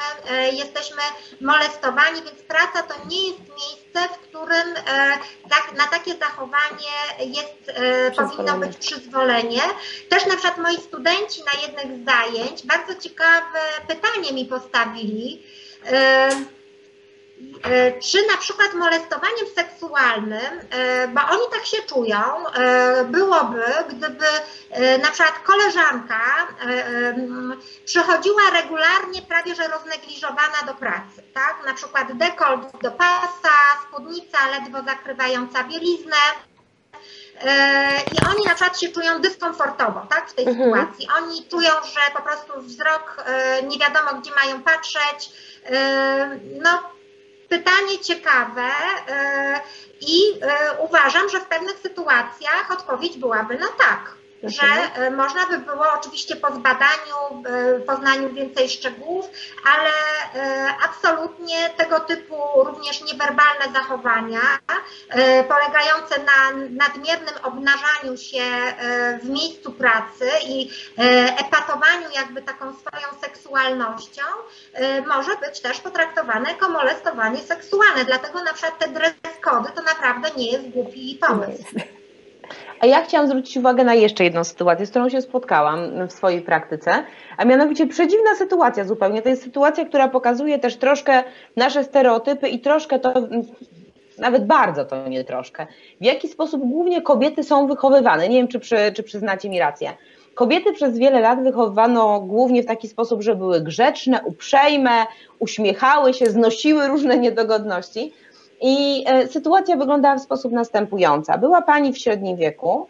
[0.51, 1.01] jesteśmy
[1.41, 4.73] molestowani, więc praca to nie jest miejsce, w którym
[5.49, 7.71] tak, na takie zachowanie jest,
[8.15, 9.61] powinno być przyzwolenie.
[10.09, 15.43] Też na przykład moi studenci na jednych z zajęć bardzo ciekawe pytanie mi postawili,
[18.11, 24.25] czy na przykład molestowaniem seksualnym, e, bo oni tak się czują, e, byłoby, gdyby
[25.01, 26.47] na przykład koleżanka
[27.85, 31.55] przychodziła regularnie prawie że roznegliżowana do pracy, tak?
[31.65, 33.57] Na przykład dekolt do pasa,
[33.87, 36.17] spódnica ledwo zakrywająca bieliznę,
[38.11, 40.65] i oni na przykład się czują dyskomfortowo tak, w tej mhm.
[40.65, 41.07] sytuacji.
[41.17, 43.25] Oni czują, że po prostu wzrok
[43.63, 45.29] nie wiadomo gdzie mają patrzeć.
[46.63, 46.94] No,
[47.49, 48.69] pytanie ciekawe
[49.07, 49.61] e,
[50.01, 55.57] i e, uważam, że w pewnych sytuacjach odpowiedź byłaby no tak że e, można by
[55.57, 59.29] było oczywiście po zbadaniu, e, poznaniu więcej szczegółów,
[59.73, 59.89] ale
[60.45, 64.39] e, absolutnie tego typu również niewerbalne zachowania,
[65.47, 68.43] polegające na nadmiernym obnażaniu się
[69.23, 70.69] w miejscu pracy i
[71.37, 74.23] epatowaniu jakby taką swoją seksualnością,
[75.07, 78.05] może być też potraktowane jako molestowanie seksualne.
[78.05, 79.13] Dlatego na przykład te dress
[79.75, 81.63] to naprawdę nie jest głupi pomysł.
[82.79, 86.41] A ja chciałam zwrócić uwagę na jeszcze jedną sytuację, z którą się spotkałam w swojej
[86.41, 87.03] praktyce,
[87.37, 89.21] a mianowicie przedziwna sytuacja zupełnie.
[89.21, 91.23] To jest sytuacja, która pokazuje też troszkę
[91.55, 93.13] nasze stereotypy i troszkę to,
[94.17, 95.67] nawet bardzo to nie troszkę,
[96.01, 98.29] w jaki sposób głównie kobiety są wychowywane.
[98.29, 99.93] Nie wiem, czy, przy, czy przyznacie mi rację.
[100.35, 105.05] Kobiety przez wiele lat wychowywano głównie w taki sposób, że były grzeczne, uprzejme,
[105.39, 108.13] uśmiechały się, znosiły różne niedogodności,
[108.67, 111.31] i e, sytuacja wyglądała w sposób następujący.
[111.39, 112.87] Była pani w średnim wieku,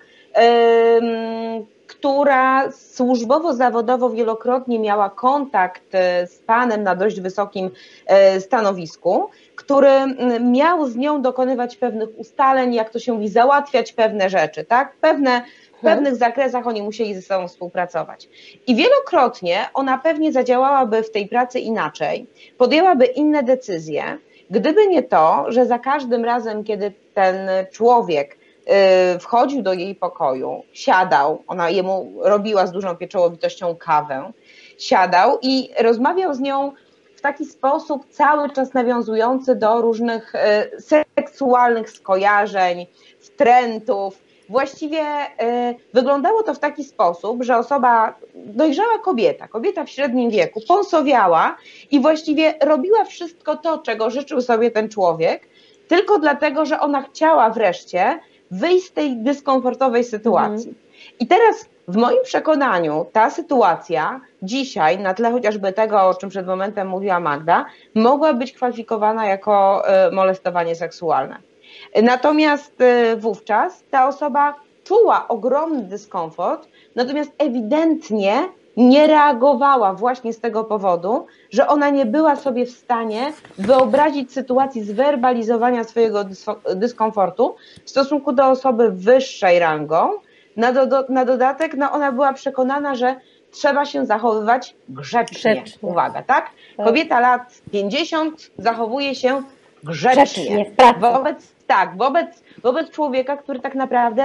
[1.88, 7.70] która służbowo-zawodowo wielokrotnie miała kontakt e, z panem na dość wysokim
[8.06, 9.90] e, stanowisku, który
[10.42, 14.96] miał z nią dokonywać pewnych ustaleń, jak to się mówi, załatwiać pewne rzeczy, tak?
[15.02, 15.42] Pewne,
[15.78, 18.30] w pewnych zakresach oni musieli ze sobą współpracować.
[18.68, 22.28] I wielokrotnie ona pewnie zadziałałaby w tej pracy inaczej,
[22.58, 24.18] podjęłaby inne decyzje,
[24.50, 28.38] Gdyby nie to, że za każdym razem, kiedy ten człowiek
[29.16, 34.32] y, wchodził do jej pokoju, siadał, ona jemu robiła z dużą pieczołowitością kawę,
[34.78, 36.72] siadał i rozmawiał z nią
[37.16, 40.40] w taki sposób cały czas nawiązujący do różnych y,
[41.16, 42.88] seksualnych skojarzeń,
[43.20, 50.30] wtrętów, właściwie y, wyglądało to w taki sposób, że osoba, dojrzała kobieta, kobieta w średnim
[50.32, 51.58] wieku, ponsowiała
[51.92, 55.48] i właściwie robiła wszystko to, czego życzył sobie ten człowiek,
[55.88, 58.20] tylko dlatego, że ona chciała wreszcie
[58.52, 60.70] wyjść z tej dyskomfortowej sytuacji.
[60.70, 60.86] Mhm.
[61.20, 66.48] I teraz w moim przekonaniu ta sytuacja dzisiaj, na tle chociażby tego, o czym przed
[66.48, 67.66] momentem mówiła Magda,
[67.96, 71.38] mogła być kwalifikowana jako y, molestowanie seksualne.
[72.04, 78.44] Natomiast e, wówczas ta osoba czuła ogromny dyskomfort, natomiast ewidentnie
[78.78, 84.84] nie reagowała właśnie z tego powodu, że ona nie była sobie w stanie wyobrazić sytuacji
[84.84, 86.26] zwerbalizowania swojego
[86.76, 87.56] dyskomfortu
[87.86, 90.10] w stosunku do osoby wyższej rangą.
[90.58, 93.16] Na, do, na dodatek no ona była przekonana, że
[93.52, 95.56] trzeba się zachowywać grzecznie.
[95.56, 95.90] grzecznie.
[95.90, 96.50] Uwaga, tak?
[96.78, 96.86] tak?
[96.86, 99.44] Kobieta lat 50 zachowuje się
[99.84, 100.44] grzecznie.
[100.44, 104.24] grzecznie wobec, tak, wobec, wobec człowieka, który tak naprawdę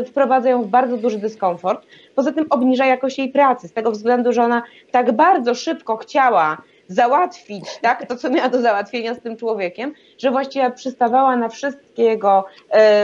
[0.00, 1.86] y, wprowadza ją w bardzo duży dyskomfort.
[2.14, 6.56] Poza tym obniża jakość jej pracy, z tego względu, że ona tak bardzo szybko chciała
[6.88, 12.02] załatwić tak, to, co miała do załatwienia z tym człowiekiem, że właściwie przystawała na wszystkie
[12.02, 12.44] jego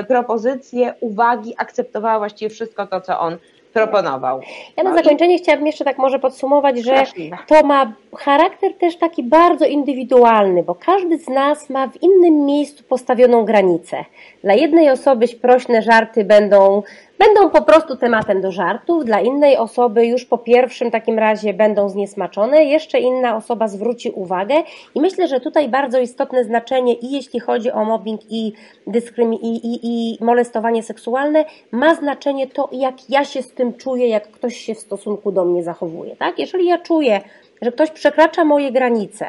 [0.01, 3.36] y, propozycje, uwagi, akceptowała właściwie wszystko to, co on
[3.72, 4.40] proponował.
[4.76, 7.02] Ja na zakończenie chciałabym jeszcze tak może podsumować, że
[7.47, 12.84] to ma charakter też taki bardzo indywidualny, bo każdy z nas ma w innym miejscu
[12.84, 14.05] postawioną granicę.
[14.44, 16.82] Dla jednej osoby prośne żarty będą
[17.20, 21.88] będą po prostu tematem do żartów, dla innej osoby już po pierwszym takim razie będą
[21.88, 24.55] zniesmaczone, jeszcze inna osoba zwróci uwagę
[24.94, 28.52] i myślę, że tutaj bardzo istotne znaczenie i jeśli chodzi o mobbing i,
[28.86, 34.09] dyskrymi- i, i, i molestowanie seksualne, ma znaczenie to, jak ja się z tym czuję,
[34.09, 36.16] jak ktoś się w stosunku do mnie zachowuje.
[36.16, 36.38] Tak?
[36.38, 37.20] Jeżeli ja czuję,
[37.62, 39.27] że ktoś przekracza moje granice,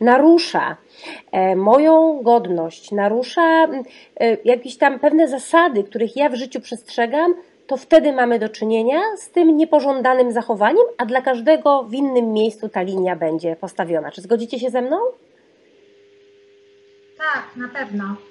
[0.00, 0.76] narusza
[1.32, 3.68] e, moją godność, narusza e,
[4.44, 7.34] jakieś tam pewne zasady, których ja w życiu przestrzegam,
[7.66, 12.68] to wtedy mamy do czynienia z tym niepożądanym zachowaniem, a dla każdego w innym miejscu
[12.68, 14.10] ta linia będzie postawiona.
[14.10, 14.96] Czy zgodzicie się ze mną?
[17.18, 18.27] Tak, na pewno.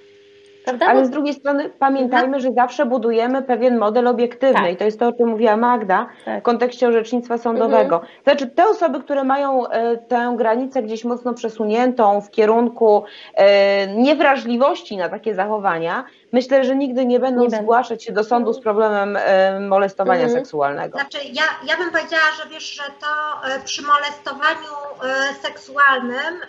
[0.67, 0.85] Prawda?
[0.87, 2.43] Ale z drugiej strony pamiętajmy, mhm.
[2.43, 4.71] że zawsze budujemy pewien model obiektywny tak.
[4.71, 6.39] i to jest to, o czym mówiła Magda tak.
[6.39, 7.95] w kontekście orzecznictwa sądowego.
[7.95, 8.13] Mhm.
[8.23, 13.03] Znaczy te osoby, które mają e, tę granicę gdzieś mocno przesuniętą w kierunku
[13.33, 18.53] e, niewrażliwości na takie zachowania, myślę, że nigdy nie będą nie zgłaszać się do sądu
[18.53, 20.39] z problemem e, molestowania mhm.
[20.39, 20.99] seksualnego.
[20.99, 23.07] Znaczy, ja, ja bym powiedziała, że wiesz, że to
[23.47, 24.73] e, przy molestowaniu
[25.03, 26.39] e, seksualnym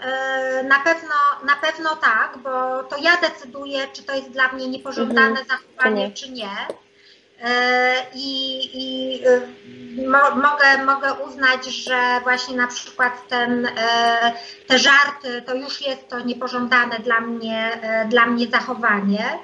[0.68, 1.14] na pewno,
[1.46, 5.46] na pewno tak, bo to ja decyduję, czy to jest dla mnie niepożądane mhm.
[5.46, 6.50] zachowanie, czy nie.
[8.14, 9.22] I, i
[10.08, 13.68] mo, mogę, mogę uznać, że właśnie na przykład ten,
[14.66, 19.38] te żarty to już jest to niepożądane dla mnie, dla mnie zachowanie.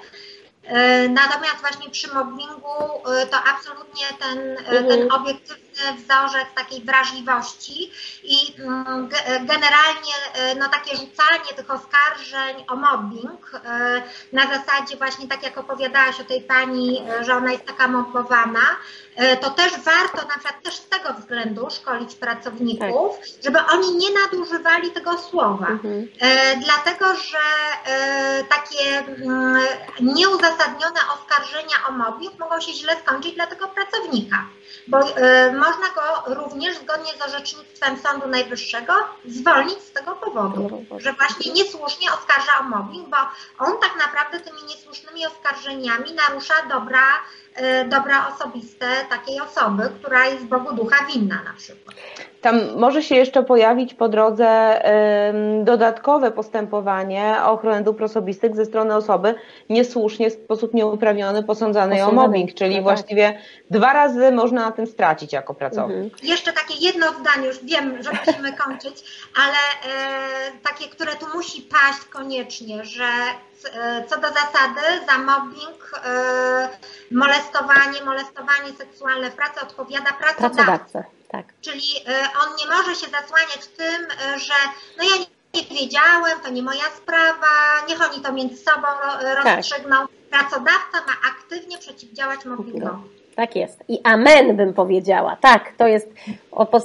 [0.67, 4.87] E, natomiast właśnie przy mobbingu e, to absolutnie ten, e, mhm.
[4.87, 5.64] ten obiektywny
[5.97, 7.91] wzorzec takiej wrażliwości
[8.23, 9.09] i mm,
[9.41, 10.15] generalnie
[10.59, 13.61] no, takie rzucanie tych oskarżeń o mobbing
[14.33, 18.61] na zasadzie właśnie tak jak opowiadałaś o tej pani, że ona jest taka mobbowana,
[19.41, 23.45] to też warto na przykład też z tego względu szkolić pracowników, tak.
[23.45, 25.67] żeby oni nie nadużywali tego słowa.
[25.67, 26.09] Mhm.
[26.65, 27.39] Dlatego, że
[28.49, 29.63] takie mm,
[30.01, 34.45] nieuzasadnione oskarżenia o mobbing mogą się źle skończyć dla tego pracownika
[34.87, 34.99] bo
[35.65, 38.93] można go również zgodnie z orzecznictwem Sądu Najwyższego
[39.25, 43.17] zwolnić z tego powodu, że właśnie niesłusznie oskarża o mobbing, bo
[43.59, 47.07] on tak naprawdę tymi niesłusznymi oskarżeniami narusza dobra,
[47.83, 51.97] y, dobra osobiste takiej osoby, która jest Bogu ducha winna na przykład.
[52.45, 54.83] Tam może się jeszcze pojawić po drodze
[55.63, 59.35] dodatkowe postępowanie o ochronę dóbr osobistych ze strony osoby
[59.71, 62.83] niesłusznie, w sposób nieuprawniony posądzanej o mobbing, czyli no tak.
[62.83, 63.39] właściwie
[63.71, 66.13] dwa razy można na tym stracić jako pracownik.
[66.13, 66.29] Mhm.
[66.29, 69.05] Jeszcze takie jedno zdanie, już wiem, że musimy kończyć,
[69.45, 69.59] ale
[69.95, 76.69] e, takie, które tu musi paść koniecznie, że e, co do zasady za mobbing, e,
[77.11, 80.49] molestowanie, molestowanie seksualne w pracy odpowiada pracodawca.
[80.49, 81.55] pracodawca tak.
[81.61, 84.55] Czyli e, on nie może się zasłaniać tym, e, że
[84.99, 85.25] no ja
[85.55, 87.47] nie wiedziałem, to nie moja sprawa,
[87.89, 89.45] niech oni to między sobą tak.
[89.45, 89.97] rozstrzygną.
[89.97, 90.09] Tak.
[90.31, 93.24] Pracodawca ma aktywnie przeciwdziałać mobbingowi.
[93.37, 93.85] Tak jest.
[93.89, 95.37] I amen bym powiedziała.
[95.41, 96.15] Tak, to jest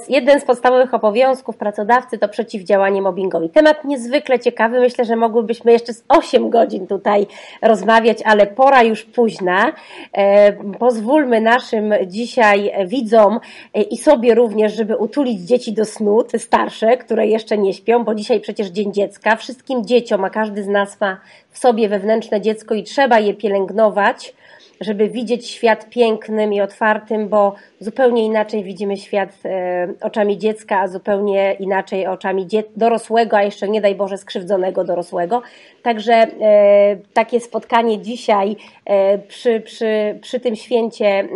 [0.08, 3.50] jeden z podstawowych obowiązków pracodawcy to przeciwdziałanie mobbingowi.
[3.50, 4.80] Temat niezwykle ciekawy.
[4.80, 7.26] Myślę, że mogłybyśmy jeszcze z 8 godzin tutaj
[7.62, 9.72] rozmawiać, ale pora już późna.
[10.12, 13.40] E, pozwólmy naszym dzisiaj widzom
[13.74, 18.04] e, i sobie również, żeby utulić dzieci do snu, te starsze, które jeszcze nie śpią,
[18.04, 19.36] bo dzisiaj przecież Dzień Dziecka.
[19.36, 21.20] Wszystkim dzieciom, a każdy z nas ma
[21.50, 24.34] w sobie wewnętrzne dziecko i trzeba je pielęgnować
[24.80, 30.88] żeby widzieć świat pięknym i otwartym, bo zupełnie inaczej widzimy świat e, oczami dziecka, a
[30.88, 32.46] zupełnie inaczej oczami
[32.76, 35.42] dorosłego, a jeszcze nie daj Boże skrzywdzonego dorosłego.
[35.82, 41.28] Także e, takie spotkanie dzisiaj e, przy, przy, przy tym święcie,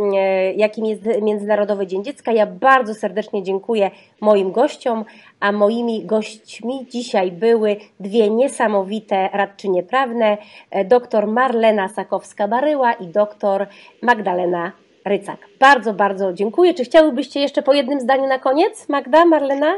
[0.57, 3.91] jakim jest Międzynarodowy Dzień Dziecka, ja bardzo serdecznie dziękuję
[4.21, 5.05] moim gościom,
[5.41, 10.39] a moimi gośćmi dzisiaj były dwie niesamowite radczynie prawne,
[10.85, 13.34] dr Marlena Sakowska-Baryła i dr
[14.03, 14.73] Magdalena
[15.05, 15.39] Rycak.
[15.61, 16.75] Bardzo, bardzo dziękuję.
[16.75, 18.89] Czy chciałybyście jeszcze po jednym zdaniu na koniec?
[18.89, 19.75] Magda, Marlena?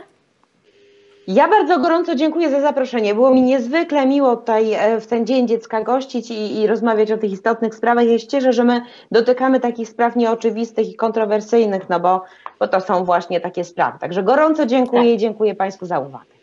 [1.27, 3.15] Ja bardzo gorąco dziękuję za zaproszenie.
[3.15, 7.19] Było mi niezwykle miło tutaj e, w ten Dzień Dziecka gościć i, i rozmawiać o
[7.19, 8.07] tych istotnych sprawach.
[8.07, 12.25] Ja się cieszę, że my dotykamy takich spraw nieoczywistych i kontrowersyjnych, no bo,
[12.61, 13.99] bo to są właśnie takie sprawy.
[13.99, 15.11] Także gorąco dziękuję tak.
[15.11, 16.37] i dziękuję Państwu za uwagę.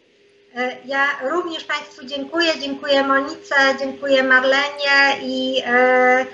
[0.55, 2.51] E, ja również Państwu dziękuję.
[2.61, 6.25] Dziękuję Monice, dziękuję Marlenie i E,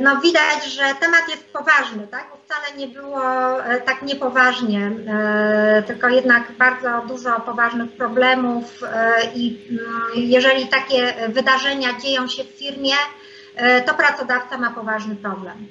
[0.00, 2.26] no widać, że temat jest poważny, tak?
[2.30, 8.80] Bo wcale nie było e, tak niepoważnie, e, tylko jednak bardzo dużo poważnych problemów
[9.34, 12.94] i mm, jeżeli takie wydarzenia dzieją się w firmie,
[13.86, 15.68] to pracodawca ma poważny problem.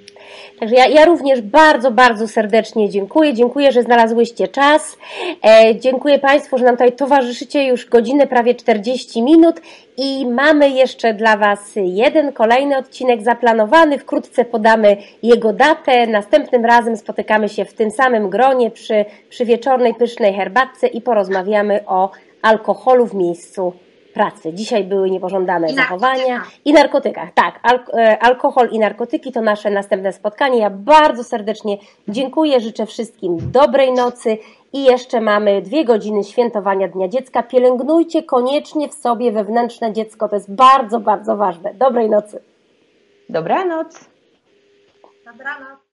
[0.59, 3.33] Także ja, ja również bardzo, bardzo serdecznie dziękuję.
[3.33, 4.97] Dziękuję, że znalazłyście czas.
[5.45, 9.61] E, dziękuję Państwu, że nam tutaj towarzyszycie już godzinę, prawie 40 minut
[9.97, 13.99] i mamy jeszcze dla Was jeden kolejny odcinek zaplanowany.
[13.99, 16.07] Wkrótce podamy jego datę.
[16.07, 21.79] Następnym razem spotykamy się w tym samym gronie przy, przy wieczornej, pysznej herbatce i porozmawiamy
[21.87, 22.11] o
[22.41, 23.73] alkoholu w miejscu
[24.15, 24.53] pracy.
[24.53, 27.29] Dzisiaj były niepożądane I zachowania i narkotykach.
[27.33, 27.59] Tak,
[27.93, 30.59] e, alkohol i narkotyki to nasze następne spotkanie.
[30.59, 31.77] Ja bardzo serdecznie
[32.07, 34.37] dziękuję, życzę wszystkim dobrej nocy
[34.73, 37.43] i jeszcze mamy dwie godziny świętowania Dnia Dziecka.
[37.43, 41.73] Pielęgnujcie koniecznie w sobie wewnętrzne dziecko, to jest bardzo, bardzo ważne.
[41.73, 42.41] Dobrej nocy.
[43.29, 44.09] Dobranoc.
[45.25, 45.85] Dobranoc.